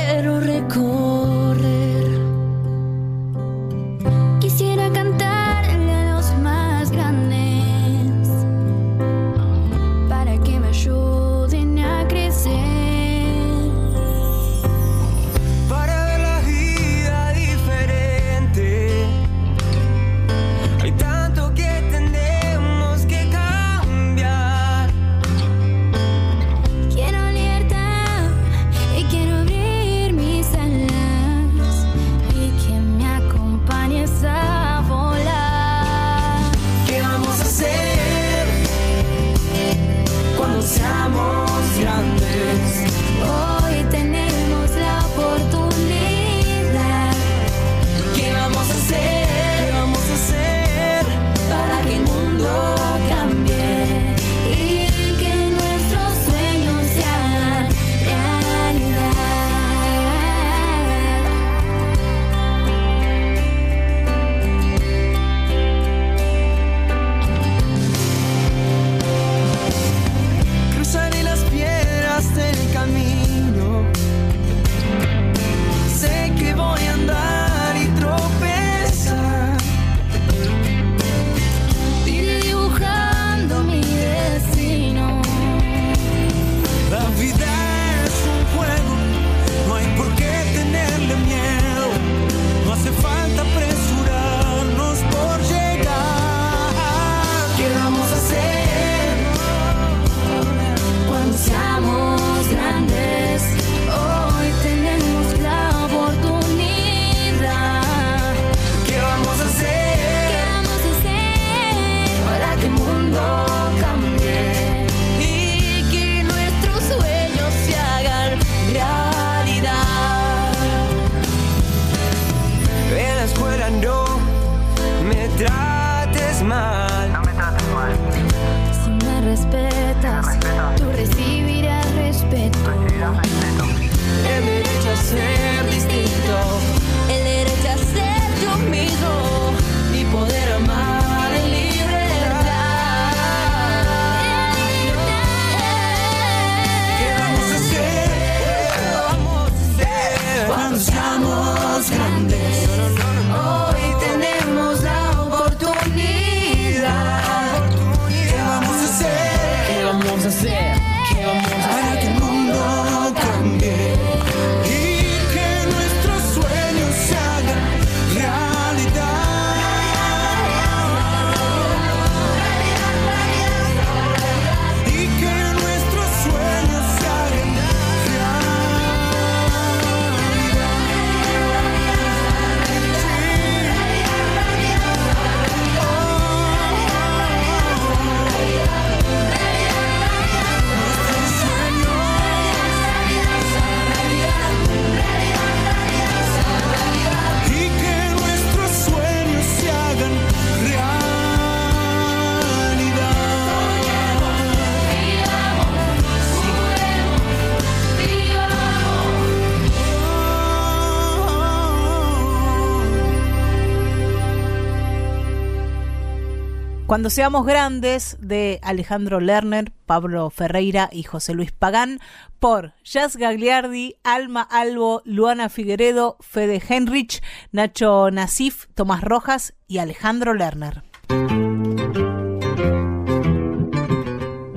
Cuando 216.91 217.09
seamos 217.09 217.47
grandes 217.47 218.17
de 218.21 218.59
Alejandro 218.65 219.21
Lerner, 219.21 219.71
Pablo 219.87 220.29
Ferreira 220.29 220.89
y 220.91 221.05
José 221.05 221.35
Luis 221.35 221.53
Pagán 221.53 222.01
por 222.41 222.73
Jazz 222.83 223.15
Gagliardi, 223.15 223.95
Alma 224.03 224.43
Albo, 224.43 225.01
Luana 225.05 225.51
Figueredo, 225.51 226.17
Fede 226.19 226.61
Henrich, 226.69 227.23
Nacho 227.53 228.11
Nasif, 228.11 228.67
Tomás 228.75 229.03
Rojas 229.05 229.55
y 229.69 229.79
Alejandro 229.79 230.35
Lerner. 230.35 230.83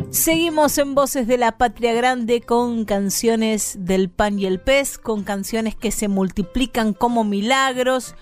Seguimos 0.10 0.80
en 0.80 0.96
Voces 0.96 1.28
de 1.28 1.38
la 1.38 1.60
Patria 1.60 1.94
Grande 1.94 2.42
con 2.42 2.86
canciones 2.86 3.76
del 3.78 4.10
pan 4.10 4.40
y 4.40 4.48
el 4.48 4.60
pez, 4.60 4.98
con 4.98 5.24
canciones 5.24 5.76
que 5.76 5.92
se 5.92 6.08
multiplican 6.08 6.94
como 6.94 7.24
milagros. 7.24 8.16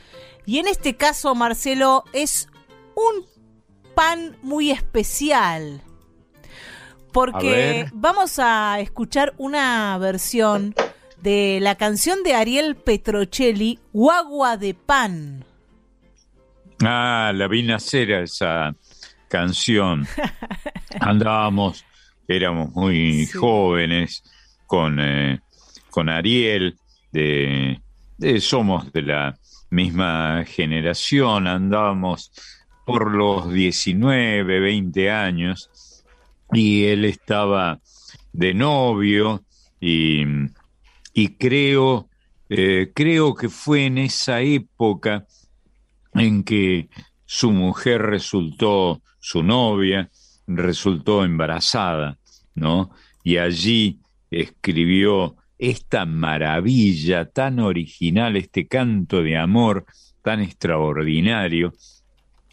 Y 0.45 0.59
en 0.59 0.67
este 0.67 0.97
caso, 0.97 1.33
Marcelo, 1.33 2.03
es 2.11 2.49
un 2.93 3.30
pan 4.01 4.35
muy 4.41 4.71
especial. 4.71 5.79
Porque 7.13 7.85
vamos 7.93 8.39
a 8.39 8.79
escuchar 8.79 9.35
una 9.37 9.95
versión 9.99 10.73
de 11.21 11.59
la 11.61 11.75
canción 11.75 12.23
de 12.23 12.33
Ariel 12.33 12.75
Petrocelli, 12.75 13.77
Guagua 13.93 14.57
de 14.57 14.73
Pan. 14.73 15.45
Ah, 16.83 17.31
la 17.35 17.47
vi 17.47 17.61
nacer 17.61 18.11
a 18.15 18.23
esa 18.23 18.73
canción. 19.27 20.07
Andábamos, 20.99 21.85
éramos 22.27 22.71
muy 22.73 23.27
jóvenes 23.27 24.23
con, 24.65 24.97
eh, 24.99 25.41
con 25.91 26.09
Ariel, 26.09 26.75
de, 27.11 27.79
de- 28.17 28.41
somos 28.41 28.91
de 28.93 29.01
la 29.03 29.37
misma 29.69 30.43
generación, 30.47 31.45
andábamos 31.45 32.31
por 32.91 33.15
los 33.15 33.53
19, 33.53 34.59
20 34.59 35.11
años 35.11 36.03
y 36.51 36.87
él 36.87 37.05
estaba 37.05 37.79
de 38.33 38.53
novio 38.53 39.45
y, 39.79 40.25
y 41.13 41.29
creo, 41.35 42.09
eh, 42.49 42.91
creo 42.93 43.33
que 43.33 43.47
fue 43.47 43.85
en 43.85 43.97
esa 43.97 44.41
época 44.41 45.25
en 46.15 46.43
que 46.43 46.89
su 47.25 47.51
mujer 47.51 48.01
resultó, 48.01 49.01
su 49.21 49.41
novia, 49.41 50.11
resultó 50.45 51.23
embarazada, 51.23 52.19
¿no? 52.55 52.91
Y 53.23 53.37
allí 53.37 54.01
escribió 54.29 55.37
esta 55.57 56.05
maravilla 56.05 57.23
tan 57.23 57.59
original, 57.59 58.35
este 58.35 58.67
canto 58.67 59.23
de 59.23 59.37
amor 59.37 59.85
tan 60.21 60.41
extraordinario 60.41 61.71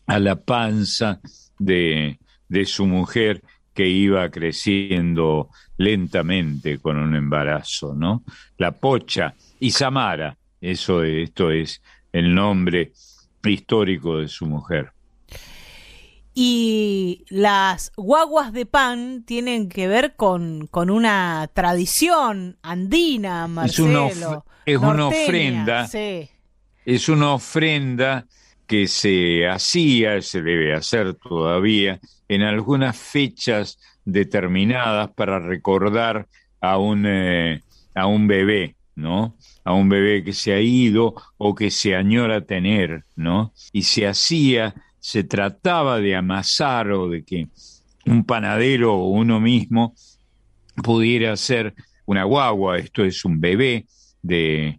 a 0.08 0.18
la 0.18 0.36
panza 0.36 1.20
de, 1.58 2.18
de 2.48 2.64
su 2.66 2.86
mujer 2.86 3.42
que 3.74 3.86
iba 3.88 4.28
creciendo 4.30 5.50
lentamente 5.76 6.78
con 6.78 6.98
un 6.98 7.14
embarazo, 7.14 7.94
¿no? 7.94 8.24
La 8.56 8.72
pocha 8.72 9.34
y 9.60 9.70
Samara, 9.70 10.36
eso, 10.60 11.04
esto 11.04 11.52
es 11.52 11.80
el 12.12 12.34
nombre 12.34 12.92
histórico 13.44 14.18
de 14.18 14.26
su 14.28 14.46
mujer. 14.46 14.90
Y 16.34 17.24
las 17.28 17.92
guaguas 17.96 18.52
de 18.52 18.64
pan 18.66 19.24
tienen 19.24 19.68
que 19.68 19.88
ver 19.88 20.14
con, 20.14 20.68
con 20.68 20.88
una 20.90 21.48
tradición 21.52 22.58
andina, 22.62 23.48
Es 23.64 23.78
una 23.80 24.00
Marcelo. 24.02 24.30
of- 24.38 24.44
es 24.64 24.76
una 24.78 25.06
ofrenda. 25.08 25.86
Sí. 25.88 26.28
Es 26.84 27.08
una 27.08 27.32
ofrenda 27.32 28.26
que 28.68 28.86
se 28.86 29.48
hacía, 29.48 30.20
se 30.20 30.42
debe 30.42 30.74
hacer 30.74 31.14
todavía, 31.14 31.98
en 32.28 32.42
algunas 32.42 32.96
fechas 32.96 33.78
determinadas 34.04 35.10
para 35.12 35.38
recordar 35.38 36.28
a 36.60 36.76
un, 36.76 37.04
eh, 37.06 37.62
a 37.94 38.06
un 38.06 38.28
bebé, 38.28 38.76
¿no? 38.94 39.34
A 39.64 39.72
un 39.72 39.88
bebé 39.88 40.22
que 40.22 40.34
se 40.34 40.52
ha 40.52 40.60
ido 40.60 41.14
o 41.38 41.54
que 41.54 41.70
se 41.70 41.96
añora 41.96 42.42
tener, 42.42 43.04
¿no? 43.16 43.54
Y 43.72 43.82
se 43.82 44.06
hacía, 44.06 44.74
se 45.00 45.24
trataba 45.24 45.98
de 45.98 46.14
amasar 46.14 46.92
o 46.92 47.08
de 47.08 47.24
que 47.24 47.48
un 48.04 48.24
panadero 48.24 48.94
o 48.94 49.08
uno 49.08 49.40
mismo 49.40 49.94
pudiera 50.82 51.32
hacer 51.32 51.74
una 52.04 52.24
guagua, 52.24 52.78
esto 52.78 53.02
es 53.02 53.24
un 53.24 53.40
bebé 53.40 53.86
de, 54.22 54.78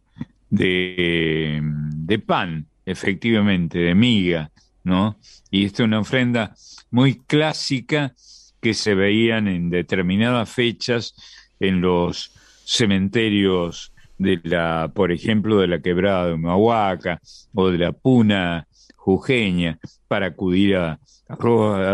de, 0.52 1.60
de 1.64 2.20
pan, 2.20 2.68
efectivamente, 2.90 3.78
de 3.78 3.94
miga, 3.94 4.52
¿no? 4.84 5.18
Y 5.52 5.66
esta 5.66 5.84
es 5.84 5.88
una 5.88 6.00
ofrenda 6.00 6.56
muy 6.90 7.20
clásica 7.20 8.16
que 8.60 8.74
se 8.74 8.96
veían 8.96 9.48
en 9.48 9.70
determinadas 9.70 10.50
fechas 10.50 11.14
en 11.60 11.82
los 11.82 12.32
cementerios 12.66 13.94
de 14.18 14.42
la, 14.44 14.92
por 14.94 15.12
ejemplo, 15.12 15.60
de 15.60 15.68
la 15.68 15.82
quebrada 15.82 16.28
de 16.28 16.34
Humahuaca 16.34 17.22
o 17.54 17.70
de 17.70 17.78
la 17.78 17.92
Puna 17.92 18.68
Jujeña, 18.96 19.80
para 20.08 20.28
acudir 20.28 20.76
a, 20.76 21.00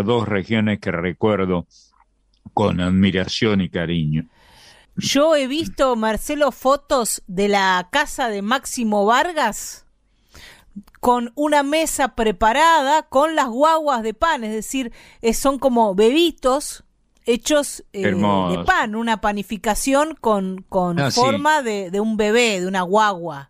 dos 0.04 0.28
regiones 0.30 0.80
que 0.80 0.92
recuerdo 0.92 1.68
con 2.54 2.80
admiración 2.80 3.60
y 3.60 3.70
cariño. 3.70 4.30
Yo 4.96 5.36
he 5.36 5.46
visto, 5.48 5.98
Marcelo, 5.98 6.54
fotos 6.54 7.22
de 7.28 7.50
la 7.50 7.90
casa 7.92 8.30
de 8.30 8.42
Máximo 8.42 9.06
Vargas 9.06 9.85
con 11.00 11.32
una 11.36 11.64
mesa 11.64 12.16
preparada 12.16 13.04
con 13.04 13.36
las 13.36 13.48
guaguas 13.48 14.04
de 14.04 14.14
pan, 14.14 14.44
es 14.44 14.52
decir, 14.54 14.92
eh, 15.22 15.34
son 15.34 15.60
como 15.60 15.96
bebitos 15.96 16.84
hechos 17.26 17.84
eh, 17.94 18.12
de 18.12 18.64
pan, 18.66 18.96
una 18.96 19.20
panificación 19.22 20.16
con, 20.20 20.64
con 20.70 21.00
Ah, 21.00 21.10
sí. 21.12 21.20
forma 21.20 21.62
de, 21.62 21.90
de 21.92 22.00
un 22.00 22.18
bebé, 22.18 22.60
de 22.60 22.68
una 22.68 22.82
guagua. 22.82 23.50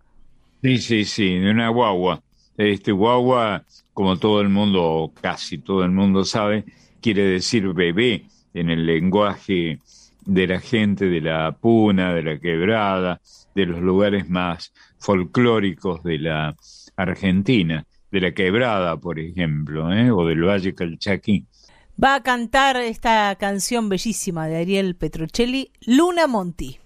Sí, 0.62 0.78
sí, 0.78 1.06
sí, 1.06 1.40
de 1.40 1.52
una 1.52 1.70
guagua. 1.70 2.22
Este 2.58 2.92
guagua, 2.92 3.64
como 3.94 4.18
todo 4.18 4.40
el 4.42 4.50
mundo, 4.50 4.82
o 4.84 5.14
casi 5.14 5.58
todo 5.58 5.84
el 5.84 5.92
mundo 5.92 6.24
sabe, 6.24 6.64
quiere 7.02 7.24
decir 7.24 7.68
bebé 7.74 8.26
en 8.54 8.70
el 8.70 8.86
lenguaje 8.86 9.80
de 10.26 10.48
la 10.48 10.60
gente 10.60 11.06
de 11.06 11.22
la 11.22 11.52
puna, 11.52 12.14
de 12.14 12.24
la 12.24 12.40
quebrada, 12.40 13.20
de 13.54 13.66
los 13.66 13.82
lugares 13.82 14.30
más 14.30 14.72
folclóricos 15.00 16.02
de 16.04 16.18
la 16.20 16.56
Argentina, 16.96 17.86
de 18.12 18.22
la 18.22 18.34
quebrada, 18.34 18.98
por 18.98 19.20
ejemplo, 19.20 19.94
¿eh? 19.94 20.12
o 20.12 20.26
del 20.26 20.44
Valle 20.44 20.74
Calchaquí. 20.74 21.46
Va 22.02 22.16
a 22.16 22.24
cantar 22.24 22.78
esta 22.78 23.36
canción 23.36 23.88
bellísima 23.88 24.48
de 24.48 24.58
Ariel 24.58 24.96
Petrocelli, 24.96 25.72
Luna 25.86 26.28
Monti. 26.28 26.80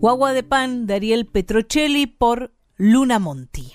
Guagua 0.00 0.32
de 0.32 0.42
pan 0.42 0.86
de 0.86 0.94
Ariel 0.94 1.26
Petrocelli 1.26 2.06
por 2.06 2.52
Luna 2.78 3.18
Monti. 3.18 3.74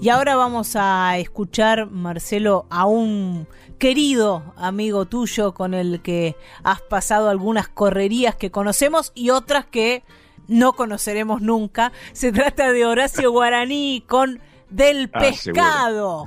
Y 0.00 0.08
ahora 0.08 0.34
vamos 0.34 0.74
a 0.74 1.18
escuchar, 1.18 1.90
Marcelo, 1.90 2.64
a 2.70 2.86
un 2.86 3.46
querido 3.78 4.54
amigo 4.56 5.04
tuyo 5.04 5.52
con 5.52 5.74
el 5.74 6.00
que 6.00 6.36
has 6.64 6.80
pasado 6.80 7.28
algunas 7.28 7.68
correrías 7.68 8.34
que 8.34 8.50
conocemos 8.50 9.12
y 9.14 9.28
otras 9.28 9.66
que 9.66 10.02
no 10.46 10.72
conoceremos 10.72 11.42
nunca. 11.42 11.92
Se 12.12 12.32
trata 12.32 12.72
de 12.72 12.86
Horacio 12.86 13.30
Guaraní 13.30 14.02
con 14.06 14.40
Del 14.70 15.10
Ah, 15.12 15.18
Pescado. 15.18 16.24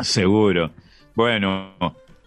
Seguro. 0.00 0.70
Bueno, 1.14 1.74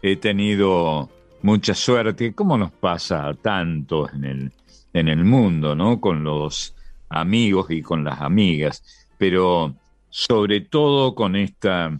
he 0.04 0.16
tenido 0.16 1.10
mucha 1.42 1.74
suerte, 1.74 2.34
como 2.34 2.58
nos 2.58 2.72
pasa 2.72 3.28
a 3.28 3.34
tantos 3.34 4.14
en 4.14 4.26
el, 4.26 4.52
en 4.94 5.08
el 5.08 5.24
mundo, 5.24 5.76
¿no? 5.76 6.00
Con 6.00 6.24
los 6.24 6.76
amigos 7.10 7.72
y 7.72 7.82
con 7.82 8.04
las 8.04 8.22
amigas, 8.22 8.84
pero 9.18 9.76
sobre 10.10 10.62
todo 10.62 11.16
con 11.16 11.36
esta, 11.36 12.00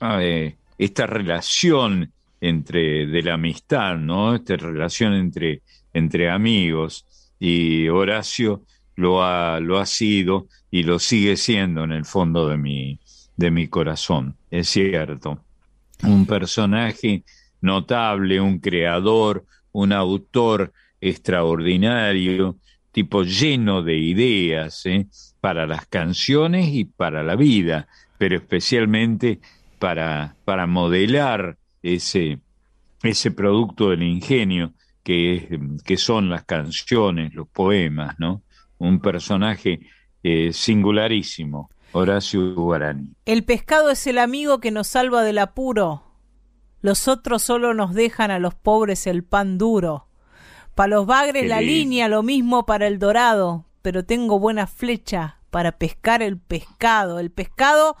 eh, 0.00 0.56
esta 0.78 1.06
relación 1.06 2.12
entre, 2.40 3.06
de 3.06 3.22
la 3.22 3.34
amistad, 3.34 3.96
¿no? 3.96 4.34
Esta 4.34 4.56
relación 4.56 5.14
entre, 5.14 5.62
entre 5.92 6.30
amigos. 6.30 7.06
Y 7.38 7.88
Horacio 7.88 8.62
lo 8.96 9.22
ha, 9.22 9.60
lo 9.60 9.78
ha 9.78 9.86
sido 9.86 10.46
y 10.70 10.82
lo 10.82 10.98
sigue 10.98 11.36
siendo 11.36 11.84
en 11.84 11.92
el 11.92 12.04
fondo 12.04 12.48
de 12.48 12.56
mi, 12.56 12.98
de 13.36 13.50
mi 13.50 13.68
corazón, 13.68 14.36
es 14.50 14.68
cierto. 14.68 15.40
Un 16.02 16.26
personaje 16.26 17.22
notable, 17.62 18.40
un 18.40 18.58
creador, 18.58 19.46
un 19.72 19.92
autor 19.92 20.72
extraordinario, 21.00 22.58
tipo 22.92 23.24
lleno 23.24 23.82
de 23.82 23.96
ideas 23.96 24.84
¿eh? 24.86 25.06
para 25.40 25.66
las 25.66 25.86
canciones 25.86 26.68
y 26.68 26.84
para 26.84 27.22
la 27.22 27.34
vida, 27.34 27.88
pero 28.18 28.36
especialmente 28.36 29.40
para, 29.78 30.36
para 30.44 30.66
modelar 30.66 31.56
ese, 31.82 32.38
ese 33.02 33.30
producto 33.30 33.90
del 33.90 34.02
ingenio 34.02 34.72
que, 35.02 35.34
es, 35.34 35.82
que 35.82 35.96
son 35.96 36.30
las 36.30 36.44
canciones, 36.44 37.34
los 37.34 37.48
poemas, 37.48 38.14
¿no? 38.18 38.42
Un 38.78 39.00
personaje 39.00 39.80
eh, 40.22 40.52
singularísimo, 40.52 41.70
Horacio 41.92 42.54
Guarani. 42.54 43.10
El 43.26 43.44
pescado 43.44 43.90
es 43.90 44.06
el 44.06 44.18
amigo 44.18 44.60
que 44.60 44.70
nos 44.70 44.86
salva 44.86 45.22
del 45.22 45.38
apuro. 45.38 46.11
Los 46.82 47.08
otros 47.08 47.42
solo 47.42 47.72
nos 47.74 47.94
dejan 47.94 48.30
a 48.30 48.38
los 48.38 48.54
pobres 48.54 49.06
el 49.06 49.22
pan 49.24 49.56
duro. 49.56 50.06
Para 50.74 50.88
los 50.88 51.06
bagres 51.06 51.46
la 51.48 51.60
línea, 51.66 52.08
lo 52.08 52.22
mismo 52.22 52.66
para 52.66 52.86
el 52.86 52.98
dorado, 52.98 53.64
pero 53.82 54.04
tengo 54.04 54.38
buena 54.38 54.66
flecha 54.66 55.38
para 55.50 55.72
pescar 55.72 56.22
el 56.22 56.38
pescado. 56.38 57.18
El 57.18 57.30
pescado, 57.30 57.96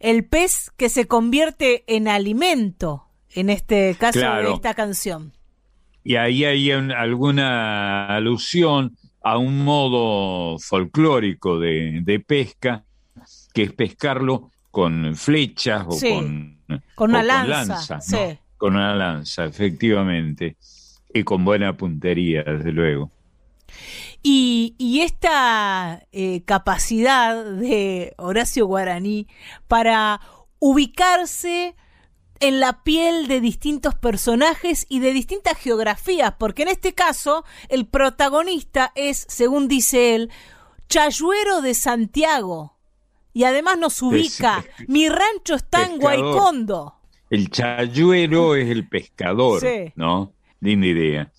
el 0.00 0.24
pez 0.24 0.70
que 0.76 0.88
se 0.88 1.06
convierte 1.06 1.84
en 1.86 2.08
alimento, 2.08 3.06
en 3.30 3.48
este 3.50 3.94
caso 3.98 4.18
de 4.20 4.54
esta 4.54 4.74
canción. 4.74 5.32
Y 6.02 6.16
ahí 6.16 6.44
hay 6.44 6.72
un- 6.72 6.92
alguna 6.92 8.06
alusión 8.16 8.96
a 9.22 9.36
un 9.38 9.62
modo 9.64 10.58
folclórico 10.58 11.58
de, 11.58 12.00
de 12.02 12.20
pesca, 12.20 12.84
que 13.54 13.62
es 13.64 13.72
pescarlo 13.72 14.50
con 14.70 15.14
flechas 15.14 15.84
o 15.86 15.92
Sí, 15.92 16.10
con, 16.12 16.59
con 16.94 17.10
una 17.10 17.22
lanza, 17.22 17.64
lanzas, 17.64 18.06
sí. 18.06 18.16
¿no? 18.16 18.38
Con 18.56 18.76
una 18.76 18.94
lanza, 18.94 19.44
efectivamente. 19.44 20.56
Y 21.12 21.24
con 21.24 21.44
buena 21.44 21.76
puntería, 21.76 22.44
desde 22.44 22.72
luego. 22.72 23.10
Y, 24.22 24.74
y 24.78 25.00
esta 25.00 26.04
eh, 26.12 26.42
capacidad 26.44 27.44
de 27.44 28.14
Horacio 28.18 28.66
Guaraní 28.66 29.26
para 29.66 30.20
ubicarse 30.58 31.74
en 32.40 32.58
la 32.58 32.82
piel 32.82 33.28
de 33.28 33.40
distintos 33.40 33.94
personajes 33.94 34.86
y 34.88 35.00
de 35.00 35.12
distintas 35.12 35.58
geografías, 35.58 36.34
porque 36.38 36.62
en 36.62 36.68
este 36.68 36.94
caso 36.94 37.44
el 37.68 37.86
protagonista 37.86 38.92
es, 38.94 39.26
según 39.28 39.68
dice 39.68 40.14
él, 40.14 40.30
Chayuero 40.88 41.60
de 41.60 41.74
Santiago, 41.74 42.79
Y 43.32 43.44
además 43.44 43.78
nos 43.78 44.00
ubica. 44.02 44.64
Mi 44.88 45.08
rancho 45.08 45.54
está 45.54 45.84
en. 45.84 45.98
Guaycondo. 45.98 46.94
El 47.30 47.50
chayuero 47.50 48.56
es 48.56 48.68
el 48.70 48.88
pescador, 48.88 49.60
Sí. 49.60 49.92
¿no? 49.94 50.32
Linda 50.60 50.86
idea. 50.88 51.32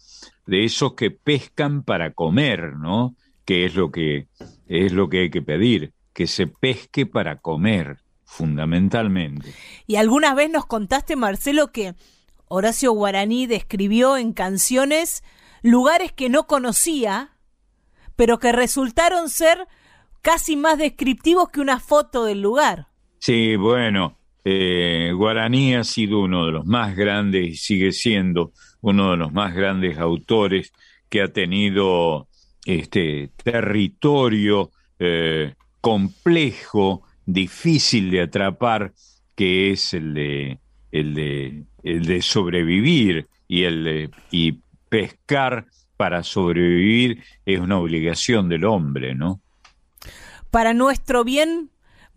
De 0.45 0.63
esos 0.63 0.93
que 0.93 1.11
pescan 1.11 1.83
para 1.83 2.13
comer, 2.13 2.75
¿no? 2.77 3.15
Que 3.45 3.65
es 3.65 3.75
lo 3.75 3.91
que 3.91 4.27
es 4.67 4.93
lo 4.93 5.09
que 5.09 5.19
hay 5.21 5.29
que 5.29 5.41
pedir, 5.41 5.93
que 6.13 6.27
se 6.27 6.47
pesque 6.47 7.05
para 7.05 7.39
comer, 7.39 7.97
fundamentalmente. 8.23 9.53
Y 9.85 9.97
alguna 9.97 10.33
vez 10.33 10.49
nos 10.49 10.65
contaste, 10.65 11.15
Marcelo, 11.17 11.71
que 11.73 11.93
Horacio 12.47 12.93
Guaraní 12.93 13.47
describió 13.47 14.15
en 14.17 14.31
canciones 14.33 15.23
lugares 15.61 16.11
que 16.13 16.29
no 16.29 16.47
conocía, 16.47 17.37
pero 18.15 18.39
que 18.39 18.51
resultaron 18.51 19.29
ser 19.29 19.67
casi 20.21 20.55
más 20.55 20.77
descriptivos 20.77 21.49
que 21.49 21.61
una 21.61 21.79
foto 21.79 22.25
del 22.25 22.41
lugar. 22.41 22.87
Sí, 23.19 23.55
bueno, 23.55 24.17
eh, 24.43 25.11
Guaraní 25.15 25.75
ha 25.75 25.83
sido 25.83 26.21
uno 26.21 26.45
de 26.45 26.51
los 26.51 26.65
más 26.65 26.95
grandes 26.95 27.47
y 27.47 27.55
sigue 27.55 27.91
siendo 27.91 28.51
uno 28.81 29.11
de 29.11 29.17
los 29.17 29.31
más 29.31 29.53
grandes 29.53 29.97
autores 29.99 30.71
que 31.09 31.21
ha 31.21 31.27
tenido 31.31 32.27
este 32.65 33.31
territorio 33.43 34.71
eh, 34.99 35.53
complejo, 35.81 37.03
difícil 37.25 38.11
de 38.11 38.21
atrapar, 38.21 38.93
que 39.35 39.71
es 39.71 39.93
el 39.93 40.13
de 40.13 40.59
el 40.91 41.13
de 41.13 41.63
el 41.83 42.05
de 42.05 42.21
sobrevivir 42.21 43.27
y 43.47 43.63
el 43.63 43.83
de- 43.83 44.09
y 44.31 44.59
pescar 44.89 45.65
para 45.97 46.23
sobrevivir 46.23 47.23
es 47.45 47.59
una 47.59 47.79
obligación 47.79 48.49
del 48.49 48.65
hombre, 48.65 49.15
¿no? 49.15 49.41
Para 50.51 50.73
nuestro 50.73 51.23
bien 51.23 51.71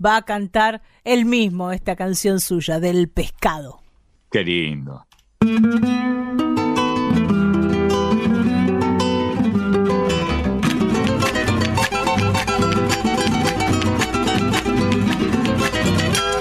va 0.05 0.16
a 0.16 0.23
cantar 0.23 0.82
él 1.05 1.24
mismo 1.24 1.70
esta 1.70 1.94
canción 1.94 2.40
suya, 2.40 2.81
del 2.81 3.09
pescado. 3.09 3.81
Qué 4.28 4.43
lindo. 4.43 5.06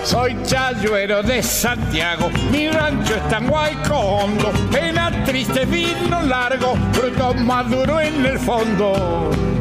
Soy 0.04 0.36
chayuero 0.44 1.22
de 1.22 1.44
Santiago, 1.44 2.32
mi 2.52 2.70
rancho 2.70 3.16
está 3.16 3.38
en 3.38 3.48
Guaycondo, 3.48 4.52
pena 4.72 5.24
triste, 5.26 5.66
vino 5.66 6.24
largo, 6.24 6.76
fruto 6.94 7.36
maduro 7.36 8.00
en 8.02 8.26
el 8.26 8.40
fondo. 8.40 9.53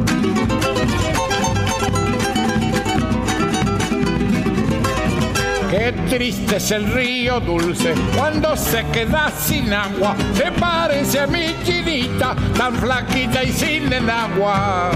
Qué 5.73 5.91
triste 6.07 6.57
es 6.57 6.69
el 6.69 6.85
río 6.93 7.39
dulce 7.39 7.95
cuando 8.15 8.55
se 8.55 8.85
queda 8.91 9.31
sin 9.31 9.73
agua, 9.73 10.15
se 10.35 10.51
parece 10.51 11.21
a 11.21 11.25
mi 11.25 11.47
chinita, 11.63 12.35
tan 12.55 12.75
flaquita 12.75 13.43
y 13.43 13.51
sin 13.51 13.91
el 13.91 14.07
agua. 14.07 14.91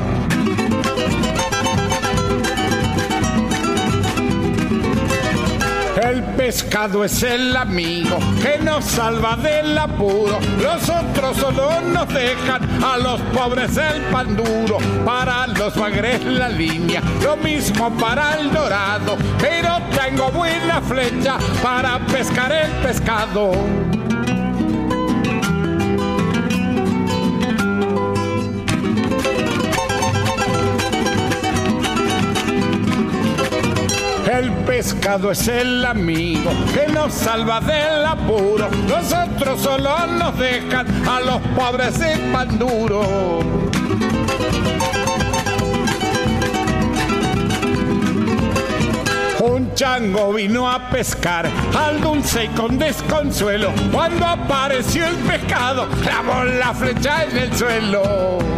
El 6.01 6.21
pescado 6.35 7.03
es 7.03 7.23
el 7.23 7.55
amigo 7.55 8.19
que 8.39 8.63
nos 8.63 8.85
salva 8.85 9.35
del 9.35 9.75
apuro. 9.75 10.37
Los 10.61 10.87
otros 10.89 11.37
solo 11.37 11.81
nos 11.81 12.07
dejan 12.09 12.83
a 12.83 12.97
los 12.97 13.19
pobres 13.33 13.75
el 13.77 14.03
pan 14.11 14.35
duro. 14.35 14.77
Para 15.03 15.47
los 15.47 15.75
bagres 15.75 16.23
la 16.23 16.49
línea, 16.49 17.01
lo 17.23 17.35
mismo 17.37 17.89
para 17.97 18.35
el 18.39 18.51
dorado. 18.51 19.17
Pero 19.39 19.79
tengo 19.99 20.29
buena 20.29 20.81
flecha 20.81 21.37
para 21.63 21.97
pescar 22.05 22.51
el 22.51 22.71
pescado. 22.83 23.53
Pescado 34.67 35.31
es 35.31 35.47
el 35.47 35.85
amigo 35.85 36.51
que 36.73 36.91
nos 36.91 37.13
salva 37.13 37.61
del 37.61 38.05
apuro. 38.05 38.69
Los 38.87 39.13
otros 39.13 39.61
solo 39.61 40.05
nos 40.07 40.37
dejan 40.37 40.85
a 41.07 41.21
los 41.21 41.41
pobres 41.55 41.99
en 42.01 42.33
pan 42.33 42.59
duro. 42.59 43.39
Un 49.39 49.73
chango 49.73 50.33
vino 50.33 50.69
a 50.69 50.89
pescar 50.89 51.49
al 51.73 52.01
dulce 52.01 52.45
y 52.45 52.47
con 52.49 52.77
desconsuelo. 52.77 53.71
Cuando 53.93 54.25
apareció 54.25 55.07
el 55.07 55.15
pescado, 55.15 55.87
clavó 56.03 56.43
la 56.43 56.73
flecha 56.73 57.23
en 57.23 57.37
el 57.37 57.55
suelo. 57.55 58.56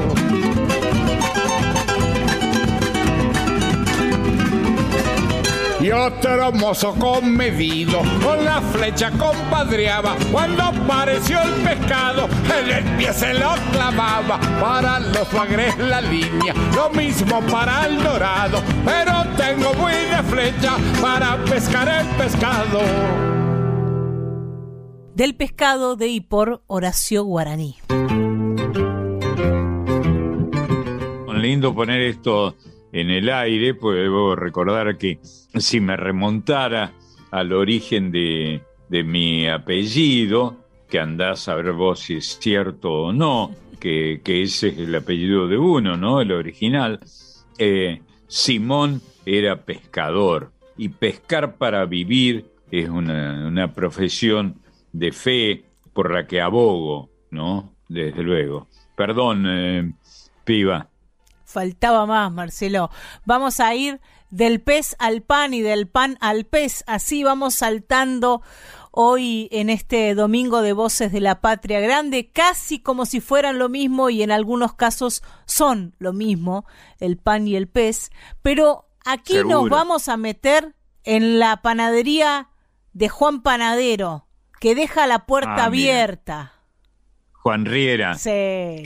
Otro 5.91 6.52
mozo 6.52 6.94
comedido 6.95 7.99
con 8.24 8.44
la 8.44 8.61
flecha 8.61 9.11
compadreaba. 9.11 10.16
Cuando 10.32 10.64
apareció 10.64 11.41
el 11.41 11.53
pescado, 11.64 12.28
en 12.60 12.70
el 12.70 12.98
pie 12.98 13.14
se 13.14 13.34
lo 13.34 13.53
clavaba. 13.72 14.40
Para 14.60 14.99
los 14.99 15.32
bagres 15.32 15.78
la 15.78 16.02
línea, 16.02 16.53
lo 16.76 16.90
mismo 16.90 17.41
para 17.52 17.86
el 17.86 18.02
dorado. 18.03 18.61
Pero 18.86 19.26
tengo 19.38 19.74
buena 19.74 20.24
flecha 20.24 20.78
para 21.02 21.38
pescar 21.45 21.88
el 21.88 22.07
pescado. 22.18 22.80
Del 25.16 25.36
pescado 25.36 25.95
de 25.95 26.07
y 26.07 26.22
por 26.22 26.64
Horacio 26.68 27.24
Guaraní. 27.24 27.78
lindo 31.40 31.74
poner 31.74 32.02
esto 32.02 32.56
en 32.91 33.10
el 33.10 33.30
aire, 33.30 33.74
pues 33.74 33.98
debo 33.98 34.36
recordar 34.36 34.98
que 34.98 35.20
si 35.24 35.80
me 35.80 35.95
remontara 35.95 36.94
al 37.32 37.53
origen 37.53 38.11
de, 38.11 38.61
de 38.90 39.03
mi 39.03 39.48
apellido, 39.48 40.57
que 40.90 40.99
andás 40.99 41.48
a 41.48 41.56
ver 41.56 41.74
vos 41.74 41.99
si 41.99 42.16
es 42.16 42.40
cierto 42.40 42.91
o 42.91 43.14
no, 43.14 43.52
que, 43.80 44.22
ese 44.26 44.70
es 44.70 44.78
el 44.78 44.94
apellido 44.95 45.48
de 45.48 45.57
uno, 45.57 45.98
¿no? 45.98 46.22
El 46.22 46.32
original. 46.32 46.99
eh, 47.57 48.02
Simón 48.28 49.02
era 49.26 49.64
pescador 49.64 50.52
y 50.78 50.90
pescar 50.90 51.57
para 51.57 51.86
vivir 51.86 52.45
es 52.72 52.90
una, 52.90 53.48
una 53.48 53.74
profesión 53.74 54.61
de 54.94 55.11
fe 55.11 55.66
por 55.94 56.14
la 56.14 56.28
que 56.28 56.41
abogo, 56.41 57.10
¿no? 57.32 57.74
Desde 57.88 58.22
luego. 58.22 58.68
Perdón, 58.95 59.45
eh, 59.48 59.91
piba. 60.44 60.90
Faltaba 61.53 62.05
más, 62.05 62.31
Marcelo. 62.31 62.91
Vamos 63.26 63.59
a 63.59 63.73
ir 63.73 63.99
del 64.30 64.61
pez 64.61 64.95
al 64.99 65.23
pan 65.23 65.55
y 65.55 65.61
del 65.61 65.88
pan 65.88 66.15
al 66.21 66.45
pez. 66.45 66.84
Así 66.85 67.23
vamos 67.23 67.55
saltando 67.55 68.43
hoy 68.91 69.49
en 69.51 69.71
este 69.71 70.13
domingo 70.13 70.61
de 70.61 70.73
Voces 70.73 71.11
de 71.11 71.21
la 71.21 71.41
Patria 71.41 71.80
Grande, 71.80 72.30
casi 72.31 72.80
como 72.80 73.07
si 73.07 73.19
fueran 73.19 73.57
lo 73.57 73.67
mismo 73.67 74.11
y 74.11 74.21
en 74.21 74.30
algunos 74.31 74.73
casos 74.76 75.23
son 75.45 75.95
lo 75.97 76.13
mismo, 76.13 76.65
el 76.99 77.17
pan 77.17 77.47
y 77.47 77.55
el 77.55 77.67
pez. 77.67 78.11
Pero 78.43 78.85
aquí 79.03 79.38
nos 79.43 79.69
vamos 79.69 80.07
a 80.07 80.17
meter 80.17 80.76
en 81.03 81.39
la 81.39 81.63
panadería 81.63 82.49
de 82.93 83.09
Juan 83.09 83.41
Panadero, 83.41 84.27
que 84.59 84.76
deja 84.76 85.07
la 85.07 85.26
puerta 85.26 85.51
Ah, 85.51 85.55
mira. 85.55 85.65
abierta. 85.65 86.53
Juan 87.41 87.65
Riera. 87.65 88.13
Sí. 88.15 88.30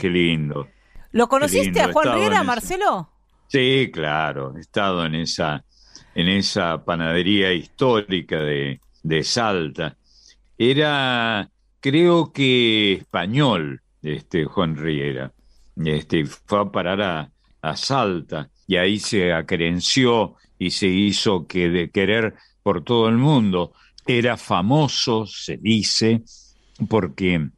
Qué 0.00 0.08
lindo. 0.10 0.68
¿Lo 1.14 1.28
conociste 1.28 1.80
a 1.80 1.92
Juan 1.92 2.12
Riera, 2.18 2.42
Marcelo? 2.42 3.08
Sí, 3.46 3.88
claro, 3.92 4.52
he 4.56 4.60
estado 4.60 5.06
en 5.06 5.14
esa, 5.14 5.64
en 6.12 6.26
esa 6.26 6.84
panadería 6.84 7.52
histórica 7.52 8.40
de, 8.40 8.80
de 9.00 9.22
Salta. 9.22 9.96
Era, 10.58 11.48
creo 11.78 12.32
que 12.32 12.94
español, 12.94 13.80
este 14.02 14.44
Juan 14.44 14.76
Riera. 14.76 15.32
Este, 15.76 16.24
fue 16.24 16.62
a 16.62 16.64
parar 16.64 17.00
a, 17.00 17.30
a 17.62 17.76
Salta 17.76 18.50
y 18.66 18.74
ahí 18.74 18.98
se 18.98 19.32
acrenció 19.32 20.34
y 20.58 20.72
se 20.72 20.88
hizo 20.88 21.46
que 21.46 21.68
de 21.68 21.90
querer 21.90 22.34
por 22.64 22.82
todo 22.82 23.08
el 23.08 23.18
mundo. 23.18 23.72
Era 24.04 24.36
famoso, 24.36 25.26
se 25.28 25.58
dice, 25.58 26.24
porque 26.88 27.50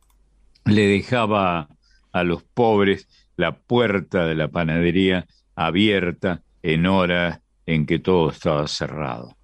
le 0.66 0.86
dejaba 0.88 1.70
a 2.12 2.22
los 2.22 2.42
pobres 2.42 3.08
la 3.36 3.56
puerta 3.58 4.24
de 4.26 4.34
la 4.34 4.48
panadería 4.48 5.26
abierta 5.54 6.42
en 6.62 6.86
horas 6.86 7.40
en 7.66 7.86
que 7.86 7.98
todo 7.98 8.30
estaba 8.30 8.66
cerrado. 8.68 9.36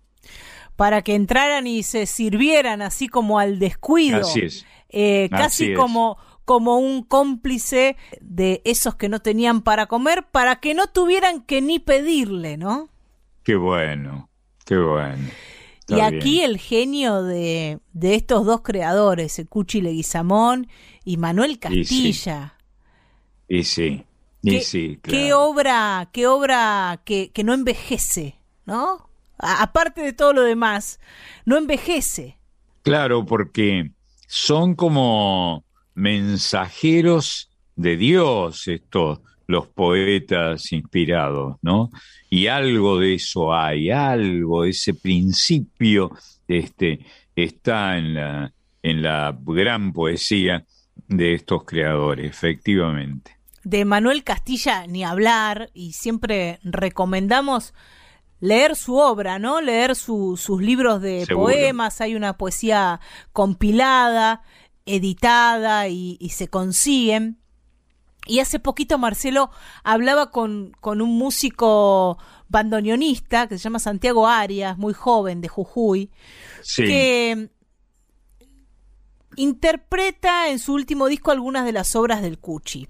para 0.77 1.02
que 1.02 1.14
entraran 1.14 1.66
y 1.66 1.82
se 1.82 2.06
sirvieran 2.06 2.82
así 2.82 3.09
como 3.09 3.39
al 3.39 3.59
descuido. 3.59 4.20
Así 4.23 4.40
es. 4.40 4.66
Eh, 4.89 5.28
Así 5.31 5.43
casi 5.43 5.64
es. 5.73 5.78
como, 5.78 6.16
como 6.44 6.78
un 6.78 7.02
cómplice 7.05 7.97
de 8.20 8.62
esos 8.64 8.97
que 8.97 9.09
no 9.09 9.20
tenían 9.20 9.62
para 9.62 9.86
comer, 9.86 10.24
para 10.31 10.56
que 10.60 10.74
no 10.74 10.86
tuvieran 10.89 11.43
que 11.43 11.60
ni 11.62 11.78
pedirle, 11.78 12.56
¿no? 12.56 12.89
Qué 13.44 13.56
bueno, 13.56 14.31
qué 14.64 14.77
bueno. 14.78 15.36
y 15.89 16.01
aquí 16.01 16.31
bien. 16.39 16.51
el 16.51 16.59
genio 16.59 17.23
de, 17.23 17.78
de 17.93 18.14
estos 18.14 18.44
dos 18.47 18.62
creadores, 18.62 19.39
el 19.39 19.48
Cuchi 19.48 19.81
Leguizamón 19.82 20.69
y 21.05 21.16
Manuel 21.16 21.59
Y 21.70 21.85
sí. 21.85 22.12
Y 23.57 23.65
sí, 23.65 24.05
y 24.43 24.51
¿Qué, 24.51 24.61
sí, 24.61 24.99
qué 25.07 25.33
claro. 25.33 25.35
obra, 25.35 26.11
qué 26.12 26.27
obra 26.27 27.01
que, 27.05 27.31
que 27.33 27.45
no 27.45 27.55
envejece, 27.55 28.37
¿no? 28.66 29.09
A- 29.39 29.62
aparte 29.62 30.01
de 30.03 30.12
todo 30.12 30.33
lo 30.33 30.43
demás, 30.43 31.01
no 31.45 31.57
envejece. 31.59 32.39
Claro, 32.83 33.24
porque 33.24 33.93
son 34.27 34.74
como 34.74 35.65
mensajeros 35.95 37.51
de 37.77 37.97
Dios 37.97 38.66
estos, 38.69 39.20
los 39.47 39.69
poetas 39.69 40.73
inspirados, 40.73 41.57
¿no? 41.62 41.91
Y 42.31 42.47
algo 42.49 42.99
de 42.99 43.15
eso 43.15 43.55
hay, 43.55 43.91
algo, 43.91 44.65
ese 44.65 44.95
principio 44.95 46.11
este, 46.49 47.07
está 47.37 47.99
en 47.99 48.15
la, 48.15 48.53
en 48.83 49.03
la 49.03 49.37
gran 49.41 49.93
poesía 49.93 50.65
de 51.07 51.35
estos 51.35 51.65
creadores, 51.65 52.27
efectivamente. 52.31 53.37
De 53.64 53.84
Manuel 53.84 54.24
Castilla 54.24 54.86
ni 54.86 55.05
hablar 55.05 55.70
y 55.74 55.93
siempre 55.93 56.59
recomendamos 56.64 57.74
leer 58.40 58.74
su 58.74 58.97
obra, 58.97 59.39
¿no? 59.39 59.60
Leer 59.60 59.94
su- 59.94 60.36
sus 60.36 60.60
libros 60.60 61.01
de 61.01 61.26
Seguro. 61.26 61.47
poemas, 61.47 62.01
hay 62.01 62.16
una 62.16 62.36
poesía 62.36 63.01
compilada, 63.32 64.43
editada 64.84 65.86
y, 65.89 66.16
y 66.20 66.30
se 66.30 66.48
consiguen. 66.48 67.39
Y 68.26 68.40
hace 68.40 68.59
poquito 68.59 68.98
Marcelo 68.98 69.51
hablaba 69.84 70.30
con, 70.30 70.72
con 70.80 71.01
un 71.01 71.16
músico 71.16 72.18
bandoneonista 72.48 73.47
que 73.47 73.59
se 73.59 73.64
llama 73.64 73.78
Santiago 73.78 74.26
Arias, 74.28 74.76
muy 74.76 74.93
joven, 74.93 75.40
de 75.40 75.48
Jujuy, 75.48 76.10
Sí. 76.62 76.84
que 76.84 77.48
interpreta 79.36 80.48
en 80.51 80.59
su 80.59 80.74
último 80.74 81.06
disco 81.06 81.30
algunas 81.30 81.64
de 81.64 81.72
las 81.72 81.97
obras 81.97 82.22
del 82.22 82.39
Cuchi. 82.39 82.89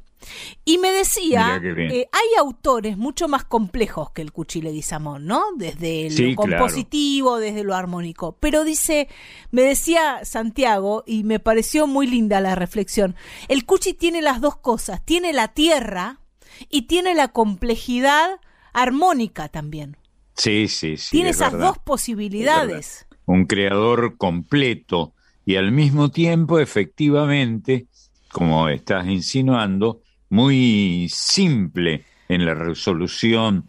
Y 0.65 0.79
me 0.79 0.91
decía, 0.93 1.61
eh, 1.63 2.09
hay 2.13 2.29
autores 2.39 2.97
mucho 2.97 3.29
más 3.29 3.45
complejos 3.45 4.11
que 4.13 4.23
el 4.23 4.33
Cuchi 4.33 4.63
Leguizamón, 4.63 5.27
¿no? 5.27 5.43
Desde 5.57 6.05
lo 6.11 6.17
Sí, 6.17 6.37
claro. 6.37 6.59
compositivo, 6.59 7.39
desde 7.39 7.65
lo 7.65 7.75
armónico. 7.75 8.37
Pero 8.41 8.65
dice, 8.65 9.09
me 9.51 9.63
decía 9.63 10.25
Santiago, 10.25 11.03
y 11.07 11.25
me 11.25 11.41
pareció 11.41 11.87
muy 11.87 12.07
linda 12.07 12.41
la 12.41 12.55
reflexión, 12.55 13.17
el 13.49 13.65
Cuchi 13.67 13.95
tiene 13.95 14.23
las 14.23 14.41
dos 14.41 14.57
cosas, 14.57 15.05
tiene 15.05 15.33
la 15.33 15.49
tierra 15.49 16.21
y 16.69 16.83
tiene 16.83 17.15
la 17.15 17.29
complejidad 17.29 18.41
armónica 18.73 19.49
también. 19.49 19.97
Sí, 20.35 20.69
sí, 20.69 20.97
sí. 20.97 21.11
tiene 21.11 21.31
es 21.31 21.37
esas 21.37 21.53
verdad. 21.53 21.67
dos 21.69 21.79
posibilidades. 21.79 23.07
un 23.27 23.45
creador 23.47 24.17
completo 24.17 25.15
y 25.45 25.57
al 25.57 25.73
mismo 25.73 26.11
tiempo, 26.11 26.59
efectivamente, 26.59 27.87
como 28.31 28.69
estás 28.69 29.07
insinuando, 29.09 30.01
muy 30.33 31.11
simple 31.13 32.07
en 32.27 32.47
la 32.47 32.55
resolución 32.55 33.69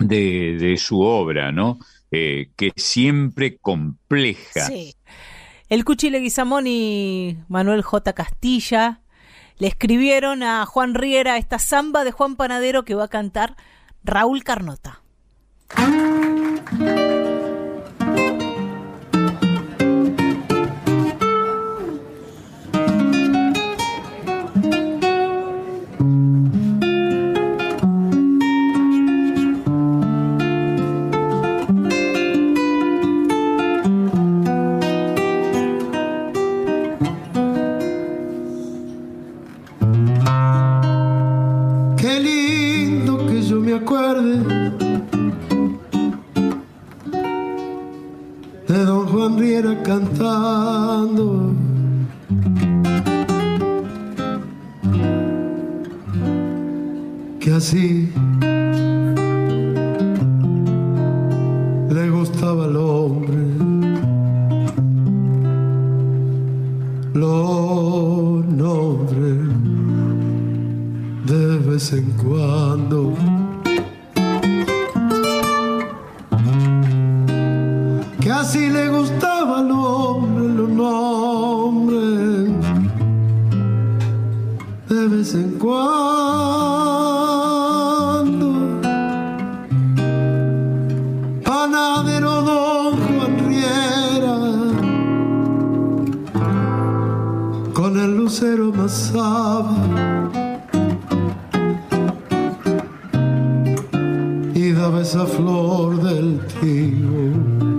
de, 0.00 0.76
su 0.76 1.00
obra, 1.00 1.52
¿no? 1.52 1.78
Eh, 2.10 2.50
que 2.56 2.72
siempre 2.74 3.58
compleja. 3.58 4.66
Sí. 4.66 4.96
El 5.68 5.84
Cuchi 5.84 6.10
Leguizamón 6.10 6.66
y 6.66 7.38
Manuel 7.46 7.82
J. 7.82 8.12
Castilla 8.12 9.02
le 9.58 9.68
escribieron 9.68 10.42
a 10.42 10.66
Juan 10.66 10.94
Riera 10.94 11.36
esta 11.36 11.60
samba 11.60 12.02
de 12.02 12.10
Juan 12.10 12.34
Panadero 12.34 12.84
que 12.84 12.96
va 12.96 13.04
a 13.04 13.08
cantar 13.08 13.56
Raúl 14.02 14.42
Carnota. 14.42 15.00
Así 57.58 58.08
le 61.90 62.10
gustaba 62.10 62.66
al 62.66 62.76
hombre. 62.76 63.38
Los 67.14 68.44
nombres 68.46 69.38
de 71.26 71.58
vez 71.68 71.92
en 71.94 72.04
cuando. 72.22 72.67
Y 104.54 104.72
daba 104.72 105.00
esa 105.02 105.26
flor 105.26 106.02
del 106.02 106.40
trigo 106.46 107.78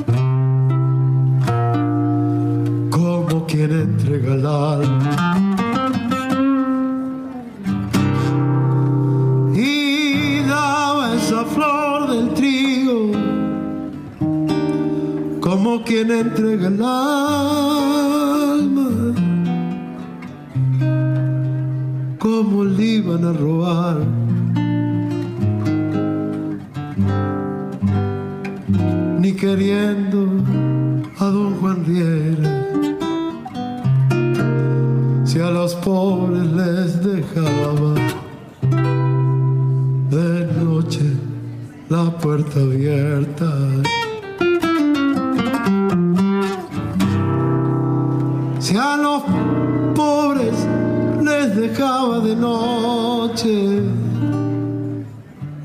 como 2.90 3.46
quien 3.46 3.72
entrega 3.72 4.34
el 4.34 4.46
y 9.56 10.42
daba 10.44 11.14
esa 11.16 11.46
flor 11.46 12.10
del 12.10 12.34
trigo. 12.34 13.12
Como 15.42 15.84
quien 15.84 16.12
entrega 16.12 16.68
el 16.68 16.82
alma 16.84 17.99
iban 22.80 23.26
a 23.26 23.34
robar 23.34 23.98
ni 29.20 29.34
queriendo 29.34 30.28
a 31.20 31.26
don 31.26 31.56
Juan 31.60 31.84
Riera. 31.86 32.68
Si 35.26 35.40
a 35.40 35.50
los 35.52 35.76
pobres 35.76 36.48
les 36.60 37.04
dejaba 37.04 37.94
de 40.10 40.48
noche 40.64 41.06
la 41.90 42.10
puerta 42.18 42.60
abierta. 42.62 43.99
Dejaba 51.60 52.19
de 52.19 52.36
noche 52.36 53.81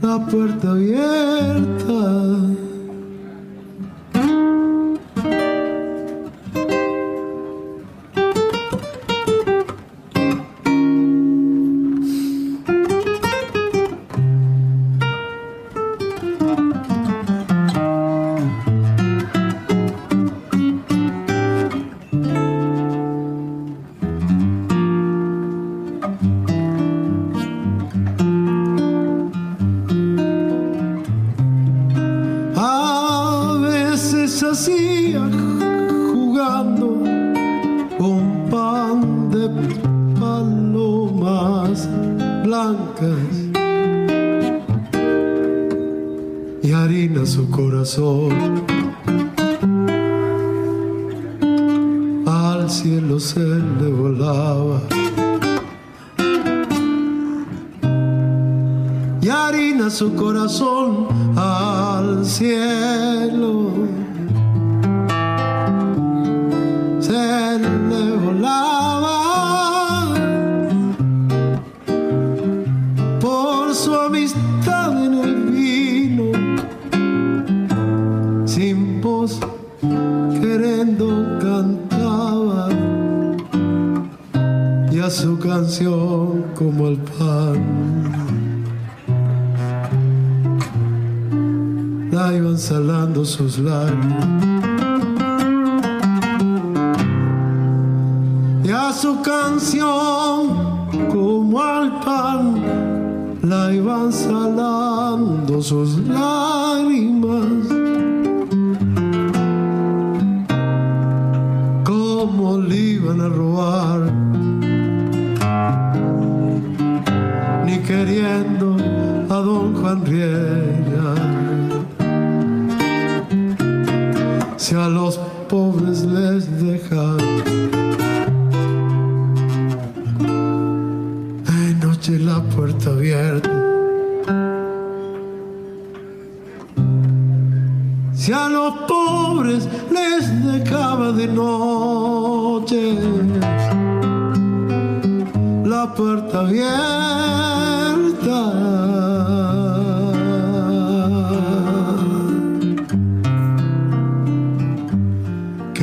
la 0.02 0.26
puerta 0.26 0.72
abierta. 0.72 1.53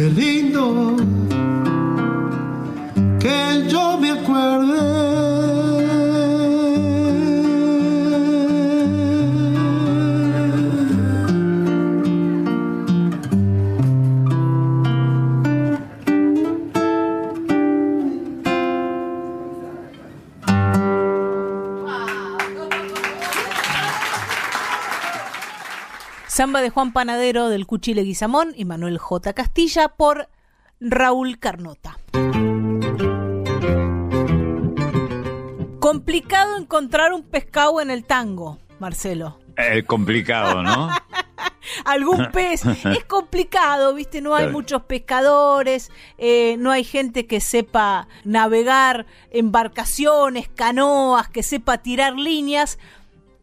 Qué 0.01 0.09
lindo 0.09 0.90
Samba 26.41 26.61
de 26.61 26.71
Juan 26.71 26.91
Panadero 26.91 27.49
del 27.49 27.67
Cuchi 27.67 27.93
Leguizamón 27.93 28.53
y 28.55 28.65
Manuel 28.65 28.97
J. 28.97 29.33
Castilla 29.33 29.89
por 29.89 30.27
Raúl 30.79 31.37
Carnota. 31.37 31.99
Complicado 35.79 36.57
encontrar 36.57 37.13
un 37.13 37.21
pescado 37.21 37.79
en 37.79 37.91
el 37.91 38.05
tango, 38.05 38.57
Marcelo. 38.79 39.37
Es 39.55 39.83
complicado, 39.83 40.63
¿no? 40.63 40.89
Algún 41.85 42.31
pez. 42.31 42.65
es 42.65 43.05
complicado, 43.05 43.93
¿viste? 43.93 44.19
No 44.19 44.33
hay 44.33 44.45
Claro. 44.45 44.53
muchos 44.53 44.81
pescadores, 44.85 45.91
eh, 46.17 46.55
no 46.57 46.71
hay 46.71 46.83
gente 46.83 47.27
que 47.27 47.39
sepa 47.39 48.07
navegar 48.23 49.05
embarcaciones, 49.29 50.49
canoas, 50.49 51.29
que 51.29 51.43
sepa 51.43 51.83
tirar 51.83 52.15
líneas, 52.15 52.79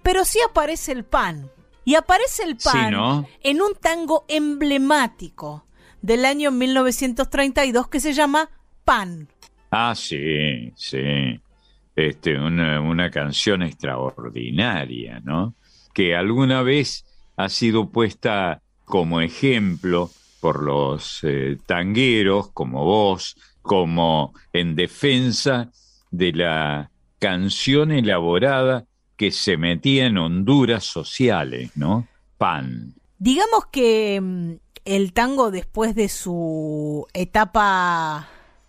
pero 0.03 0.25
sí 0.25 0.41
aparece 0.45 0.91
el 0.91 1.05
pan. 1.05 1.53
Y 1.89 1.95
aparece 1.95 2.43
el 2.43 2.61
Sí, 2.61 2.69
pan 2.71 2.91
¿no? 2.93 3.27
en 3.43 3.63
un 3.63 3.73
tango 3.75 4.27
emblemático 4.29 5.65
del 6.03 6.27
año 6.27 6.51
1932 6.51 7.89
que 7.89 7.99
se 7.99 8.13
llama 8.13 8.51
Pan. 8.85 9.27
Ah, 9.71 9.95
sí, 9.97 10.71
sí. 10.77 11.41
Este, 11.97 12.39
una, 12.39 12.83
una 12.83 13.11
canción 13.11 13.63
extraordinaria, 13.63 15.21
¿no? 15.25 15.55
Que 15.95 16.15
alguna 16.15 16.61
vez 16.61 17.07
ha 17.39 17.49
sido 17.49 17.89
puesta 17.89 18.61
como 18.85 19.23
ejemplo 19.23 20.11
por 20.41 20.63
los 20.63 21.21
eh, 21.23 21.57
tangueros, 21.65 22.51
como 22.53 22.85
vos, 22.85 23.35
como 23.63 24.35
en 24.53 24.75
defensa 24.77 25.71
de 26.11 26.33
la 26.35 26.91
canción 27.19 27.93
elaborada 27.93 28.85
que 29.19 29.31
se 29.33 29.59
metía 29.59 30.07
en 30.07 30.17
Honduras 30.17 30.85
sociales, 30.85 31.73
¿no? 31.75 32.07
Pan. 32.39 32.95
Digamos 33.19 33.67
que 33.71 34.19
mm, 34.23 34.53
el 34.87 35.13
tango 35.13 35.51
después 35.51 35.95
de 35.95 36.09
su 36.09 37.07
etapa 37.13 38.29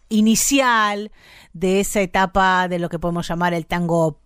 inicial, 0.10 1.12
de 1.54 1.80
esa 1.80 2.02
etapa 2.02 2.68
de 2.68 2.80
lo 2.80 2.90
que 2.90 3.00
podemos 3.00 3.28
llamar 3.28 3.54
el 3.54 3.66
tango 3.68 4.20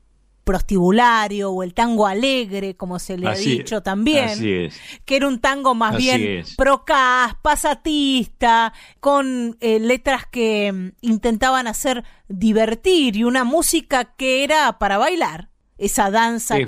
prostibulario 0.46 1.52
o 1.52 1.64
el 1.64 1.74
tango 1.74 2.06
alegre, 2.08 2.76
como 2.76 3.00
se 3.00 3.18
le 3.18 3.28
Así- 3.28 3.54
ha 3.56 3.58
dicho 3.58 3.82
también, 3.84 4.26
Así 4.30 4.52
es. 4.52 4.80
que 5.06 5.16
era 5.18 5.28
un 5.28 5.40
tango 5.40 5.74
más 5.76 5.96
Así 5.96 6.04
bien 6.04 6.22
es. 6.40 6.56
procaz, 6.56 7.36
pasatista, 7.42 8.74
con 9.00 9.58
eh, 9.62 9.80
letras 9.80 10.26
que 10.26 10.72
mm, 10.72 10.90
intentaban 11.02 11.68
hacer 11.68 12.04
divertir 12.28 13.16
y 13.18 13.24
una 13.24 13.44
música 13.44 14.16
que 14.16 14.44
era 14.44 14.80
para 14.80 14.98
bailar, 14.98 15.50
esa 15.86 16.10
danza 16.12 16.58
Es 16.58 16.68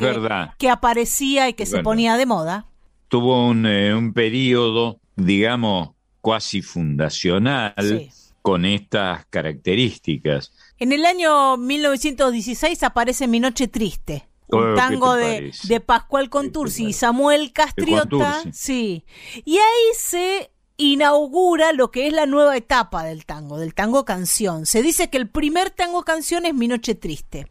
que, 0.58 0.70
aparecía 0.70 1.50
y 1.50 1.54
que 1.54 1.64
Es 1.64 1.70
se 1.70 1.76
verdad. 1.78 1.84
ponía 1.84 2.18
de 2.18 2.26
moda. 2.26 2.68
tuvo 3.08 3.48
un, 3.48 3.66
eh, 3.66 3.94
un 3.96 4.14
periodo, 4.14 5.00
digamos, 5.16 5.90
cuasi 6.22 6.62
fundacional 6.62 7.74
Sí. 7.78 8.10
con 8.42 8.66
estas 8.66 9.26
características. 9.28 10.52
En 10.80 10.92
el 10.92 11.06
año 11.06 11.58
1916 11.58 12.84
aparece 12.84 13.28
Mi 13.28 13.40
Noche 13.40 13.68
Triste, 13.68 14.28
Oh, 14.52 14.58
un 14.58 14.70
¿qué 14.74 14.76
tango 14.76 15.16
de, 15.16 15.52
de 15.64 15.80
Pascual 15.80 16.30
Contursi 16.30 16.88
y 16.88 16.94
Samuel 16.94 17.52
Castriota. 17.54 18.44
Sí. 18.54 19.04
Y 19.44 19.58
ahí 19.58 19.88
se 19.98 20.52
inaugura 20.78 21.72
lo 21.74 21.90
que 21.90 22.06
es 22.08 22.14
la 22.14 22.26
nueva 22.26 22.56
etapa 22.58 23.04
del 23.06 23.26
tango, 23.26 23.58
del 23.58 23.74
tango 23.74 24.06
canción. 24.06 24.66
Se 24.66 24.82
dice 24.84 25.10
que 25.10 25.18
el 25.18 25.30
primer 25.30 25.70
tango 25.72 26.04
canción 26.04 26.46
es 26.46 26.54
Mi 26.54 26.68
Noche 26.68 26.94
Triste. 26.96 27.48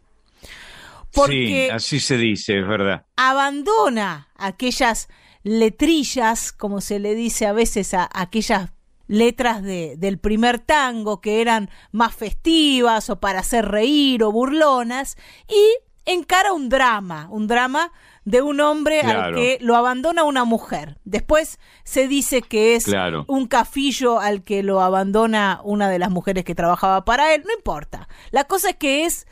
Porque 1.15 1.67
Sí, 1.67 1.69
así 1.73 1.99
se 1.99 2.17
dice, 2.17 2.59
es 2.59 2.67
verdad. 2.67 3.05
abandona 3.15 4.27
aquellas 4.35 5.07
letrillas, 5.43 6.51
como 6.51 6.81
se 6.81 6.99
le 6.99 7.15
dice 7.15 7.45
a 7.45 7.53
veces 7.53 7.93
a 7.93 8.09
aquellas 8.13 8.71
letras 9.07 9.61
de, 9.63 9.95
del 9.97 10.17
primer 10.17 10.59
tango 10.59 11.21
que 11.21 11.39
eran 11.41 11.69
más 11.91 12.15
festivas 12.15 13.09
o 13.09 13.19
para 13.19 13.39
hacer 13.39 13.65
reír 13.67 14.23
o 14.23 14.31
burlonas 14.31 15.15
y 15.47 16.11
encara 16.11 16.53
un 16.53 16.69
drama, 16.69 17.27
un 17.29 17.47
drama 17.47 17.91
de 18.25 18.41
un 18.41 18.59
hombre 18.59 19.01
al 19.01 19.35
que 19.35 19.59
lo 19.61 19.75
abandona 19.75 20.23
una 20.23 20.43
mujer. 20.45 20.97
Después 21.05 21.59
se 21.83 22.07
dice 22.07 22.41
que 22.41 22.75
es 22.75 22.85
Claro. 22.85 23.25
un 23.27 23.47
cafillo 23.47 24.19
al 24.19 24.43
que 24.43 24.63
lo 24.63 24.81
abandona 24.81 25.61
una 25.63 25.89
de 25.89 25.99
las 25.99 26.09
mujeres 26.09 26.43
que 26.43 26.55
trabajaba 26.55 27.05
para 27.05 27.33
él, 27.35 27.43
no 27.45 27.53
importa. 27.53 28.07
La 28.31 28.45
cosa 28.45 28.71
es 28.71 28.75
que 28.77 29.05
es 29.05 29.27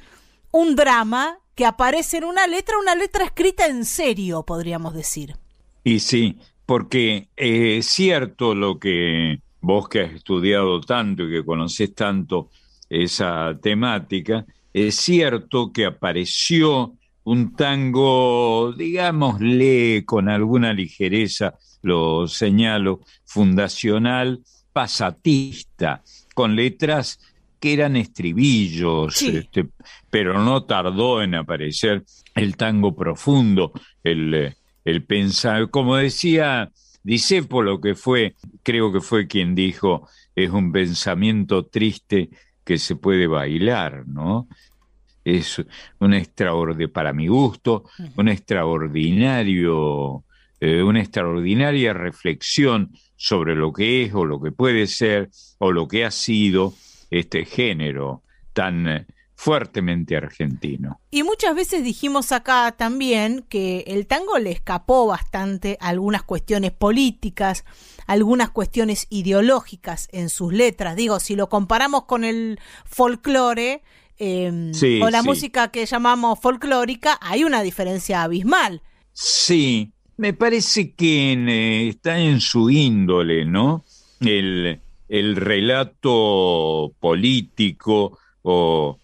un 0.52 0.76
drama 0.76 1.40
que 1.56 1.66
aparece 1.66 2.18
en 2.18 2.24
una 2.26 2.48
letra, 2.48 2.78
una 2.78 2.96
letra 2.96 3.26
escrita 3.26 3.68
en 3.68 3.86
serio, 3.86 4.44
podríamos 4.44 4.94
decir. 4.94 5.36
Y 5.84 6.00
sí, 6.00 6.38
porque 6.66 7.30
eh, 7.36 7.78
es 7.78 7.88
cierto 7.88 8.56
lo 8.56 8.80
que 8.80 9.40
vos 9.62 9.88
que 9.88 10.02
has 10.02 10.14
estudiado 10.14 10.82
tanto 10.82 11.24
y 11.24 11.32
que 11.32 11.46
conocés 11.46 11.94
tanto 11.96 12.50
esa 12.90 13.58
temática, 13.62 14.46
es 14.74 14.96
cierto 14.96 15.72
que 15.72 15.86
apareció 15.86 16.96
un 17.24 17.56
tango, 17.56 18.74
digámosle 18.74 20.04
con 20.06 20.28
alguna 20.30 20.74
ligereza, 20.74 21.56
lo 21.82 22.28
señalo, 22.28 23.02
fundacional, 23.26 24.44
pasatista, 24.74 26.04
con 26.34 26.56
letras 26.56 27.20
que 27.64 27.72
eran 27.72 27.96
estribillos, 27.96 29.22
este, 29.22 29.70
pero 30.10 30.44
no 30.44 30.66
tardó 30.66 31.24
en 31.24 31.34
aparecer 31.34 32.04
el 32.36 32.58
tango 32.58 32.94
profundo, 32.94 33.72
el, 34.04 34.54
el 34.84 35.06
pensar, 35.06 35.70
como 35.70 35.96
decía 35.96 36.70
Disépolo, 37.04 37.80
que 37.80 37.96
fue, 37.96 38.36
creo 38.64 38.92
que 38.92 39.00
fue 39.00 39.28
quien 39.28 39.56
dijo, 39.56 40.10
es 40.36 40.50
un 40.50 40.74
pensamiento 40.74 41.66
triste 41.68 42.32
que 42.66 42.78
se 42.78 42.98
puede 42.98 43.28
bailar, 43.28 44.06
¿no? 44.08 44.50
Es 45.24 45.64
un 46.00 46.14
extraordinario, 46.14 46.92
para 46.92 47.14
mi 47.14 47.28
gusto, 47.28 47.86
un 48.18 48.28
extraordinario, 48.28 50.26
eh, 50.60 50.84
una 50.84 51.00
extraordinaria 51.00 51.94
reflexión 51.94 52.92
sobre 53.16 53.56
lo 53.56 53.72
que 53.72 54.04
es 54.04 54.14
o 54.14 54.26
lo 54.26 54.42
que 54.42 54.52
puede 54.52 54.86
ser 54.86 55.30
o 55.60 55.72
lo 55.72 55.88
que 55.88 56.04
ha 56.04 56.12
sido 56.12 56.74
este 57.20 57.46
género 57.46 58.22
tan 58.54 58.88
eh, 58.88 59.06
fuertemente 59.36 60.16
argentino. 60.16 61.00
Y 61.12 61.24
muchas 61.24 61.56
veces 61.56 61.84
dijimos 61.84 62.32
acá 62.32 62.74
también 62.78 63.44
que 63.50 63.84
el 63.88 64.08
tango 64.08 64.38
le 64.38 64.52
escapó 64.52 65.08
bastante 65.08 65.78
a 65.82 65.90
algunas 65.90 66.24
cuestiones 66.24 66.72
políticas, 66.72 67.66
algunas 68.08 68.50
cuestiones 68.52 69.08
ideológicas 69.10 70.08
en 70.12 70.30
sus 70.30 70.54
letras. 70.54 70.96
Digo, 70.96 71.20
si 71.20 71.36
lo 71.36 71.50
comparamos 71.50 72.06
con 72.06 72.24
el 72.24 72.60
folclore 72.86 73.82
eh, 74.18 74.72
Sí, 74.74 75.02
o 75.02 75.10
la 75.10 75.22
sí. 75.22 75.28
música 75.28 75.70
que 75.70 75.86
llamamos 75.86 76.40
folclórica, 76.40 77.18
hay 77.22 77.44
una 77.44 77.64
diferencia 77.64 78.24
abismal. 78.24 78.82
Sí, 79.12 79.92
me 80.18 80.34
parece 80.34 80.94
que 80.94 81.32
en, 81.34 81.50
eh, 81.50 81.90
está 81.90 82.18
en 82.20 82.40
su 82.40 82.70
índole, 82.70 83.46
¿no? 83.46 83.84
El, 84.22 84.80
el 85.08 85.36
relato 85.36 86.94
político 87.00 88.18
o 88.42 89.00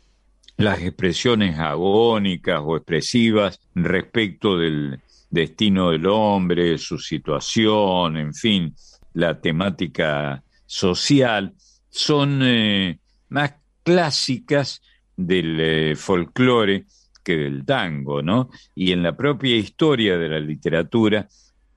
las 0.57 0.81
expresiones 0.81 1.57
agónicas 1.57 2.61
o 2.63 2.75
expresivas 2.75 3.59
respecto 3.75 4.57
del 4.57 4.99
destino 5.29 5.91
del 5.91 6.05
hombre, 6.07 6.77
su 6.77 6.97
situación, 6.97 8.17
en 8.17 8.33
fin, 8.33 8.75
la 9.13 9.39
temática 9.39 10.43
social, 10.65 11.53
son 11.89 12.41
eh, 12.43 12.99
más 13.29 13.55
clásicas 13.83 14.81
del 15.15 15.59
eh, 15.59 15.95
folclore 15.95 16.85
que 17.23 17.37
del 17.37 17.65
tango, 17.65 18.21
¿no? 18.21 18.49
Y 18.75 18.91
en 18.91 19.03
la 19.03 19.15
propia 19.15 19.55
historia 19.55 20.17
de 20.17 20.29
la 20.29 20.39
literatura 20.39 21.27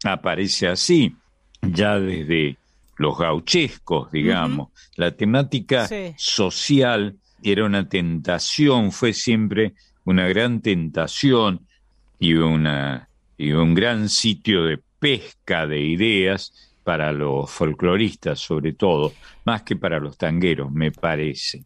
aparece 0.04 0.68
así, 0.68 1.14
ya 1.60 1.98
desde 1.98 2.56
los 2.96 3.18
gauchescos, 3.18 4.10
digamos. 4.12 4.68
La 4.96 5.10
temática 5.16 5.88
Sí. 5.88 6.14
social 6.16 7.16
era 7.42 7.64
una 7.64 7.88
tentación, 7.88 8.92
fue 8.92 9.12
siempre 9.12 9.74
una 10.04 10.26
gran 10.28 10.60
tentación 10.60 11.66
y, 12.18 12.34
una, 12.34 13.08
y 13.36 13.52
un 13.52 13.74
gran 13.74 14.08
sitio 14.08 14.64
de 14.64 14.78
pesca 14.98 15.66
de 15.66 15.80
ideas 15.80 16.52
para 16.84 17.12
los 17.12 17.50
folcloristas, 17.50 18.38
sobre 18.40 18.72
todo, 18.72 19.12
más 19.44 19.62
que 19.62 19.76
para 19.76 19.98
los 19.98 20.16
tangueros, 20.18 20.70
me 20.70 20.90
parece. 20.92 21.64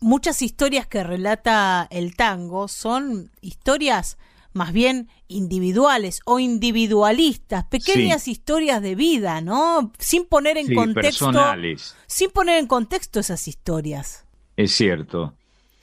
Muchas 0.00 0.42
historias 0.42 0.86
que 0.86 1.02
relata 1.02 1.86
el 1.90 2.16
tango 2.16 2.68
son 2.68 3.30
historias 3.40 4.18
más 4.56 4.72
bien 4.72 5.08
individuales 5.28 6.20
o 6.24 6.38
individualistas, 6.40 7.64
pequeñas 7.66 8.26
historias 8.26 8.82
de 8.82 8.94
vida, 8.94 9.40
¿no? 9.40 9.92
Sin 9.98 10.24
poner 10.26 10.56
en 10.56 10.66
Sí, 10.68 10.74
contexto 10.74 11.26
personales. 11.26 11.94
sin 12.06 12.30
poner 12.30 12.58
en 12.58 12.66
contexto 12.66 13.20
esas 13.20 13.46
historias. 13.46 14.24
Es 14.56 14.72
cierto, 14.72 15.34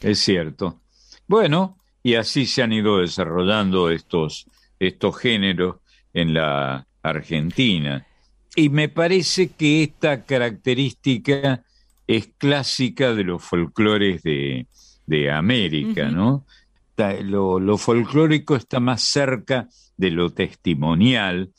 es 0.02 0.20
cierto. 0.20 0.82
Bueno, 1.28 1.78
y 2.02 2.16
así 2.16 2.46
se 2.48 2.64
han 2.64 2.74
ido 2.74 2.98
desarrollando 2.98 3.90
estos, 3.90 4.46
estos 4.80 5.18
géneros 5.18 5.78
en 6.14 6.34
la 6.34 6.88
Argentina. 7.02 8.06
Y 8.56 8.70
me 8.70 8.90
parece 8.90 9.50
que 9.50 9.84
esta 9.84 10.24
característica 10.26 11.64
es 12.08 12.28
clásica 12.38 13.14
de 13.14 13.24
los 13.24 13.44
folclores 13.44 14.22
de, 14.24 14.68
de 15.06 15.32
América. 15.32 16.10
¿no? 16.10 16.46
Lo, 16.96 17.60
lo 17.60 17.78
folclórico 17.78 18.56
está 18.56 18.80
más 18.80 19.02
cerca 19.02 19.68
de 19.98 20.12
lo 20.12 20.30
testimonial 20.32 21.52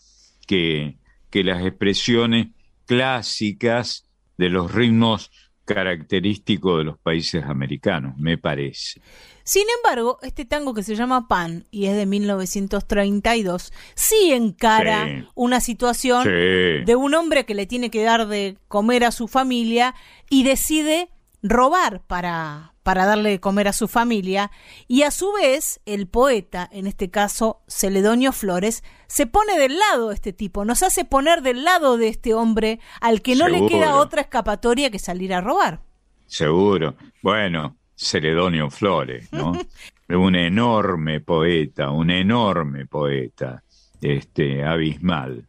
que, 0.47 0.99
que 1.31 1.43
las 1.43 1.65
expresiones 1.65 2.49
clásicas 2.87 4.07
de 4.39 4.49
los 4.51 4.73
ritmos 4.73 5.31
característicos 5.65 6.79
de 6.79 6.85
los 6.85 6.99
países 6.99 7.45
americanos, 7.45 8.17
me 8.19 8.37
parece. 8.39 9.01
Sin 9.45 9.65
embargo, 9.79 10.19
este 10.23 10.45
tango 10.45 10.73
que 10.75 10.83
se 10.83 10.95
llama 10.95 11.27
Pan 11.29 11.65
y 11.71 11.87
es 11.87 11.97
de 11.97 12.07
1932, 12.07 13.73
sí 13.95 14.33
encara 14.33 15.07
Sí. 15.07 15.27
una 15.35 15.61
situación 15.61 16.23
Sí. 16.25 16.31
de 16.31 16.97
un 16.97 17.15
hombre 17.15 17.45
que 17.45 17.55
le 17.55 17.67
tiene 17.67 17.91
que 17.91 18.03
dar 18.03 18.27
de 18.27 18.57
comer 18.69 19.05
a 19.05 19.11
su 19.11 19.27
familia 19.29 19.95
y 20.31 20.45
decide 20.45 21.09
robar 21.45 22.01
para, 22.07 22.75
para 22.83 23.05
darle 23.05 23.31
de 23.31 23.41
comer 23.41 23.69
a 23.69 23.75
su 23.75 23.87
familia 23.87 24.51
y 24.89 25.03
a 25.03 25.11
su 25.11 25.31
vez 25.33 25.81
el 25.85 26.09
poeta, 26.09 26.69
en 26.73 26.87
este 26.87 27.11
caso 27.11 27.61
Celedonio 27.69 28.33
Flores, 28.33 28.83
se 29.07 29.27
pone 29.27 29.59
del 29.59 29.79
lado 29.79 30.09
de 30.09 30.15
este 30.15 30.33
tipo, 30.33 30.65
nos 30.65 30.83
hace 30.83 31.05
poner 31.05 31.43
del 31.43 31.63
lado 31.63 31.99
de 31.99 32.09
este 32.09 32.33
hombre 32.33 32.81
al 33.01 33.21
que 33.21 33.37
no 33.37 33.49
le 33.49 33.67
queda 33.67 33.97
otra 33.97 34.23
escapatoria 34.23 34.91
que 34.91 34.99
salir 34.99 35.35
a 35.35 35.43
robar. 35.43 35.81
Seguro. 36.27 36.97
Bueno, 37.23 37.77
Celedonio 37.95 38.71
Flores, 38.71 39.31
¿no? 39.31 39.53
un 40.09 40.35
enorme 40.35 41.21
poeta, 41.21 41.91
un 41.91 42.11
enorme 42.11 42.87
poeta, 42.87 43.63
este, 44.01 44.65
abismal. 44.65 45.47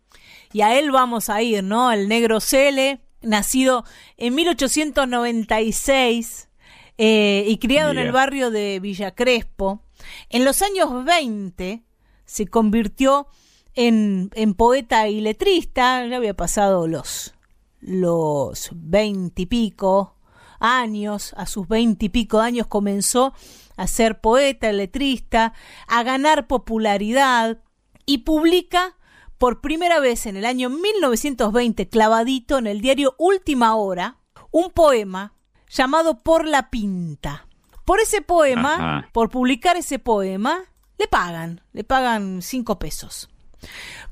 Y 0.52 0.62
a 0.62 0.78
él 0.78 0.92
vamos 0.92 1.30
a 1.30 1.42
ir, 1.42 1.64
¿no? 1.64 1.92
El 1.92 2.10
negro 2.10 2.40
Cele, 2.42 3.00
nacido 3.26 3.85
en 4.18 4.35
1896 4.35 6.49
eh, 6.97 7.45
y 7.47 7.57
criado 7.57 7.91
en 7.91 7.97
el 7.97 8.11
barrio 8.11 8.52
de 8.52 8.80
Villa 8.80 9.14
Crespo. 9.14 9.81
En 10.30 10.45
los 10.45 10.61
años 10.61 11.03
20 11.03 11.84
se 12.26 12.47
convirtió 12.47 13.27
en, 13.73 14.30
en 14.35 14.53
poeta 14.53 15.10
y 15.10 15.22
letrista, 15.22 16.06
ya 16.07 16.18
había 16.18 16.34
pasado 16.34 16.88
los 16.88 17.34
los 17.81 18.69
veinte 18.73 19.43
y 19.43 19.45
pico 19.45 20.15
años, 20.60 21.34
a 21.38 21.45
sus 21.45 21.68
veinte 21.68 22.07
y 22.07 22.10
pico 22.10 22.39
años 22.39 22.68
comenzó 22.68 23.34
a 23.77 23.88
ser 23.88 24.22
poeta, 24.22 24.72
letrista, 24.72 25.53
a 25.88 26.03
ganar 26.03 26.47
popularidad 26.47 27.60
y 28.06 28.19
publica 28.19 28.95
por 29.38 29.62
primera 29.62 29.99
vez 29.99 30.26
en 30.26 30.38
el 30.38 30.45
año 30.45 30.70
1920, 30.70 31.90
clavadito 31.90 32.57
en 32.57 32.68
el 32.68 32.82
diario 32.82 33.16
Última 33.18 33.76
Hora, 33.76 34.18
un 34.52 34.72
poema 34.72 35.34
llamado 35.70 36.20
Por 36.20 36.45
la 36.45 36.70
Pinta. 36.70 37.48
Por 37.84 37.99
ese 37.99 38.22
poema, 38.22 38.74
Ajá. 38.76 39.10
por 39.12 39.30
publicar 39.30 39.78
ese 39.78 39.99
poema, 39.99 40.64
le 40.98 41.07
pagan, 41.07 41.62
le 41.74 41.84
pagan 41.84 42.41
cinco 42.41 42.80
pesos. 42.80 43.30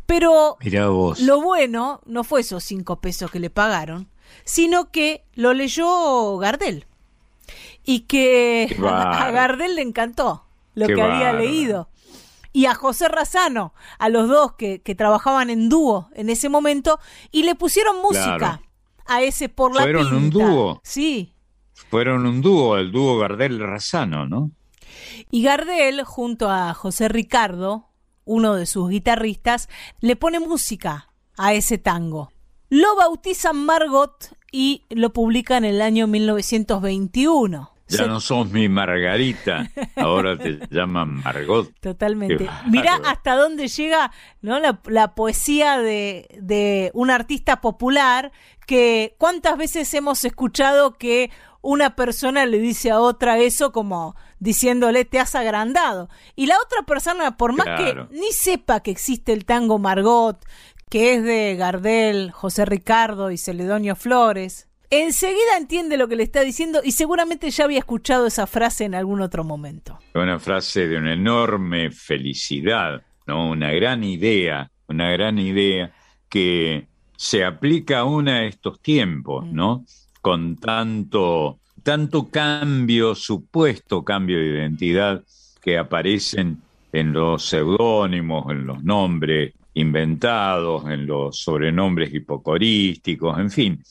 Pero 0.06 0.58
vos. 0.92 1.20
lo 1.20 1.42
bueno 1.42 2.02
no 2.06 2.24
fue 2.24 2.42
esos 2.42 2.64
cinco 2.64 3.00
pesos 3.00 3.32
que 3.32 3.40
le 3.40 3.50
pagaron, 3.50 4.10
sino 4.44 4.92
que 4.92 5.26
lo 5.34 5.54
leyó 5.54 6.38
Gardel. 6.38 6.86
Y 7.86 8.02
que 8.02 8.76
a. 8.88 9.32
Gardel 9.32 9.76
le 9.76 9.82
encantó 9.82 10.46
lo 10.76 10.88
Qué 10.88 10.96
que 10.96 11.02
había 11.02 11.34
leído. 11.34 11.90
Y 12.54 12.68
a 12.68 12.76
José 12.76 13.08
Razano, 13.08 13.74
a 14.00 14.10
los 14.10 14.30
dos 14.30 14.54
que, 14.54 14.82
que 14.82 14.94
trabajaban 14.96 15.50
en 15.50 15.70
dúo 15.70 16.10
en 16.14 16.30
ese 16.30 16.50
momento, 16.50 17.00
y 17.32 17.44
le 17.44 17.56
pusieron 17.56 18.02
música 18.02 18.38
Claro. 18.38 18.62
a 19.08 19.22
ese 19.24 19.50
por 19.50 19.74
la 19.76 19.82
Fueron 19.82 20.14
un 20.14 20.30
dúo. 20.30 20.80
Sí. 20.84 21.34
Fueron 21.90 22.26
un 22.26 22.42
dúo, 22.42 22.78
el 22.78 22.92
dúo 22.92 23.18
Gardel-Razano, 23.20 24.28
¿no? 24.28 24.52
Y 25.32 25.42
Gardel, 25.44 26.04
junto 26.04 26.50
a 26.50 26.74
José 26.76 27.08
Ricardo, 27.08 27.90
uno 28.26 28.54
de 28.56 28.66
sus 28.68 28.90
guitarristas, 28.90 29.68
le 30.00 30.16
pone 30.16 30.40
música 30.40 31.10
a 31.38 31.54
ese 31.54 31.80
tango. 31.80 32.32
Lo 32.70 32.96
bautizan 32.96 33.66
Margot 33.66 34.36
y 34.52 34.84
lo 34.90 35.12
publican 35.12 35.66
en 35.66 35.76
el 35.76 35.82
año 35.82 36.06
1921. 36.08 37.73
Ya 37.88 38.08
no 38.08 38.20
sos 38.20 38.50
mi 38.50 38.70
Margarita, 38.70 39.70
ahora 39.96 40.38
te 40.38 40.60
llaman 40.72 41.22
Margot. 41.24 41.72
Totalmente. 41.82 42.50
Mirá 42.68 42.96
hasta 43.06 43.36
dónde 43.36 43.68
llega 43.68 44.12
¿no? 44.42 44.60
la, 44.60 44.80
la 44.86 45.14
poesía 45.16 45.78
de, 45.78 46.28
de 46.42 46.92
un 46.94 47.12
artista 47.12 47.62
popular 47.62 48.32
que 48.66 49.16
cuántas 49.18 49.58
veces 49.58 49.94
hemos 49.94 50.24
escuchado 50.24 50.94
que 50.98 51.30
una 51.62 51.96
persona 51.96 52.46
le 52.46 52.60
dice 52.60 52.92
a 52.92 53.00
otra 53.00 53.38
eso 53.38 53.72
como 53.72 54.16
diciéndole 54.40 55.06
te 55.06 55.20
has 55.20 55.36
agrandado. 55.36 56.10
Y 56.36 56.48
la 56.48 56.56
otra 56.60 56.84
persona, 56.84 57.38
por 57.38 57.54
más 57.54 57.66
Claro. 57.66 58.10
que 58.10 58.16
ni 58.18 58.32
sepa 58.32 58.80
que 58.82 58.92
existe 58.92 59.34
el 59.34 59.46
tango 59.46 59.78
Margot, 59.80 60.44
que 60.90 61.16
es 61.16 61.24
de 61.24 61.56
Gardel, 61.56 62.32
José 62.32 62.66
Ricardo 62.66 63.32
y 63.32 63.38
Celedonio 63.38 63.96
Flores, 63.96 64.68
enseguida 65.02 65.58
entiende 65.58 65.98
lo 65.98 66.08
que 66.08 66.16
le 66.16 66.24
está 66.24 66.42
diciendo 66.42 66.82
y 66.84 66.92
seguramente 66.92 67.50
ya 67.50 67.66
había 67.66 67.80
escuchado 67.80 68.28
esa 68.28 68.48
frase 68.48 68.86
en 68.86 68.96
algún 68.96 69.22
otro 69.22 69.44
momento. 69.44 70.00
Una 70.14 70.40
frase 70.40 70.88
de 70.88 70.98
una 70.98 71.14
enorme 71.14 71.92
felicidad, 71.92 73.02
¿no? 73.26 73.50
Una 73.50 73.72
gran 73.72 74.04
idea, 74.04 74.70
una 74.88 75.12
gran 75.12 75.40
idea 75.40 75.92
que 76.30 76.88
se 77.16 77.44
aplica 77.44 78.00
aún 78.00 78.28
a 78.28 78.46
estos 78.46 78.82
tiempos, 78.82 79.46
¿no? 79.46 79.86
Con 80.22 80.58
tanto, 80.58 81.60
tanto 81.84 82.30
cambio, 82.30 83.16
supuesto 83.16 84.04
cambio 84.04 84.40
de 84.40 84.48
identidad 84.48 85.24
que 85.62 85.78
aparecen 85.78 86.62
en 86.92 87.14
los 87.14 87.46
seudónimos, 87.46 88.52
en 88.52 88.66
los 88.68 88.84
nombres 88.84 89.54
inventados, 89.74 90.90
en 90.90 91.08
los 91.08 91.40
sobrenombres 91.40 92.14
hipocorísticos, 92.14 93.40
en 93.40 93.50
fin. 93.50 93.84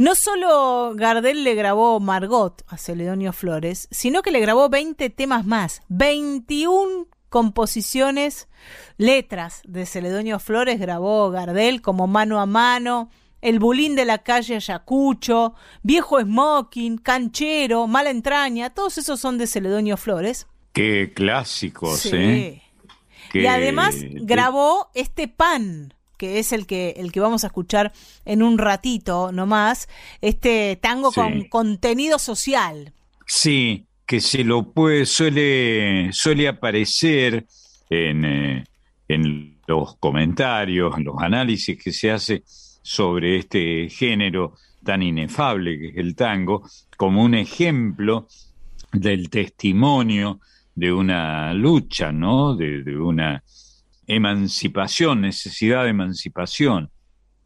No 0.00 0.14
solo 0.14 0.94
Gardel 0.94 1.44
le 1.44 1.54
grabó 1.54 2.00
Margot 2.00 2.64
a 2.68 2.78
Celedonio 2.78 3.34
Flores, 3.34 3.86
sino 3.90 4.22
que 4.22 4.30
le 4.30 4.40
grabó 4.40 4.70
20 4.70 5.10
temas 5.10 5.44
más, 5.44 5.82
21 5.88 7.06
composiciones, 7.28 8.48
letras 8.96 9.60
de 9.66 9.84
Celedonio 9.84 10.38
Flores 10.38 10.80
grabó 10.80 11.30
Gardel 11.30 11.82
como 11.82 12.06
Mano 12.06 12.40
a 12.40 12.46
Mano, 12.46 13.10
El 13.42 13.58
Bulín 13.58 13.94
de 13.94 14.06
la 14.06 14.16
calle 14.16 14.56
Ayacucho, 14.56 15.52
Viejo 15.82 16.18
Smoking, 16.18 16.96
Canchero, 16.96 17.86
Mala 17.86 18.08
Entraña, 18.08 18.70
todos 18.70 18.96
esos 18.96 19.20
son 19.20 19.36
de 19.36 19.46
Celedonio 19.46 19.98
Flores. 19.98 20.46
Qué 20.72 21.12
clásicos, 21.14 22.00
Sí. 22.00 22.16
¿eh? 22.16 22.62
Y 23.34 23.44
además 23.44 23.96
grabó 24.00 24.90
este 24.94 25.28
pan, 25.28 25.92
que 26.20 26.38
es 26.38 26.52
el 26.52 26.66
que, 26.66 26.90
el 26.98 27.12
que 27.12 27.20
vamos 27.20 27.44
a 27.44 27.46
escuchar 27.46 27.92
en 28.26 28.42
un 28.42 28.58
ratito 28.58 29.32
nomás, 29.32 29.88
este 30.20 30.76
tango 30.76 31.10
Sí. 31.10 31.20
con 31.20 31.44
contenido 31.48 32.18
social. 32.18 32.92
Sí, 33.26 33.86
que 34.04 34.20
se 34.20 34.44
lo 34.44 34.70
puede, 34.72 35.06
suele, 35.06 36.12
suele 36.12 36.46
aparecer 36.46 37.46
en, 37.88 38.24
eh, 38.26 38.64
en 39.08 39.56
los 39.66 39.96
comentarios, 39.96 40.98
en 40.98 41.04
los 41.04 41.16
análisis 41.22 41.82
que 41.82 41.90
se 41.92 42.10
hace 42.10 42.42
sobre 42.82 43.38
este 43.38 43.88
género 43.88 44.56
tan 44.84 45.02
inefable 45.02 45.78
que 45.78 45.88
es 45.88 45.96
el 45.96 46.14
tango, 46.14 46.68
como 46.98 47.22
un 47.22 47.34
ejemplo 47.34 48.26
del 48.92 49.30
testimonio 49.30 50.40
de 50.74 50.92
una 50.92 51.54
lucha, 51.54 52.12
¿no? 52.12 52.56
De, 52.56 52.82
de 52.82 52.96
una 52.98 53.42
emancipación, 54.14 55.20
necesidad 55.20 55.84
de 55.84 55.90
emancipación. 55.90 56.90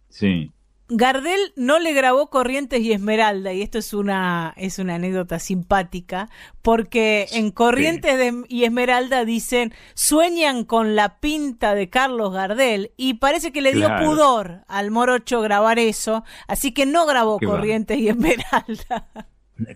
Sí. 0.08 0.50
Gardel 0.88 1.40
no 1.56 1.78
le 1.78 1.94
grabó 1.94 2.28
Corrientes 2.28 2.80
y 2.80 2.92
Esmeralda, 2.92 3.52
y 3.54 3.62
esto 3.62 3.78
es 3.78 3.94
una, 3.94 4.52
es 4.56 4.78
una 4.78 4.96
anécdota 4.96 5.38
simpática, 5.38 6.28
porque 6.60 7.26
en 7.32 7.50
Corrientes 7.52 8.18
de- 8.18 8.44
y 8.48 8.64
Esmeralda 8.64 9.24
dicen, 9.24 9.72
sueñan 9.94 10.64
con 10.64 10.94
la 10.94 11.20
pinta 11.20 11.74
de 11.74 11.88
Carlos 11.88 12.32
Gardel, 12.34 12.92
y 12.98 13.14
parece 13.14 13.50
que 13.50 13.62
le 13.62 13.72
dio 13.72 13.88
pudor 13.96 14.60
al 14.68 14.90
morocho 14.90 15.40
grabar 15.40 15.78
eso, 15.78 16.22
así 16.48 16.72
que 16.72 16.84
no 16.86 17.06
grabó 17.06 17.38
Qué 17.38 17.46
Corrientes 17.46 17.98
y 17.98 18.08
Esmeralda. 18.08 19.08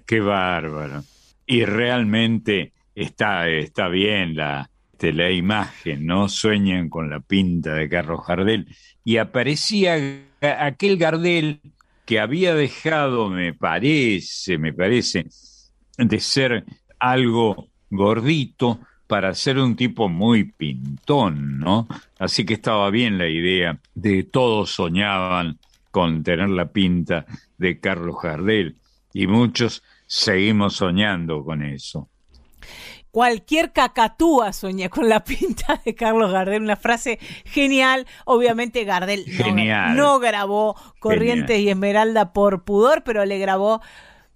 Qué 0.07 0.21
bárbaro. 0.21 1.05
Y 1.47 1.65
realmente 1.65 2.75
está, 2.95 3.49
está 3.49 3.89
bien 3.89 4.37
la, 4.37 4.69
este, 4.99 5.13
la 5.13 5.31
imagen, 5.31 6.07
¿no? 6.07 6.29
Sueñan 6.29 6.89
con 6.89 7.09
la 7.09 7.21
pinta 7.21 7.75
de 7.75 7.89
Carlos 7.89 8.27
Gardel. 8.27 8.67
Y 9.05 9.19
aparecía 9.19 9.97
aquel 10.41 10.99
Gardel 10.99 11.61
que 12.05 12.19
había 12.19 12.53
dejado, 12.53 13.31
me 13.31 13.55
parece, 13.55 14.59
me 14.59 14.73
parece, 14.73 15.27
de 15.99 16.19
ser 16.19 16.65
algo 16.99 17.69
gordito 17.91 18.81
para 19.07 19.35
ser 19.35 19.59
un 19.59 19.77
tipo 19.77 20.09
muy 20.09 20.51
pintón, 20.51 21.61
¿no? 21.61 21.87
Así 22.19 22.45
que 22.45 22.55
estaba 22.55 22.91
bien 22.91 23.19
la 23.19 23.29
idea 23.29 23.79
de 23.95 24.25
todos 24.25 24.73
soñaban 24.73 25.61
con 25.93 26.25
tener 26.25 26.49
la 26.49 26.73
pinta 26.73 27.25
de 27.57 27.79
Carlos 27.79 28.17
Gardel 28.21 28.75
y 29.15 29.29
muchos 29.29 29.85
seguimos 30.09 30.75
soñando 30.75 31.45
con 31.45 31.63
eso. 31.63 32.09
Cualquier 33.19 33.73
cacatúa 33.73 34.53
sueña 34.53 34.89
con 34.89 35.09
la 35.09 35.25
pinta 35.25 35.81
de 35.85 35.97
Carlos 35.97 36.31
Gardel, 36.31 36.63
una 36.63 36.77
frase 36.77 37.19
genial. 37.47 38.07
Obviamente 38.25 38.85
Gardel 38.85 39.25
no- 39.97 40.21
grabó 40.21 40.77
Corrientes 41.01 41.57
Genial. 41.57 41.61
y 41.67 41.71
Esmeralda 41.71 42.33
por 42.33 42.63
pudor, 42.63 43.03
pero 43.03 43.25
le 43.25 43.41
grabó 43.41 43.81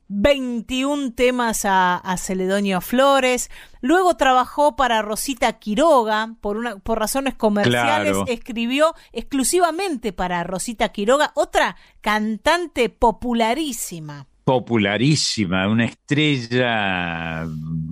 21 0.09 1.13
temas 1.15 1.65
a, 1.65 1.95
a 1.97 2.17
Celedonio 2.17 2.81
Flores. 2.81 3.53
Luego 3.83 4.17
trabajó 4.17 4.75
para 4.75 5.01
Rosita 5.01 5.53
Quiroga, 5.61 6.35
por, 6.41 6.57
una, 6.57 6.77
por 6.81 6.99
razones 6.99 7.35
comerciales, 7.35 8.15
Claro. 8.15 8.25
escribió 8.27 8.97
exclusivamente 9.13 10.13
para 10.13 10.43
Rosita 10.43 10.89
Quiroga, 10.89 11.31
otra 11.37 11.77
cantante 12.01 12.89
popularísima. 12.89 14.27
Popularísima, 14.45 15.69
una 15.69 15.85
estrella 15.85 17.45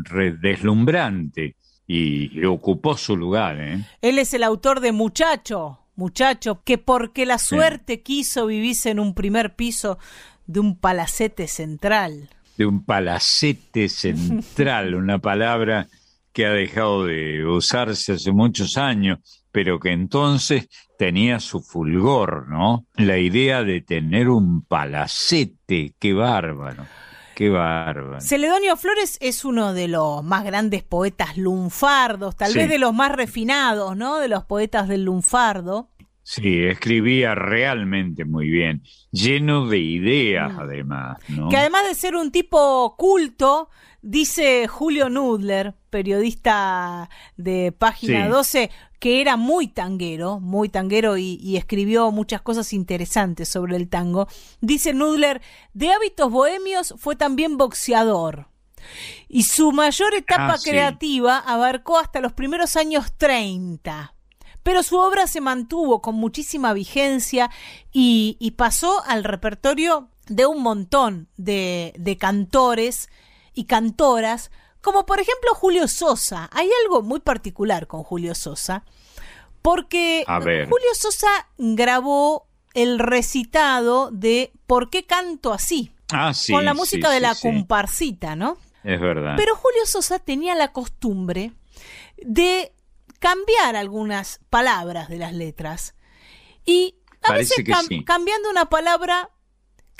re- 0.05 0.36
deslumbrante 0.36 1.56
y, 1.86 2.39
y 2.40 2.44
ocupó 2.44 2.97
su 2.97 3.16
lugar, 3.16 3.60
¿eh? 3.60 3.85
Él 4.02 4.18
es 4.18 4.35
el 4.35 4.43
autor 4.43 4.81
de 4.81 4.93
Muchacho, 4.93 5.78
Muchacho, 5.97 6.62
que 6.64 6.78
porque 6.78 7.27
la 7.27 7.39
suerte 7.39 8.01
quiso 8.02 8.47
vivirse 8.47 8.90
en 8.90 9.01
un 9.01 9.14
primer 9.14 9.55
piso 9.55 9.98
de 10.47 10.60
un 10.60 10.77
palacete 10.77 11.47
central. 11.47 12.28
de 12.56 12.66
un 12.66 12.85
palacete 12.85 13.89
central, 13.89 14.94
una 14.97 15.18
palabra 15.18 15.89
que 16.32 16.47
ha 16.47 16.51
dejado 16.52 17.05
de 17.06 17.44
usarse 17.44 18.12
hace 18.12 18.32
muchos 18.32 18.77
años, 18.77 19.18
pero 19.52 19.81
que 19.81 19.90
entonces 19.93 20.68
tenía 20.98 21.40
su 21.40 21.60
fulgor, 21.60 22.48
¿no? 22.48 22.86
La 22.97 23.18
idea 23.18 23.62
de 23.64 23.81
tener 23.81 24.28
un 24.28 24.62
palacete, 24.64 25.94
qué 25.98 26.12
bárbaro, 26.12 26.86
qué 27.35 27.48
bárbaro. 27.48 28.20
Celedonio 28.20 28.77
Flores 28.77 29.16
es 29.20 29.44
uno 29.44 29.72
de 29.72 29.89
los 29.89 30.22
más 30.22 30.44
grandes 30.44 30.82
poetas 30.82 31.36
lunfardos, 31.36 32.36
tal 32.36 32.52
Sí. 32.52 32.59
vez 32.59 32.68
de 32.68 32.78
los 32.78 32.94
más 32.94 33.12
refinados, 33.12 33.97
¿no? 33.97 34.18
De 34.18 34.28
los 34.28 34.44
poetas 34.44 34.89
del 34.89 35.05
lunfardo. 35.05 35.90
Sí, 36.22 36.62
escribía 36.64 37.35
realmente 37.35 38.24
muy 38.24 38.51
bien, 38.51 38.82
lleno 39.10 39.66
de 39.66 39.78
ideas 39.78 40.52
además, 40.59 41.18
¿no? 41.28 41.48
Que 41.48 41.56
además 41.56 41.89
de 41.89 41.94
ser 41.94 42.14
un 42.14 42.31
tipo 42.31 42.94
culto, 42.97 43.68
dice 44.02 44.68
Julio 44.68 45.09
Nudler, 45.09 45.74
periodista 45.91 47.11
de 47.37 47.73
Página 47.73 48.25
Sí. 48.25 48.31
12, 48.31 48.71
que 48.99 49.21
era 49.21 49.37
muy 49.37 49.69
tanguero, 49.69 50.41
muy 50.41 50.69
tanguero 50.69 51.17
y, 51.17 51.39
y 51.43 51.57
escribió 51.57 52.11
muchas 52.12 52.43
cosas 52.43 52.73
interesantes 52.73 53.49
sobre 53.49 53.77
el 53.77 53.89
tango. 53.89 54.29
Dice 54.61 54.93
Nudler, 54.93 55.43
de 55.75 55.93
hábitos 55.93 56.31
bohemios 56.31 56.95
fue 56.99 57.17
también 57.17 57.57
boxeador. 57.57 58.49
Y 59.29 59.43
su 59.43 59.73
mayor 59.73 60.15
etapa 60.15 60.55
Ah, 60.55 60.59
sí. 60.59 60.71
creativa 60.71 61.39
abarcó 61.39 61.99
hasta 61.99 62.21
los 62.21 62.33
primeros 62.33 62.77
años 62.77 63.12
30. 63.17 64.15
Pero 64.62 64.83
su 64.83 64.99
obra 64.99 65.27
se 65.27 65.41
mantuvo 65.41 66.01
con 66.03 66.15
muchísima 66.17 66.73
vigencia 66.73 67.51
y, 67.93 68.37
y 68.41 68.53
pasó 68.53 69.03
al 69.07 69.25
repertorio 69.25 70.09
de 70.29 70.47
un 70.47 70.62
montón 70.62 71.29
de, 71.37 71.93
de 71.99 72.17
cantores 72.19 73.09
y 73.55 73.65
cantoras, 73.65 74.51
como 74.81 75.07
por 75.07 75.20
ejemplo 75.20 75.55
Julio 75.55 75.89
Sosa. 75.89 76.48
Hay 76.52 76.69
algo 76.85 77.02
muy 77.02 77.20
particular 77.20 77.86
con 77.86 78.02
Julio 78.02 78.35
Sosa, 78.35 78.85
porque 79.62 80.24
A 80.27 80.39
ver. 80.39 80.69
Julio 80.69 80.94
Sosa 80.94 81.28
grabó 81.59 82.47
el 82.74 82.98
recitado 82.98 84.11
de 84.12 84.52
¿Por 84.66 84.90
qué 84.90 85.05
canto 85.05 85.52
así? 85.52 85.93
Ah, 86.12 86.32
sí, 86.35 86.52
con 86.52 86.65
la 86.65 86.73
sí, 86.73 86.78
música 86.78 87.11
de 87.11 87.20
la 87.20 87.35
sí. 87.35 87.43
comparsita, 87.43 88.36
¿no? 88.36 88.57
Es 88.85 89.01
verdad. 89.01 89.35
Pero 89.36 89.55
Julio 89.57 89.85
Sosa 89.86 90.19
tenía 90.19 90.55
la 90.55 90.73
costumbre 90.73 91.52
de 92.19 92.73
cambiar 93.19 93.77
algunas 93.77 94.40
palabras 94.51 95.09
de 95.09 95.19
las 95.19 95.32
letras. 95.35 95.94
Y 96.65 96.97
a 97.23 97.28
Parece 97.28 97.55
veces 97.61 97.65
que 97.65 97.73
cam- 97.73 97.86
sí. 97.89 98.05
cambiando 98.05 98.48
una 98.51 98.66
palabra 98.70 99.31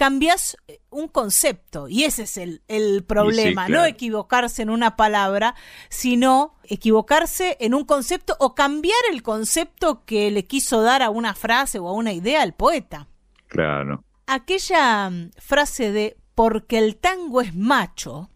cambias 0.01 0.57
eh, 0.67 0.81
un 0.89 1.09
concepto 1.09 1.87
y 1.87 2.05
ese 2.05 2.23
es 2.23 2.39
el, 2.39 2.63
el 2.69 3.05
problema, 3.05 3.67
claro. 3.67 3.83
no 3.83 3.87
equivocarse 3.87 4.63
en 4.63 4.71
una 4.71 4.97
palabra, 4.97 5.55
sino 5.91 6.55
equivocarse 6.65 7.59
en 7.61 7.75
un 7.75 7.85
concepto 7.85 8.35
o 8.41 8.55
cambiar 8.55 8.97
el 9.13 9.23
concepto 9.23 10.07
que 10.07 10.31
le 10.31 10.47
quiso 10.47 10.81
dar 10.81 11.03
a 11.03 11.11
una 11.11 11.35
frase 11.35 11.79
o 11.79 11.87
a 11.87 11.93
una 11.93 12.15
idea 12.15 12.41
al 12.41 12.55
poeta. 12.55 13.09
Claro. 13.49 14.03
Aquella 14.27 15.11
mm, 15.11 15.33
frase 15.37 15.93
de 15.93 16.17
porque 16.35 16.79
el 16.79 16.97
tango 16.97 17.43
es 17.43 17.55
macho, 17.55 18.31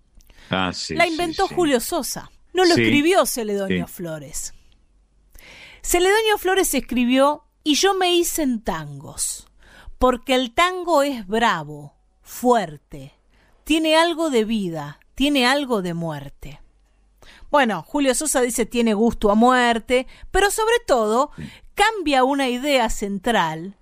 Ah, 0.50 0.70
sí, 0.74 0.94
la 0.94 1.06
inventó 1.06 1.48
sí. 1.48 1.54
Julio 1.54 1.80
Sosa, 1.80 2.30
no 2.52 2.66
lo 2.66 2.72
escribió 2.72 3.24
Celedonio. 3.24 3.86
Flores. 3.86 4.52
Celedonio 5.82 6.36
Flores 6.36 6.74
escribió 6.74 7.46
y 7.62 7.76
yo 7.76 7.94
me 7.94 8.14
hice 8.14 8.42
en 8.42 8.62
tangos, 8.62 9.48
porque 10.04 10.34
el 10.34 10.52
tango 10.52 11.02
es 11.02 11.26
bravo, 11.26 11.94
fuerte, 12.20 13.14
tiene 13.64 13.96
algo 13.96 14.28
de 14.28 14.44
vida, 14.44 15.00
tiene 15.14 15.46
algo 15.46 15.80
de 15.80 15.94
muerte. 15.94 16.60
Bueno, 17.50 17.82
Julio 17.82 18.14
Sosa 18.14 18.42
dice 18.42 18.66
tiene 18.66 18.92
gusto 18.92 19.30
a 19.30 19.34
muerte, 19.34 20.06
pero 20.30 20.50
sobre 20.50 20.76
todo 20.86 21.30
cambia 21.74 22.22
una 22.22 22.50
idea 22.50 22.90
central 22.90 23.78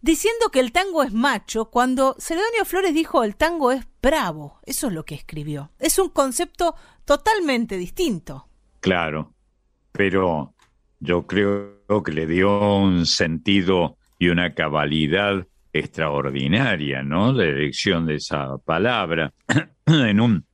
diciendo 0.00 0.50
que 0.52 0.60
el 0.60 0.70
tango 0.70 1.02
es 1.02 1.12
macho 1.12 1.64
cuando 1.64 2.14
Celedonio 2.20 2.64
Flores 2.64 2.94
dijo 2.94 3.24
el 3.24 3.34
tango 3.34 3.72
es 3.72 3.84
bravo. 4.00 4.60
Eso 4.64 4.86
es 4.86 4.92
lo 4.92 5.04
que 5.04 5.16
escribió. 5.16 5.72
Es 5.80 5.98
un 5.98 6.10
concepto 6.10 6.76
totalmente 7.04 7.76
distinto. 7.76 8.46
Claro, 8.78 9.34
pero 9.90 10.54
yo 11.00 11.26
creo 11.26 11.82
que 12.04 12.12
le 12.12 12.28
dio 12.28 12.76
un 12.78 13.06
sentido 13.06 13.97
y 14.18 14.28
una 14.28 14.54
cabalidad 14.54 15.46
extraordinaria, 15.72 17.02
¿no? 17.02 17.32
La 17.32 17.44
elección 17.44 18.06
de 18.06 18.16
esa 18.16 18.58
palabra 18.58 19.32
en 19.86 20.20
un 20.20 20.44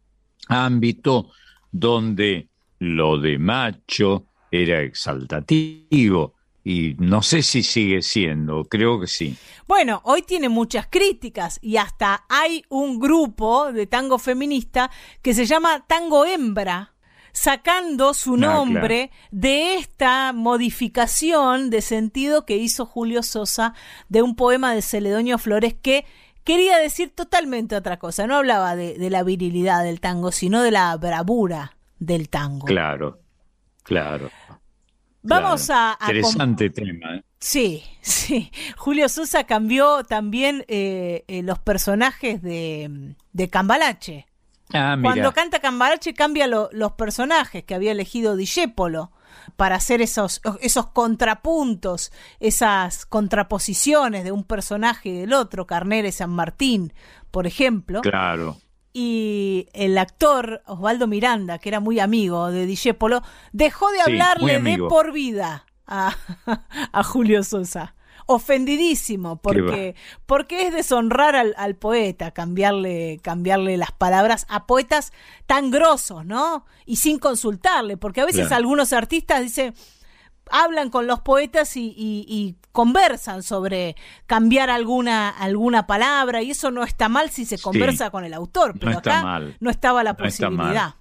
ámbito 0.49 1.31
donde 1.71 2.49
lo 2.79 3.19
de 3.19 3.39
macho 3.39 4.27
era 4.51 4.81
exaltativo 4.83 6.35
y 6.65 6.97
no 6.99 7.21
sé 7.21 7.43
si 7.43 7.63
sigue 7.63 8.01
siendo, 8.01 8.65
creo 8.65 8.99
que 8.99 9.07
sí. 9.07 9.37
Bueno, 9.69 10.01
hoy 10.05 10.23
tiene 10.23 10.49
muchas 10.49 10.87
críticas 10.89 11.59
y 11.61 11.77
hasta 11.77 12.25
hay 12.29 12.65
un 12.71 12.99
grupo 12.99 13.71
de 13.71 13.87
tango 13.87 14.19
feminista 14.19 14.91
que 15.21 15.35
se 15.35 15.45
llama 15.45 15.85
Tango 15.87 16.25
Hembra, 16.25 16.94
sacando 17.35 18.15
su 18.15 18.35
Ah, 18.35 18.39
nombre 18.39 19.11
de 19.31 19.75
esta 19.75 20.33
modificación 20.33 21.69
de 21.69 21.83
sentido 21.83 22.47
que 22.47 22.57
hizo 22.57 22.87
Julio 22.87 23.23
Sosa 23.23 23.75
de 24.09 24.23
un 24.23 24.37
poema 24.37 24.73
de 24.73 24.81
Celedonio 24.81 25.37
Flores 25.37 25.75
que 25.75 26.07
quería 26.45 26.79
decir 26.79 27.11
totalmente 27.15 27.77
otra 27.77 27.99
cosa. 27.99 28.27
No 28.27 28.37
hablaba 28.37 28.77
de, 28.77 28.95
de 28.95 29.11
la 29.11 29.23
virilidad 29.23 29.83
del 29.85 30.01
tango, 30.01 30.33
sino 30.33 30.63
de 30.63 30.71
la 30.71 30.97
bravura 30.97 31.77
del 31.99 32.29
tango. 32.29 32.67
Claro, 32.67 33.21
claro. 33.83 34.31
Vamos 35.23 35.67
claro. 35.67 35.97
a, 36.01 36.07
Interesante 36.07 36.71
tema. 36.71 37.17
¿eh? 37.17 37.25
Sí, 37.41 37.83
sí. 38.03 38.53
Julio 38.77 39.09
Sosa 39.09 39.45
cambió 39.45 40.05
también 40.05 40.65
eh, 40.69 41.25
eh, 41.29 41.43
los 41.43 41.59
personajes 41.59 42.43
de, 42.43 43.17
de 43.33 43.49
Cambalache. 43.49 44.27
Ah, 44.75 44.97
mira. 44.97 45.13
Cuando 45.13 45.33
canta 45.33 45.61
Cambalache 45.61 46.13
cambia 46.15 46.47
lo- 46.47 46.69
los 46.73 46.93
personajes 46.93 47.65
que 47.65 47.75
había 47.75 47.93
elegido 47.93 48.37
Discépolo 48.37 49.13
para 49.57 49.77
hacer 49.77 50.03
esos, 50.03 50.41
esos 50.61 50.87
contrapuntos, 50.91 52.13
esas 52.41 53.07
contraposiciones 53.07 54.25
de 54.25 54.33
un 54.33 54.45
personaje 54.45 55.09
y 55.11 55.19
del 55.21 55.33
otro, 55.33 55.67
Carnera 55.67 56.09
y 56.09 56.13
San 56.13 56.31
Martín, 56.31 56.93
por 57.31 57.47
ejemplo. 57.47 58.01
Claro. 58.01 58.57
Y 58.93 59.67
el 59.73 59.99
actor 59.99 60.63
Osvaldo 60.67 61.07
Miranda, 61.07 61.59
que 61.59 61.69
era 61.69 61.81
muy 61.81 61.99
amigo 62.01 62.51
de 62.51 62.65
Discépolo, 62.67 63.23
dejó 63.53 63.91
de 63.91 63.97
Sí, 63.99 64.03
hablarle 64.13 64.61
de 64.61 64.79
por 64.89 65.13
vida 65.13 65.67
a, 65.87 66.15
a 66.93 67.03
Julio 67.03 67.43
Sosa. 67.43 67.95
Ofendidísimo, 68.27 69.37
porque, 69.43 69.95
porque 70.27 70.67
es 70.67 70.73
deshonrar 70.73 71.37
al, 71.37 71.55
al 71.57 71.77
poeta, 71.77 72.31
cambiarle, 72.31 73.19
cambiarle 73.23 73.77
las 73.77 73.93
palabras 73.93 74.47
a 74.49 74.67
poetas 74.67 75.13
tan 75.47 75.71
grosos, 75.71 76.25
¿no? 76.25 76.65
Y 76.87 76.97
sin 76.97 77.19
consultarle, 77.19 77.97
porque 77.97 78.21
a 78.21 78.25
veces 78.27 78.43
Claro. 78.49 78.57
algunos 78.57 78.93
artistas 78.93 79.43
dicen, 79.43 79.75
hablan 80.51 80.91
con 80.91 81.07
los 81.07 81.21
poetas 81.21 81.77
y, 81.77 81.95
y- 81.97 82.25
y 82.29 82.57
conversan 82.73 83.43
sobre 83.43 83.95
cambiar 84.27 84.69
alguna, 84.71 85.29
alguna 85.31 85.87
palabra, 85.87 86.43
y 86.43 86.51
eso 86.51 86.71
no 86.71 86.83
está 86.85 87.09
mal 87.09 87.31
si 87.31 87.45
se 87.45 87.59
conversa 87.59 88.11
con 88.11 88.25
el 88.25 88.35
autor, 88.35 88.75
pero 88.79 88.93
No 88.93 88.99
está 88.99 89.19
acá 89.19 89.23
mal. 89.23 89.57
no 89.61 89.71
estaba 89.71 90.03
la 90.03 90.15
No 90.19 90.25
está 90.27 90.51
mal. 90.51 90.57
posibilidad. 90.59 90.95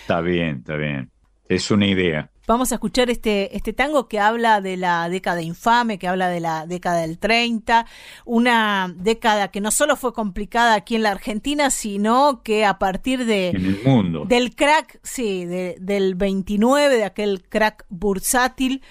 Está 0.00 0.20
bien, 0.20 0.56
está 0.58 0.76
bien. 0.76 1.10
Es 1.48 1.70
una 1.70 1.86
idea. 1.86 2.30
Vamos 2.46 2.72
a 2.72 2.74
escuchar 2.74 3.08
este, 3.08 3.56
este 3.56 3.72
tango 3.72 4.08
que 4.08 4.18
habla 4.18 4.60
de 4.60 4.76
la 4.76 5.08
década 5.08 5.42
infame, 5.42 5.98
que 5.98 6.08
habla 6.08 6.28
de 6.28 6.40
la 6.40 6.66
década 6.66 7.02
del 7.02 7.18
30, 7.18 7.86
una 8.24 8.92
década 8.96 9.48
que 9.52 9.60
no 9.60 9.70
solo 9.70 9.96
fue 9.96 10.12
complicada 10.12 10.74
aquí 10.74 10.96
en 10.96 11.02
la 11.04 11.12
Argentina, 11.12 11.70
sino 11.70 12.42
que 12.42 12.64
a 12.64 12.78
partir 12.80 13.26
de, 13.26 13.50
En 13.50 13.64
el 13.66 13.80
mundo. 13.84 14.24
del 14.24 14.54
crack, 14.56 14.98
sí, 15.04 15.44
de- 15.44 15.76
del 15.80 16.16
29, 16.16 16.96
de 16.96 17.04
aquel 17.04 17.44
crack 17.48 17.84
bursátil, 17.88 18.82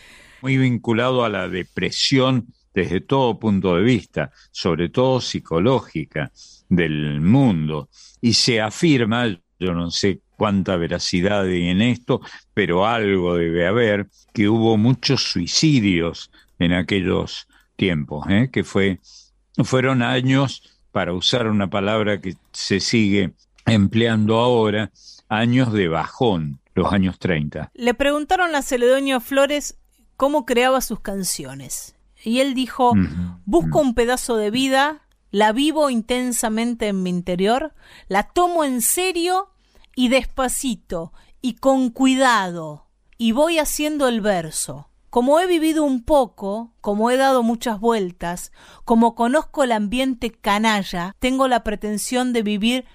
Muy 0.41 0.57
vinculado 0.57 1.23
a 1.25 1.29
la 1.29 1.47
depresión 1.49 2.47
desde 2.73 3.01
todo 3.01 3.37
punto 3.37 3.75
de 3.75 3.83
vista, 3.83 4.31
sobre 4.51 4.87
todo 4.89 5.19
psicológica 5.19 6.31
del 6.69 7.19
mundo. 7.21 7.89
Y 8.21 8.33
se 8.33 8.61
afirma, 8.61 9.27
yo 9.59 9.73
no 9.73 9.91
sé 9.91 10.21
cuánta 10.41 10.75
veracidad 10.75 11.43
hay 11.43 11.69
en 11.69 11.83
esto, 11.83 12.19
pero 12.55 12.87
algo 12.87 13.35
debe 13.35 13.67
haber, 13.67 14.07
que 14.33 14.49
hubo 14.49 14.75
muchos 14.75 15.21
suicidios 15.21 16.31
en 16.57 16.73
aquellos 16.73 17.47
tiempos, 17.75 18.25
¿eh? 18.27 18.49
que 18.51 18.63
fue, 18.63 18.99
fueron 19.63 20.01
años, 20.01 20.63
para 20.91 21.13
usar 21.13 21.45
una 21.45 21.69
palabra 21.69 22.21
que 22.21 22.37
se 22.53 22.79
sigue 22.79 23.33
empleando 23.67 24.39
ahora, 24.39 24.89
años 25.29 25.73
de 25.73 25.89
bajón, 25.89 26.59
los 26.73 26.91
años 26.91 27.19
30. 27.19 27.69
le 27.75 27.93
preguntaron 27.93 28.55
a 28.55 28.63
Celedonio 28.63 29.21
Flores 29.21 29.77
cómo 30.17 30.47
creaba 30.47 30.81
sus 30.81 31.01
canciones. 31.01 31.93
Y 32.23 32.39
él 32.39 32.55
dijo, 32.55 32.93
busco 33.45 33.79
un 33.79 33.93
pedazo 33.93 34.37
de 34.37 34.49
vida, 34.49 35.03
la 35.29 35.51
vivo 35.51 35.91
intensamente 35.91 36.87
en 36.87 37.03
mi 37.03 37.11
interior, 37.11 37.75
la 38.07 38.23
tomo 38.23 38.63
en 38.63 38.81
serio 38.81 39.50
y 39.95 40.09
despacito 40.09 41.13
y 41.41 41.55
con 41.55 41.89
cuidado 41.89 42.87
y 43.17 43.33
voy 43.33 43.59
haciendo 43.59 44.07
el 44.07 44.21
verso. 44.21 44.89
Como 45.11 45.39
he 45.39 45.45
vivido 45.45 45.83
un 45.83 46.03
poco, 46.03 46.73
como 46.81 47.11
he 47.11 47.17
dado 47.17 47.43
muchas 47.43 47.79
vueltas, 47.79 48.51
como 48.85 49.13
conozco 49.13 49.63
el 49.63 49.73
ambiente 49.73 50.31
canalla, 50.31 51.15
tengo 51.19 51.47
la 51.47 51.63
pretensión 51.63 52.31
de 52.31 52.43
vivir 52.43 52.85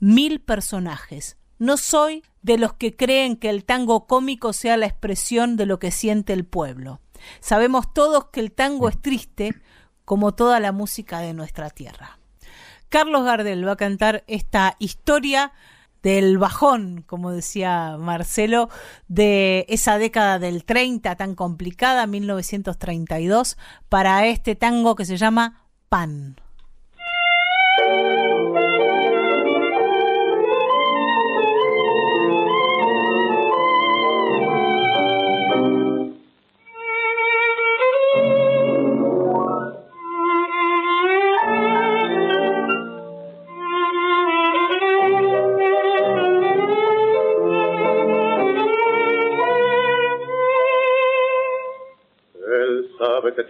mil 0.00 0.40
personajes. 0.40 1.36
No 1.58 1.76
soy 1.76 2.24
de 2.42 2.58
los 2.58 2.72
que 2.72 2.96
creen 2.96 3.36
que 3.36 3.50
el 3.50 3.64
tango 3.64 4.06
cómico 4.06 4.52
sea 4.52 4.76
la 4.76 4.86
expresión 4.86 5.56
de 5.56 5.66
lo 5.66 5.78
que 5.78 5.92
siente 5.92 6.32
el 6.32 6.44
pueblo. 6.44 7.00
Sabemos 7.40 7.92
todos 7.94 8.26
que 8.32 8.40
el 8.40 8.52
tango 8.52 8.88
es 8.88 9.00
triste, 9.00 9.54
como 10.04 10.32
toda 10.32 10.58
la 10.58 10.72
música 10.72 11.20
de 11.20 11.34
nuestra 11.34 11.70
tierra. 11.70 12.18
Carlos 12.88 13.24
Gardel 13.24 13.66
va 13.66 13.72
a 13.72 13.76
cantar 13.76 14.24
esta 14.26 14.74
historia 14.80 15.52
del 16.02 16.38
bajón, 16.38 17.04
como 17.06 17.30
decía 17.30 17.96
Marcelo, 17.98 18.68
de 19.08 19.66
esa 19.68 19.98
década 19.98 20.38
del 20.38 20.64
30 20.64 21.16
tan 21.16 21.34
complicada, 21.34 22.06
1932, 22.06 23.58
para 23.88 24.26
este 24.26 24.54
tango 24.54 24.94
que 24.94 25.04
se 25.04 25.16
llama 25.16 25.66
Pan. 25.88 26.36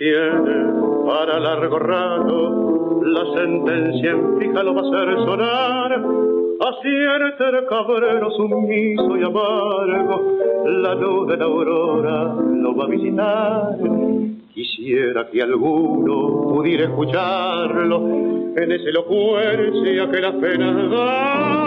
Tiene 0.00 0.72
para 1.04 1.38
largo 1.38 1.78
rato, 1.78 3.02
la 3.04 3.22
sentencia 3.38 4.12
en 4.12 4.38
fija 4.38 4.62
lo 4.62 4.74
va 4.74 4.80
a 4.80 4.84
hacer 4.84 5.14
sonar. 5.26 5.92
Acierte 6.60 7.44
el 7.44 7.66
cabrero 7.66 8.30
sumiso 8.30 9.16
y 9.18 9.22
amargo, 9.22 10.38
la 10.64 10.94
luz 10.94 11.28
de 11.28 11.36
la 11.36 11.44
aurora 11.44 12.34
lo 12.34 12.74
va 12.76 12.84
a 12.84 12.88
visitar. 12.88 13.76
Quisiera 14.54 15.26
quisiera 15.26 15.28
que 15.30 15.42
alguno 15.42 16.48
pudiera 16.48 16.84
escucharlo 16.84 17.98
en 18.56 18.72
esa 18.72 18.88
elocuencia 18.88 20.10
que 20.10 20.20
las 20.20 20.34
penas 20.36 20.90
dan 20.90 21.60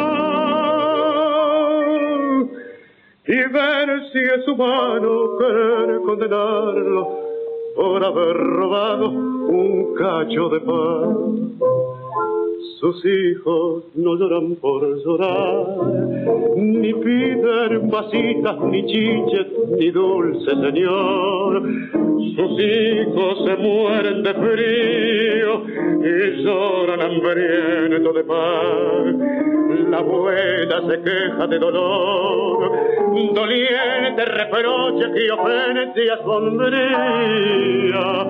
y 3.28 3.36
ver 3.54 4.02
si 4.12 4.20
es 4.20 4.48
humano 4.48 5.38
querer 5.38 6.02
condenarlo 6.02 7.33
por 7.76 8.04
haber 8.04 8.36
robado 8.38 9.10
un 9.10 9.94
cacho 9.96 10.50
de 10.50 10.60
pan. 10.62 11.54
Sus 12.80 13.06
hijos 13.06 13.84
no 13.96 14.16
lloran 14.16 14.56
por 14.56 14.82
llorar, 15.04 15.68
ni 16.58 16.94
piden 16.94 17.90
vasitas, 17.90 18.60
ni 18.70 18.86
chiches, 18.86 19.48
ni 19.80 19.90
dulce 19.92 20.52
señor. 20.52 21.64
Sus 22.36 22.60
hijos 22.60 23.46
se 23.46 23.56
mueren 23.56 24.24
de 24.24 24.34
frío 24.34 25.23
y 26.02 26.44
lloran 26.44 27.02
hambriento 27.02 28.14
de 28.14 28.24
pan. 28.24 29.90
La 29.90 29.98
abuela 29.98 30.82
se 30.90 31.02
queja 31.02 31.48
de 31.48 31.60
dolor, 31.60 32.72
doliente 33.34 34.26
reproche 34.26 35.12
que 35.14 35.32
ofende 35.32 36.12
a 36.12 36.18
su 36.18 36.30
hombría. 36.30 38.28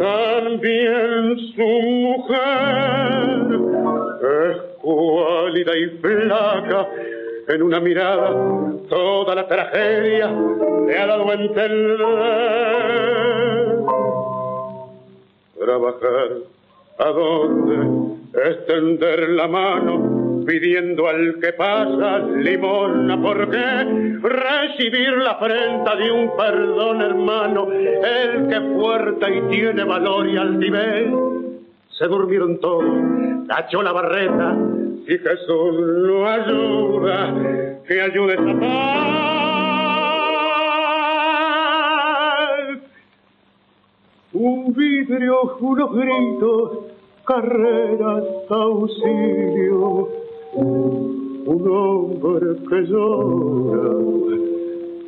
También 0.00 1.38
su 1.54 1.68
mujer 2.02 2.42
es 4.22 4.56
cuálida 4.80 5.76
y 5.76 5.86
flaca. 6.00 6.88
En 7.48 7.62
una 7.62 7.80
mirada, 7.80 8.30
toda 8.88 9.34
la 9.34 9.46
tragedia 9.48 10.30
le 10.86 10.98
ha 10.98 11.06
dado 11.06 11.30
a 11.30 11.34
entender. 11.34 12.82
Trabajar, 15.64 16.28
¿a 16.98 17.08
dónde? 17.10 18.18
Extender 18.34 19.28
la 19.30 19.46
mano 19.46 20.44
pidiendo 20.44 21.06
al 21.06 21.38
que 21.40 21.52
pasa 21.52 22.18
limona. 22.18 23.20
¿Por 23.20 23.48
qué? 23.48 24.18
Recibir 24.22 25.18
la 25.18 25.32
afrenta 25.32 25.94
de 25.94 26.10
un 26.10 26.36
perdón, 26.36 27.00
hermano. 27.02 27.68
El 27.70 28.48
que 28.48 28.60
fuerte 28.74 29.36
y 29.36 29.40
tiene 29.50 29.84
valor 29.84 30.28
y 30.28 30.36
altivez. 30.36 31.12
Se 31.90 32.08
durmieron 32.08 32.58
todos, 32.58 32.84
cachó 33.46 33.82
la 33.82 33.92
barreta 33.92 34.56
y 35.06 35.16
Jesús 35.16 35.74
lo 35.76 36.26
ayuda, 36.26 37.34
que 37.86 38.00
ayude 38.00 38.34
esa 38.34 38.60
paz. 38.60 39.61
Un 44.34 44.72
vidrio, 44.72 45.58
unos 45.60 45.92
gritos, 45.92 46.78
carreras, 47.26 48.24
auxilio, 48.48 50.08
un 50.54 51.68
hombre 51.68 52.56
que 52.68 52.82
llora 52.86 53.92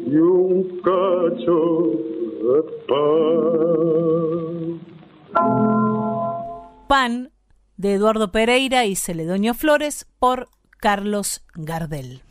y 0.07 0.17
un 0.17 0.81
cacho 0.83 1.91
de 2.45 2.63
pan. 2.87 3.25
Pan 6.87 7.31
de 7.77 7.95
Eduardo 7.95 8.31
Pereira 8.31 8.85
y 8.85 8.95
Celedonio 8.95 9.55
Flores 9.55 10.07
por 10.19 10.49
Carlos 10.81 11.45
Gardel. 11.55 12.23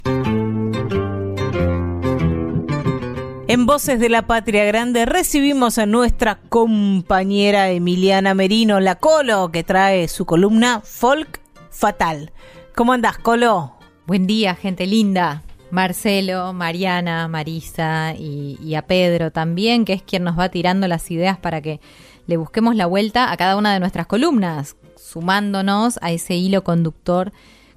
En 3.53 3.67
Voces 3.67 3.99
de 3.99 4.09
la 4.09 4.23
Patria 4.23 4.65
Grande 4.65 5.05
recibimos 5.05 5.77
a 5.77 5.85
nuestra 5.85 6.39
compañera 6.49 7.69
Emiliana 7.69 8.33
Merino, 8.33 8.79
la 8.79 8.95
Colo, 8.95 9.51
que 9.51 9.63
trae 9.63 10.07
su 10.07 10.25
columna 10.25 10.81
Folk 10.83 11.39
Fatal. 11.69 12.31
¿Cómo 12.73 12.93
andás, 12.93 13.19
Colo? 13.19 13.73
Buen 14.07 14.25
día, 14.25 14.55
gente 14.55 14.87
linda. 14.87 15.43
Marcelo, 15.69 16.51
Mariana, 16.53 17.27
Marisa 17.27 18.15
y, 18.17 18.57
y, 18.59 18.73
a 18.73 18.87
Pedro 18.87 19.29
también, 19.29 19.85
que 19.85 19.93
es 19.93 20.01
quien 20.01 20.23
nos 20.23 20.39
va 20.39 20.49
tirando 20.49 20.87
las 20.87 21.11
ideas 21.11 21.37
para 21.37 21.61
que 21.61 21.79
le 22.25 22.37
busquemos 22.37 22.75
la 22.75 22.87
vuelta 22.87 23.31
a 23.31 23.37
cada 23.37 23.55
una 23.55 23.71
de 23.71 23.79
nuestras 23.79 24.07
columnas, 24.07 24.77
sumándonos 24.95 25.99
a 26.01 26.11
ese 26.11 26.33
hilo 26.33 26.63
conductor 26.63 27.31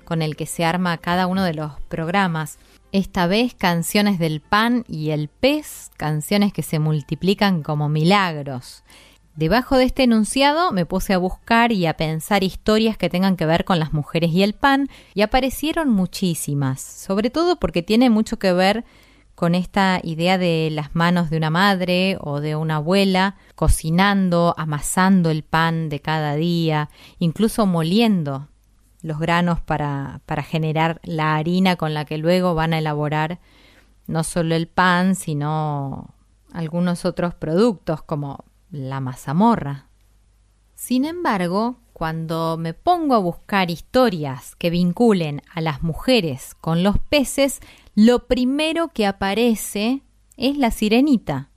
con 0.07 0.23
el 0.23 0.37
que 0.37 0.47
se 0.47 0.65
arma 0.65 0.97
cada 0.97 1.27
uno 1.27 1.45
de 1.45 1.53
los 1.53 1.73
programas. 1.89 2.59
Esta 2.97 3.27
vez 3.27 3.53
canciones 3.55 4.19
del 4.19 4.41
pan 4.41 4.83
y 4.89 5.11
el 5.11 5.29
pez, 5.29 5.91
canciones 5.99 6.55
que 6.55 6.63
se 6.63 6.79
multiplican 6.79 7.63
como 7.63 7.91
milagros. 7.91 8.85
Debajo 9.35 9.77
de 9.77 9.85
este 9.85 10.05
enunciado 10.05 10.73
me 10.73 10.87
puse 10.87 11.13
a 11.13 11.19
buscar 11.19 11.73
y 11.73 11.85
a 11.85 11.99
pensar 11.99 12.43
historias 12.43 12.97
que 12.97 13.11
tengan 13.11 13.37
que 13.37 13.45
ver 13.45 13.67
con 13.67 13.79
las 13.79 13.93
mujeres 13.93 14.31
y 14.31 14.43
el 14.43 14.55
pan 14.55 14.89
y 15.13 15.21
aparecieron 15.21 15.91
muchísimas, 15.91 16.81
sobre 16.81 17.29
todo 17.29 17.57
porque 17.57 17.83
tiene 17.83 18.09
mucho 18.09 18.39
que 18.39 18.55
ver 18.55 18.87
con 19.35 19.55
esta 19.55 20.01
idea 20.03 20.39
de 20.39 20.71
las 20.73 20.95
manos 20.95 21.29
de 21.29 21.37
una 21.37 21.51
madre 21.51 22.17
o 22.23 22.41
de 22.41 22.57
una 22.57 22.77
abuela 22.77 23.37
cocinando, 23.57 24.55
amasando 24.57 25.29
el 25.29 25.43
pan 25.43 25.91
de 25.91 26.01
cada 26.01 26.35
día, 26.35 26.89
incluso 27.19 27.67
moliendo 27.67 28.49
los 29.07 29.21
granos 29.21 29.61
para, 29.61 30.21
para 30.27 30.43
generar 30.43 31.01
la 31.05 31.37
harina 31.37 31.77
con 31.77 31.95
la 31.95 32.05
que 32.05 32.19
luego 32.19 32.57
van 32.57 32.75
a 32.75 32.79
elaborar 32.79 33.39
no 34.09 34.25
solo 34.25 34.57
el 34.57 34.67
pan, 34.67 35.15
sino 35.15 36.15
algunos 36.53 37.05
otros 37.05 37.33
productos 37.35 38.03
como 38.03 38.45
la 38.73 38.99
mazamorra. 38.99 39.87
Sin 40.75 41.05
embargo, 41.05 41.77
cuando 41.93 42.57
me 42.59 42.75
pongo 42.75 43.15
a 43.15 43.19
buscar 43.19 43.71
historias 43.71 44.57
que 44.57 44.71
vinculen 44.71 45.41
a 45.55 45.61
las 45.61 45.85
mujeres 45.85 46.57
con 46.57 46.83
los 46.83 46.99
peces, 46.99 47.61
lo 47.95 48.27
primero 48.27 48.89
que 48.89 49.07
aparece 49.07 50.03
es 50.37 50.59
la 50.59 50.73
sirenita. 50.73 51.51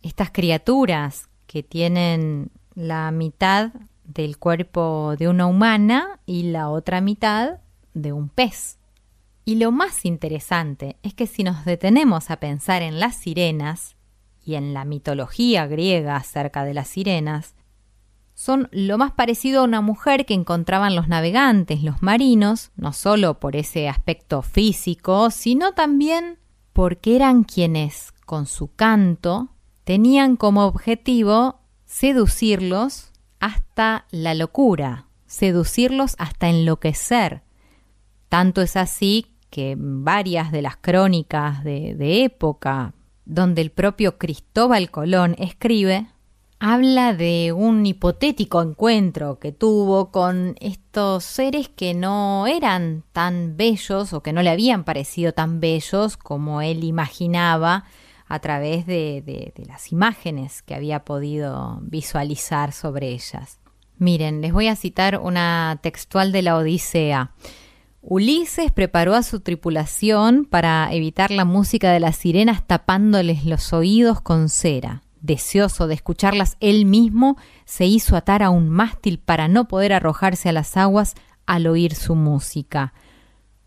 Estas 0.00 0.30
criaturas 0.30 1.28
que 1.48 1.64
tienen 1.64 2.52
la 2.74 3.10
mitad 3.10 3.72
del 4.04 4.38
cuerpo 4.38 5.14
de 5.18 5.28
una 5.28 5.46
humana 5.46 6.20
y 6.26 6.44
la 6.44 6.68
otra 6.68 7.00
mitad 7.00 7.60
de 7.94 8.12
un 8.12 8.28
pez. 8.28 8.78
Y 9.44 9.56
lo 9.56 9.72
más 9.72 10.04
interesante 10.04 10.96
es 11.02 11.14
que 11.14 11.26
si 11.26 11.44
nos 11.44 11.64
detenemos 11.64 12.30
a 12.30 12.36
pensar 12.36 12.82
en 12.82 13.00
las 13.00 13.16
sirenas 13.16 13.96
y 14.42 14.54
en 14.54 14.74
la 14.74 14.84
mitología 14.84 15.66
griega 15.66 16.16
acerca 16.16 16.64
de 16.64 16.74
las 16.74 16.88
sirenas, 16.88 17.54
son 18.34 18.68
lo 18.72 18.98
más 18.98 19.12
parecido 19.12 19.60
a 19.60 19.64
una 19.64 19.80
mujer 19.80 20.26
que 20.26 20.34
encontraban 20.34 20.96
los 20.96 21.08
navegantes, 21.08 21.82
los 21.82 22.02
marinos, 22.02 22.72
no 22.76 22.92
solo 22.92 23.38
por 23.38 23.54
ese 23.54 23.88
aspecto 23.88 24.42
físico, 24.42 25.30
sino 25.30 25.72
también 25.72 26.38
porque 26.72 27.14
eran 27.14 27.44
quienes, 27.44 28.12
con 28.26 28.46
su 28.46 28.74
canto, 28.74 29.50
tenían 29.84 30.36
como 30.36 30.64
objetivo 30.64 31.60
seducirlos 31.84 33.12
hasta 33.44 34.06
la 34.10 34.32
locura, 34.32 35.06
seducirlos 35.26 36.14
hasta 36.18 36.48
enloquecer. 36.48 37.42
Tanto 38.30 38.62
es 38.62 38.74
así 38.74 39.36
que 39.50 39.76
varias 39.78 40.50
de 40.50 40.62
las 40.62 40.76
crónicas 40.78 41.62
de, 41.62 41.94
de 41.94 42.24
época, 42.24 42.94
donde 43.26 43.60
el 43.60 43.70
propio 43.70 44.16
Cristóbal 44.16 44.90
Colón 44.90 45.36
escribe, 45.38 46.06
habla 46.58 47.12
de 47.12 47.52
un 47.52 47.84
hipotético 47.84 48.62
encuentro 48.62 49.38
que 49.38 49.52
tuvo 49.52 50.10
con 50.10 50.56
estos 50.60 51.24
seres 51.24 51.68
que 51.68 51.92
no 51.92 52.46
eran 52.46 53.04
tan 53.12 53.58
bellos 53.58 54.14
o 54.14 54.22
que 54.22 54.32
no 54.32 54.40
le 54.40 54.48
habían 54.48 54.84
parecido 54.84 55.32
tan 55.32 55.60
bellos 55.60 56.16
como 56.16 56.62
él 56.62 56.82
imaginaba 56.82 57.84
a 58.26 58.38
través 58.38 58.86
de, 58.86 59.52
las 59.68 59.92
imágenes 59.92 60.62
que 60.62 60.74
había 60.74 61.04
podido 61.04 61.78
visualizar 61.82 62.72
sobre 62.72 63.08
ellas. 63.08 63.58
Miren, 63.98 64.40
les 64.40 64.52
voy 64.52 64.68
a 64.68 64.76
citar 64.76 65.20
una 65.20 65.78
textual 65.82 66.32
de 66.32 66.42
la 66.42 66.56
Odisea. 66.56 67.32
Ulises 68.02 68.72
preparó 68.72 69.14
a 69.14 69.22
su 69.22 69.40
tripulación 69.40 70.44
para 70.44 70.92
evitar 70.92 71.30
la 71.30 71.44
música 71.44 71.92
de 71.92 72.00
las 72.00 72.16
sirenas 72.16 72.66
tapándoles 72.66 73.44
los 73.44 73.72
oídos 73.72 74.20
con 74.20 74.48
cera. 74.48 75.02
Deseoso 75.20 75.86
de 75.86 75.94
escucharlas 75.94 76.58
él 76.60 76.84
mismo, 76.84 77.38
se 77.64 77.86
hizo 77.86 78.14
atar 78.14 78.42
a 78.42 78.50
un 78.50 78.68
mástil 78.68 79.18
para 79.18 79.48
no 79.48 79.68
poder 79.68 79.94
arrojarse 79.94 80.50
a 80.50 80.52
las 80.52 80.76
aguas 80.76 81.14
al 81.46 81.66
oír 81.66 81.94
su 81.94 82.14
música. 82.14 82.92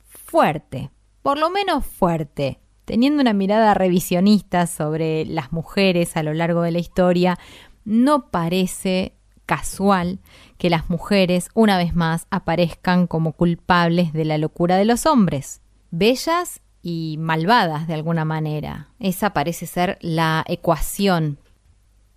Fuerte, 0.07 0.91
por 1.23 1.39
lo 1.39 1.49
menos 1.49 1.84
fuerte, 1.84 2.59
teniendo 2.88 3.22
una 3.22 3.34
mirada 3.34 3.73
revisionista 3.73 4.65
sobre 4.65 5.26
las 5.26 5.51
mujeres 5.51 6.15
a 6.15 6.23
lo 6.23 6.34
largo 6.34 6.61
de 6.61 6.72
la 6.72 6.80
historia, 6.80 7.38
no 7.84 8.31
parece 8.31 9.11
casual 9.45 10.19
que 10.57 10.69
las 10.69 10.89
mujeres 10.89 11.49
una 11.53 11.77
vez 11.77 11.95
más 11.95 12.27
aparezcan 12.31 13.05
como 13.05 13.34
culpables 13.34 14.14
de 14.14 14.23
la 14.23 14.38
locura 14.38 14.77
de 14.77 14.85
los 14.85 15.05
hombres, 15.05 15.59
bellas 15.91 16.61
y 16.81 17.18
malvadas 17.19 17.88
de 17.88 17.93
alguna 17.93 18.23
manera. 18.23 18.88
Esa 18.99 19.34
parece 19.34 19.68
ser 19.68 19.97
la 19.99 20.45
ecuación 20.47 21.39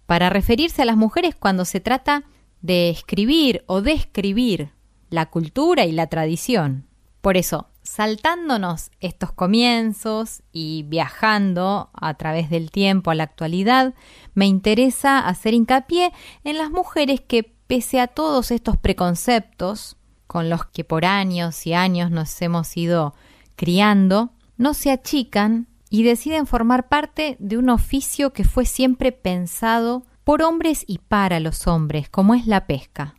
para 0.07 0.31
referirse 0.31 0.83
a 0.83 0.85
las 0.85 0.97
mujeres 0.97 1.35
cuando 1.35 1.65
se 1.65 1.81
trata 1.81 2.23
de 2.63 2.91
escribir 2.91 3.65
o 3.67 3.83
describir 3.83 4.71
la 5.09 5.27
cultura 5.27 5.85
y 5.85 5.91
la 5.91 6.07
tradición. 6.07 6.87
Por 7.23 7.37
eso, 7.37 7.70
saltándonos 7.83 8.91
estos 9.01 9.33
comienzos 9.33 10.43
y 10.53 10.85
viajando 10.85 11.91
a 11.93 12.15
través 12.15 12.51
del 12.51 12.71
tiempo 12.71 13.11
a 13.11 13.15
la 13.15 13.25
actualidad, 13.25 13.95
me 14.35 14.47
interesa 14.47 15.19
hacer 15.19 15.55
hincapié 15.55 16.13
en 16.45 16.59
las 16.59 16.71
mujeres 16.71 17.21
que, 17.21 17.55
pese 17.67 18.01
a 18.01 18.09
todos 18.09 18.51
estos 18.51 18.77
preconceptos 18.77 19.97
con 20.27 20.51
los 20.51 20.67
que 20.67 20.85
por 20.85 21.05
años 21.05 21.67
y 21.67 21.73
años 21.73 22.11
nos 22.11 22.41
hemos 22.43 22.77
ido 22.77 23.15
criando, 23.57 24.31
no 24.57 24.75
se 24.75 24.91
achican 24.91 25.69
y 25.89 26.05
deciden 26.05 26.47
formar 26.47 26.89
parte 26.89 27.37
de 27.41 27.59
un 27.59 27.69
oficio 27.69 28.33
que 28.33 28.45
fue 28.45 28.65
siempre 28.65 29.13
pensado 29.13 30.05
por 30.25 30.43
hombres 30.43 30.85
y 30.87 30.99
para 30.99 31.41
los 31.41 31.67
hombres, 31.67 32.09
como 32.09 32.35
es 32.35 32.47
la 32.47 32.67
pesca. 32.67 33.17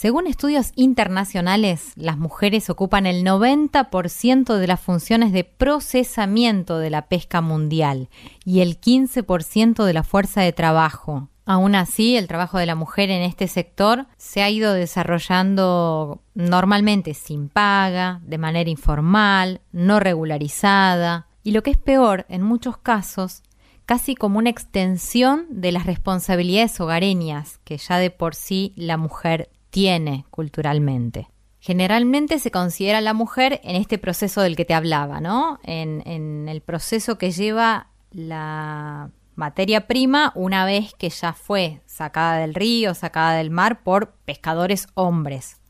Según 0.00 0.26
estudios 0.26 0.72
internacionales, 0.76 1.92
las 1.94 2.16
mujeres 2.16 2.70
ocupan 2.70 3.04
el 3.04 3.22
90% 3.22 4.56
de 4.56 4.66
las 4.66 4.80
funciones 4.80 5.30
de 5.30 5.44
procesamiento 5.44 6.78
de 6.78 6.88
la 6.88 7.08
pesca 7.08 7.42
mundial 7.42 8.08
y 8.42 8.60
el 8.60 8.80
15% 8.80 9.84
de 9.84 9.92
la 9.92 10.02
fuerza 10.02 10.40
de 10.40 10.54
trabajo. 10.54 11.28
Aún 11.44 11.74
así, 11.74 12.16
el 12.16 12.28
trabajo 12.28 12.56
de 12.56 12.64
la 12.64 12.76
mujer 12.76 13.10
en 13.10 13.20
este 13.20 13.46
sector 13.46 14.06
se 14.16 14.42
ha 14.42 14.48
ido 14.48 14.72
desarrollando 14.72 16.22
normalmente 16.32 17.12
sin 17.12 17.50
paga, 17.50 18.22
de 18.24 18.38
manera 18.38 18.70
informal, 18.70 19.60
no 19.70 20.00
regularizada 20.00 21.26
y 21.42 21.50
lo 21.50 21.62
que 21.62 21.72
es 21.72 21.76
peor, 21.76 22.24
en 22.30 22.40
muchos 22.40 22.78
casos, 22.78 23.42
casi 23.84 24.14
como 24.14 24.38
una 24.38 24.48
extensión 24.48 25.44
de 25.50 25.72
las 25.72 25.84
responsabilidades 25.84 26.80
hogareñas 26.80 27.58
que 27.64 27.76
ya 27.76 27.98
de 27.98 28.10
por 28.10 28.34
sí 28.34 28.72
la 28.76 28.96
mujer 28.96 29.50
tiene 29.70 30.26
culturalmente. 30.30 31.28
Generalmente 31.60 32.38
se 32.38 32.50
considera 32.50 32.98
a 32.98 33.02
la 33.02 33.14
mujer 33.14 33.60
en 33.64 33.76
este 33.76 33.98
proceso 33.98 34.40
del 34.40 34.56
que 34.56 34.64
te 34.64 34.74
hablaba, 34.74 35.20
¿no? 35.20 35.58
En, 35.62 36.02
en 36.06 36.48
el 36.48 36.60
proceso 36.62 37.18
que 37.18 37.30
lleva 37.30 37.88
la 38.10 39.10
materia 39.34 39.86
prima 39.86 40.32
una 40.34 40.64
vez 40.64 40.94
que 40.94 41.10
ya 41.10 41.32
fue 41.32 41.80
sacada 41.86 42.38
del 42.38 42.54
río, 42.54 42.94
sacada 42.94 43.34
del 43.34 43.50
mar 43.50 43.82
por 43.82 44.12
pescadores 44.24 44.88
hombres. 44.94 45.60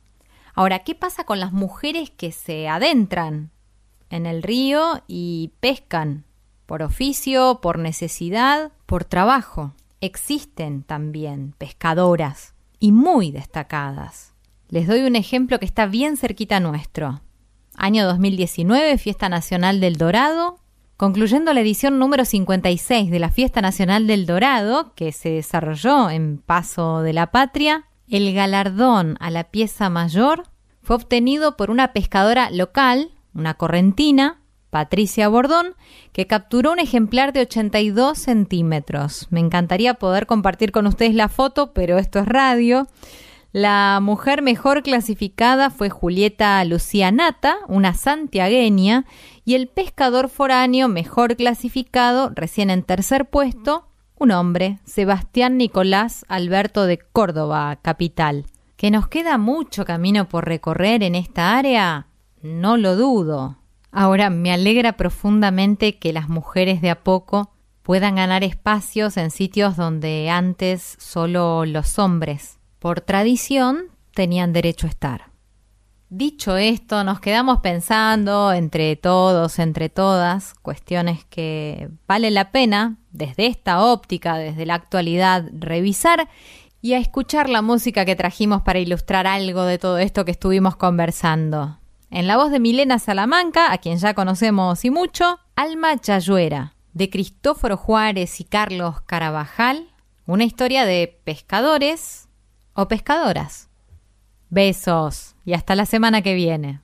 Ahora, 0.55 0.81
¿qué 0.81 0.95
pasa 0.95 1.25
con 1.25 1.41
las 1.41 1.53
mujeres 1.53 2.11
que 2.11 2.33
se 2.33 2.69
adentran 2.69 3.51
en 4.11 4.27
el 4.27 4.43
río 4.43 5.03
y 5.07 5.53
pescan 5.61 6.25
por 6.67 6.83
oficio, 6.83 7.61
por 7.63 7.79
necesidad, 7.79 8.73
por 8.87 9.05
trabajo? 9.05 9.73
Existen 10.01 10.83
también 10.83 11.55
pescadoras 11.59 12.55
y 12.81 12.91
muy 12.91 13.31
destacadas. 13.31 14.35
Les 14.69 14.89
doy 14.89 15.03
un 15.03 15.15
ejemplo 15.15 15.59
que 15.59 15.67
está 15.67 15.87
bien 15.87 16.17
cerquita 16.17 16.59
nuestro. 16.59 17.21
Año 17.77 18.07
2019, 18.07 18.99
Fiesta 18.99 19.29
Nacional 19.29 19.81
del 19.81 19.97
Dorado. 19.97 20.59
Concluyendo 20.97 21.53
la 21.53 21.61
edición 21.61 21.99
número 21.99 22.25
56 22.25 23.11
de 23.11 23.19
la 23.19 23.31
Fiesta 23.31 23.61
Nacional 23.61 24.07
del 24.07 24.27
Dorado, 24.27 24.95
que 24.95 25.13
se 25.13 25.31
desarrolló 25.31 26.11
en 26.11 26.39
Paso 26.39 27.03
de 27.03 27.13
la 27.13 27.31
Patria, 27.31 27.87
el 28.09 28.35
galardón 28.35 29.17
a 29.21 29.31
la 29.31 29.45
pieza 29.45 29.89
mayor 29.89 30.45
fue 30.83 30.97
obtenido 30.97 31.57
por 31.57 31.71
una 31.71 31.93
pescadora 31.93 32.51
local, 32.51 33.13
una 33.35 33.55
correntina, 33.55 34.40
Patricia 34.71 35.29
Bordón, 35.29 35.75
que 36.13 36.27
capturó 36.27 36.73
un 36.73 36.79
ejemplar 36.79 37.33
de 37.33 37.41
82 37.41 38.19
centímetros. 38.19 39.27
Me 39.31 39.41
encantaría 39.41 39.95
poder 39.95 40.27
compartir 40.27 40.73
con 40.73 40.87
ustedes 40.87 41.15
la 41.15 41.29
foto, 41.29 41.73
pero 41.73 41.99
esto 41.99 42.21
es 42.21 42.27
radio. 42.27 42.87
La 43.53 43.99
mujer 44.01 44.43
mejor 44.43 44.85
clasificada 44.85 45.71
fue 45.71 45.91
Julieta 45.91 46.65
Lucía 46.65 47.11
Nata, 47.11 47.57
una 47.67 47.95
santiagueña, 47.95 49.07
y 49.45 49.57
el 49.57 49.67
pescador 49.67 50.29
foráneo 50.29 50.87
mejor 50.87 51.35
clasificado, 51.35 52.31
recién 52.33 52.71
en 52.71 52.85
tercer 52.85 53.29
puesto, 53.29 53.87
un 54.21 54.31
hombre, 54.31 54.79
Sebastián 54.85 55.57
Nicolás 55.57 56.25
Alberto 56.29 56.87
de 56.87 56.99
Córdoba, 56.99 57.81
capital. 57.83 58.45
¿Que 58.77 58.91
nos 58.91 59.09
queda 59.09 59.37
mucho 59.37 59.85
camino 59.85 60.29
por 60.29 60.47
recorrer 60.47 61.03
en 61.03 61.15
esta 61.15 61.57
área? 61.57 62.07
No 62.43 62.77
lo 62.77 62.97
dudo. 62.97 63.60
Ahora, 63.93 64.31
me 64.31 64.53
alegra 64.53 64.93
profundamente 64.93 65.99
que 65.99 66.13
las 66.13 66.29
mujeres 66.29 66.81
de 66.81 66.91
a 66.91 67.03
poco 67.03 67.53
puedan 67.83 68.15
ganar 68.15 68.45
espacios 68.45 69.17
en 69.17 69.31
sitios 69.31 69.77
donde 69.77 70.31
antes 70.31 70.97
solo 70.99 71.65
los 71.65 71.99
hombres, 71.99 72.59
por 72.79 73.01
tradición, 73.01 73.89
tenían 74.15 74.53
derecho 74.53 74.87
a 74.87 74.91
estar. 74.91 75.31
Dicho 76.09 76.57
esto, 76.57 77.05
nos 77.05 77.21
quedamos 77.21 77.61
pensando 77.61 78.53
entre 78.53 78.97
todos, 78.97 79.59
entre 79.59 79.89
todas, 79.89 80.55
cuestiones 80.55 81.25
que 81.25 81.89
vale 82.07 82.31
la 82.31 82.51
pena, 82.51 82.97
desde 83.13 83.47
esta 83.47 83.85
óptica, 83.85 84.37
desde 84.37 84.67
la 84.67 84.75
actualidad, 84.75 85.45
revisar 85.53 86.29
y 86.81 86.95
a 86.95 86.99
escuchar 86.99 87.49
la 87.49 87.63
música 87.63 88.05
que 88.05 88.17
trajimos 88.17 88.63
para 88.63 88.79
ilustrar 88.79 89.27
algo 89.27 89.65
de 89.65 89.79
todo 89.79 89.99
esto 89.99 90.25
que 90.25 90.31
estuvimos 90.31 90.77
conversando. 90.77 91.80
En 92.13 92.27
la 92.27 92.37
voz 92.37 92.51
de 92.51 92.59
Milena 92.59 92.99
Salamanca, 92.99 93.73
a 93.73 93.79
quien 93.79 93.99
ya 93.99 94.15
conocemos 94.15 94.85
y 94.85 94.91
mucho, 94.91 95.39
Alma 95.55 95.97
Chayuera, 95.97 96.75
de 96.93 97.09
Cristóforo 97.09 97.77
Juárez 97.77 98.41
y 98.41 98.45
Carlos 98.45 99.01
Carabajal, 99.03 99.87
una 100.27 100.43
historia 100.43 100.85
de 100.85 101.21
pescadores 101.23 102.29
o 102.75 102.89
pescadoras. 102.89 103.69
Besos 104.49 105.37
y 105.45 105.53
hasta 105.53 105.77
la 105.77 105.87
semana 105.87 106.21
que 106.21 106.35
viene. 106.35 106.81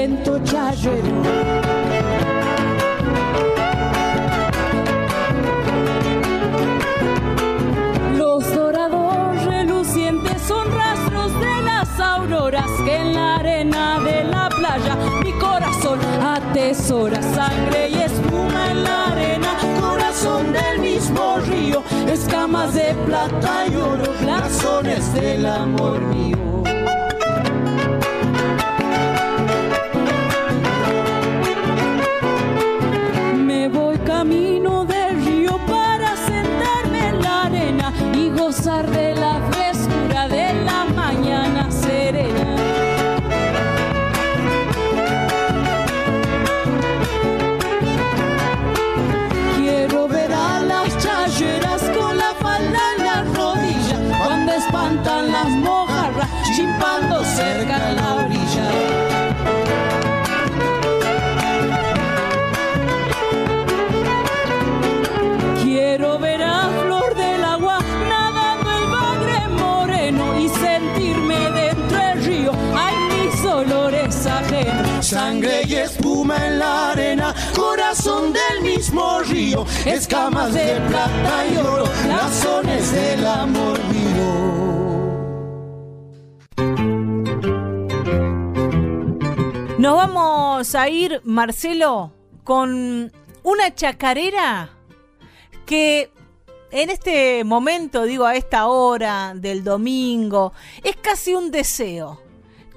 Viento 0.00 0.38
charrero. 0.44 1.22
Los 8.16 8.54
dorados 8.54 9.44
relucientes 9.44 10.40
son 10.40 10.72
rastros 10.72 11.38
de 11.38 11.62
las 11.62 12.00
auroras 12.00 12.70
que 12.82 12.96
en 12.96 13.12
la 13.12 13.36
arena 13.36 14.00
de 14.00 14.24
la 14.24 14.48
playa 14.48 14.96
mi 15.22 15.32
corazón 15.32 15.98
atesora 16.22 17.20
sangre 17.20 17.90
y 17.90 17.96
espuma 17.96 18.70
en 18.70 18.82
la 18.82 19.04
arena, 19.12 19.50
corazón 19.82 20.50
del 20.54 20.78
mismo 20.78 21.36
río, 21.46 21.82
escamas 22.08 22.72
de 22.72 22.94
plata 23.04 23.66
y 23.70 23.76
oro, 23.76 24.10
blasones 24.22 25.12
del 25.12 25.44
amor 25.44 26.00
mío. 26.00 26.50
Camino 34.10 34.84
del 34.86 35.24
río 35.24 35.56
para 35.68 36.16
sentarme 36.16 37.10
en 37.10 37.22
la 37.22 37.44
arena 37.44 37.92
y 38.12 38.28
gozar 38.30 38.90
de 38.90 39.14
la 39.14 39.34
frescura 39.34 39.59
y 75.70 75.76
espuma 75.76 76.46
en 76.48 76.58
la 76.58 76.90
arena, 76.90 77.32
corazón 77.54 78.32
del 78.32 78.62
mismo 78.62 79.20
río, 79.20 79.64
escamas 79.86 80.52
de 80.52 80.80
plata 80.88 81.46
y 81.46 81.56
oro, 81.58 81.84
razones 82.08 82.92
del 82.92 83.24
amor 83.24 83.78
mío. 83.84 84.10
Nos 89.78 89.96
vamos 89.96 90.74
a 90.74 90.88
ir, 90.88 91.20
Marcelo, 91.22 92.12
con 92.42 93.12
una 93.44 93.72
chacarera 93.72 94.70
que 95.66 96.10
en 96.72 96.90
este 96.90 97.44
momento, 97.44 98.02
digo 98.02 98.24
a 98.26 98.34
esta 98.34 98.66
hora 98.66 99.34
del 99.36 99.62
domingo, 99.62 100.52
es 100.82 100.96
casi 100.96 101.34
un 101.34 101.52
deseo. 101.52 102.29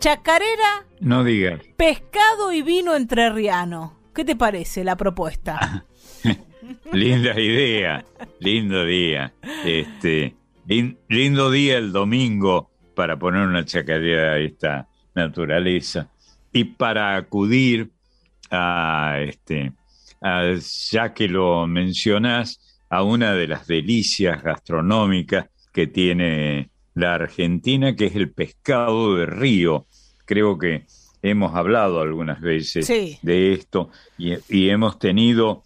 Chacarera, 0.08 0.86
No 1.00 1.24
digas. 1.24 1.62
pescado 1.78 2.52
y 2.52 2.62
vino 2.62 2.94
entrerriano. 2.94 3.98
¿Qué 4.14 4.26
te 4.26 4.36
parece 4.36 4.84
la 4.84 4.98
propuesta? 4.98 5.86
Linda 6.92 7.40
idea, 7.40 8.04
lindo 8.42 8.84
día. 8.84 9.34
Este, 9.64 10.36
lin- 10.68 10.98
lindo 11.08 11.50
día 11.50 11.78
el 11.78 11.94
domingo 11.94 12.70
para 12.94 13.18
poner 13.18 13.48
una 13.48 13.64
chacarera 13.64 14.34
a 14.34 14.40
esta 14.40 14.90
naturaleza 15.16 16.10
y 16.52 16.66
para 16.66 17.16
acudir 17.16 17.90
a 18.52 19.20
este, 19.22 19.72
a- 20.22 20.54
ya 20.92 21.14
que 21.14 21.30
lo 21.30 21.66
mencionas, 21.66 22.82
a 22.90 23.04
una 23.04 23.32
de 23.32 23.48
las 23.48 23.68
delicias 23.68 24.44
gastronómicas 24.44 25.46
que 25.72 25.88
tiene 25.88 26.72
la 26.94 27.14
Argentina, 27.16 27.96
que 27.96 28.08
es 28.08 28.16
el 28.18 28.32
pescado 28.34 29.16
de 29.16 29.28
río. 29.28 29.88
Creo 30.26 30.58
que 30.58 30.86
hemos 31.22 31.56
hablado 31.56 32.02
algunas 32.02 32.42
veces 32.42 32.86
Sí. 32.88 33.18
de 33.22 33.54
esto 33.54 33.90
y, 34.18 34.34
y 34.50 34.70
hemos 34.70 35.00
tenido 35.00 35.64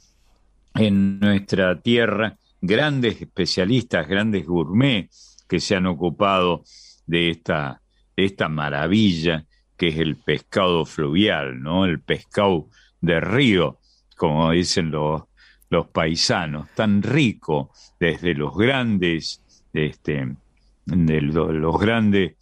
en 0.76 1.20
nuestra 1.20 1.80
tierra 1.82 2.38
grandes 2.62 3.22
especialistas, 3.22 4.08
grandes 4.08 4.46
gourmets 4.46 5.38
que 5.48 5.60
se 5.60 5.76
han 5.76 5.86
ocupado 5.88 6.64
de 7.06 7.30
esta, 7.30 7.82
de 8.16 8.26
esta 8.26 8.50
maravilla 8.50 9.46
que 9.78 9.88
es 9.90 9.98
el 10.00 10.16
pescado 10.16 10.86
fluvial, 10.86 11.62
¿no? 11.62 11.86
El 11.86 12.00
pescado 12.02 12.68
de 13.00 13.20
río, 13.20 13.78
como 14.16 14.52
dicen 14.52 14.90
los, 14.92 15.24
los 15.70 15.88
paisanos, 15.88 16.68
tan 16.76 17.04
rico 17.04 17.72
desde 18.00 18.34
los 18.34 18.56
grandes, 18.58 19.42
este, 19.74 20.36
de 20.86 21.22
lo- 21.22 21.52
los 21.52 21.80
grandes 21.80 22.34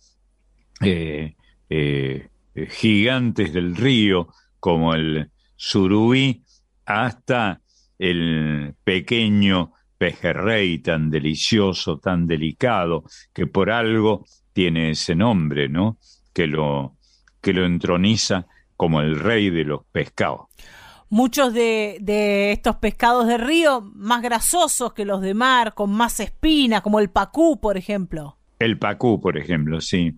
eh, 0.81 1.34
eh, 1.69 2.29
gigantes 2.69 3.53
del 3.53 3.75
río, 3.75 4.29
como 4.59 4.93
el 4.93 5.29
surubí, 5.55 6.43
hasta 6.85 7.61
el 7.97 8.75
pequeño 8.83 9.73
pejerrey 9.97 10.79
tan 10.79 11.09
delicioso, 11.09 11.97
tan 11.99 12.27
delicado, 12.27 13.03
que 13.33 13.47
por 13.47 13.71
algo 13.71 14.25
tiene 14.53 14.91
ese 14.91 15.15
nombre, 15.15 15.69
¿no? 15.69 15.97
Que 16.33 16.47
lo, 16.47 16.95
que 17.41 17.53
lo 17.53 17.65
entroniza 17.65 18.47
como 18.75 19.01
el 19.01 19.19
rey 19.19 19.49
de 19.49 19.63
los 19.63 19.85
pescados. 19.91 20.47
Muchos 21.09 21.53
de, 21.53 21.97
de 22.01 22.51
estos 22.51 22.77
pescados 22.77 23.27
de 23.27 23.37
río 23.37 23.81
más 23.93 24.21
grasosos 24.21 24.93
que 24.93 25.05
los 25.05 25.21
de 25.21 25.33
mar, 25.33 25.73
con 25.73 25.91
más 25.91 26.19
espina, 26.19 26.81
como 26.81 26.99
el 26.99 27.09
pacú, 27.09 27.59
por 27.59 27.77
ejemplo. 27.77 28.37
El 28.59 28.77
pacú, 28.77 29.21
por 29.21 29.37
ejemplo, 29.37 29.79
sí. 29.81 30.17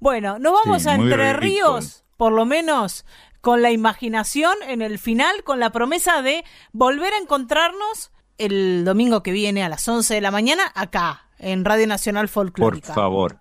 Bueno, 0.00 0.38
nos 0.38 0.52
vamos 0.64 0.82
Sí, 0.82 0.88
a 0.88 0.94
Entre 0.94 1.32
rico. 1.34 1.40
Ríos, 1.40 2.04
por 2.16 2.32
lo 2.32 2.44
menos 2.44 3.04
con 3.40 3.62
la 3.62 3.70
imaginación 3.70 4.54
en 4.66 4.82
el 4.82 4.98
final, 4.98 5.44
con 5.44 5.60
la 5.60 5.70
promesa 5.70 6.20
de 6.22 6.44
volver 6.72 7.12
a 7.14 7.18
encontrarnos 7.18 8.10
el 8.38 8.84
domingo 8.84 9.22
que 9.22 9.32
viene 9.32 9.62
a 9.62 9.68
las 9.68 9.86
11 9.86 10.14
de 10.14 10.20
la 10.20 10.30
mañana 10.30 10.62
acá, 10.74 11.26
en 11.38 11.64
Radio 11.64 11.86
Nacional 11.86 12.26
Por 12.26 12.32
Folclórica. 12.46 12.94
favor, 12.94 13.38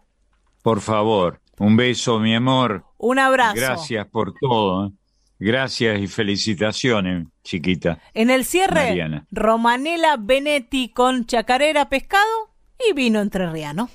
por 0.61 0.81
favor. 0.81 1.41
Un 1.57 1.75
beso, 1.75 2.19
mi 2.19 2.33
amor. 2.35 2.85
Un 2.97 3.19
abrazo. 3.19 3.55
Gracias 3.55 4.07
por 4.07 4.33
todo. 4.39 4.87
¿eh? 4.87 4.91
Gracias 5.39 5.99
y 5.99 6.07
felicitaciones, 6.07 7.27
chiquita. 7.43 7.99
En 8.13 8.29
el 8.29 8.45
cierre, 8.45 8.87
Mariana. 8.89 9.25
Romanela 9.31 10.15
Benetti 10.17 10.89
con 10.89 11.25
chacarera 11.25 11.89
pescado 11.89 12.25
y 12.89 12.93
vino 12.93 13.19
entrerriano. 13.19 13.89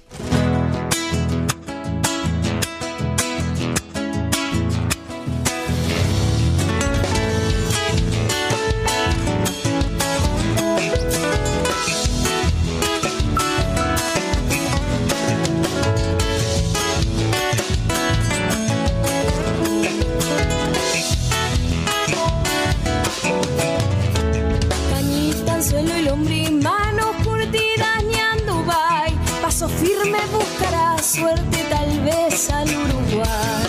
Firme 29.84 30.18
buscará 30.32 30.96
suerte 31.02 31.58
tal 31.68 32.00
vez 32.00 32.50
al 32.50 32.68
Uruguay. 32.68 33.66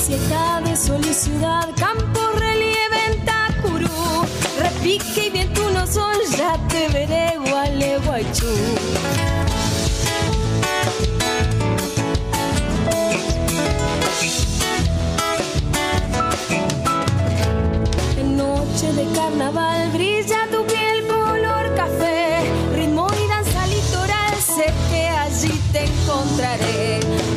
Siesta 0.00 0.60
de 0.62 0.76
sol 0.76 1.00
y 1.04 1.12
ciudad, 1.12 1.68
campo, 1.76 2.20
relieve 2.36 2.98
en 3.08 3.24
Tacurú. 3.26 4.24
Repique 4.58 5.26
y 5.26 5.30
viento 5.30 5.70
no 5.70 5.86
son, 5.86 6.16
ya 6.36 6.56
te 6.68 6.88
veré, 6.88 7.36
Gualeguaychú. 7.50 8.46
Noche 18.80 18.92
de 18.92 19.12
carnaval 19.12 19.90
brilla 19.92 20.46
tu 20.52 20.64
piel 20.66 21.06
color 21.08 21.74
café, 21.74 22.42
ritmo 22.76 23.08
y 23.24 23.28
danza 23.28 23.66
litoral, 23.66 24.34
sé 24.36 24.72
que 24.90 25.08
allí 25.08 25.60
te 25.72 25.84
encontraré. 25.84 27.27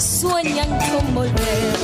sueñan 0.00 0.68
con 0.90 1.14
volver. 1.14 1.74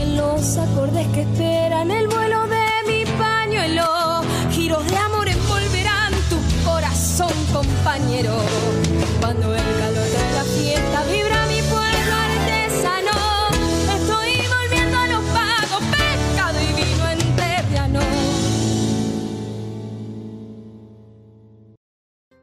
En 0.00 0.16
los 0.16 0.56
acordes 0.56 1.06
que 1.08 1.20
esperan 1.22 1.90
el 1.90 2.08
vuelo 2.08 2.29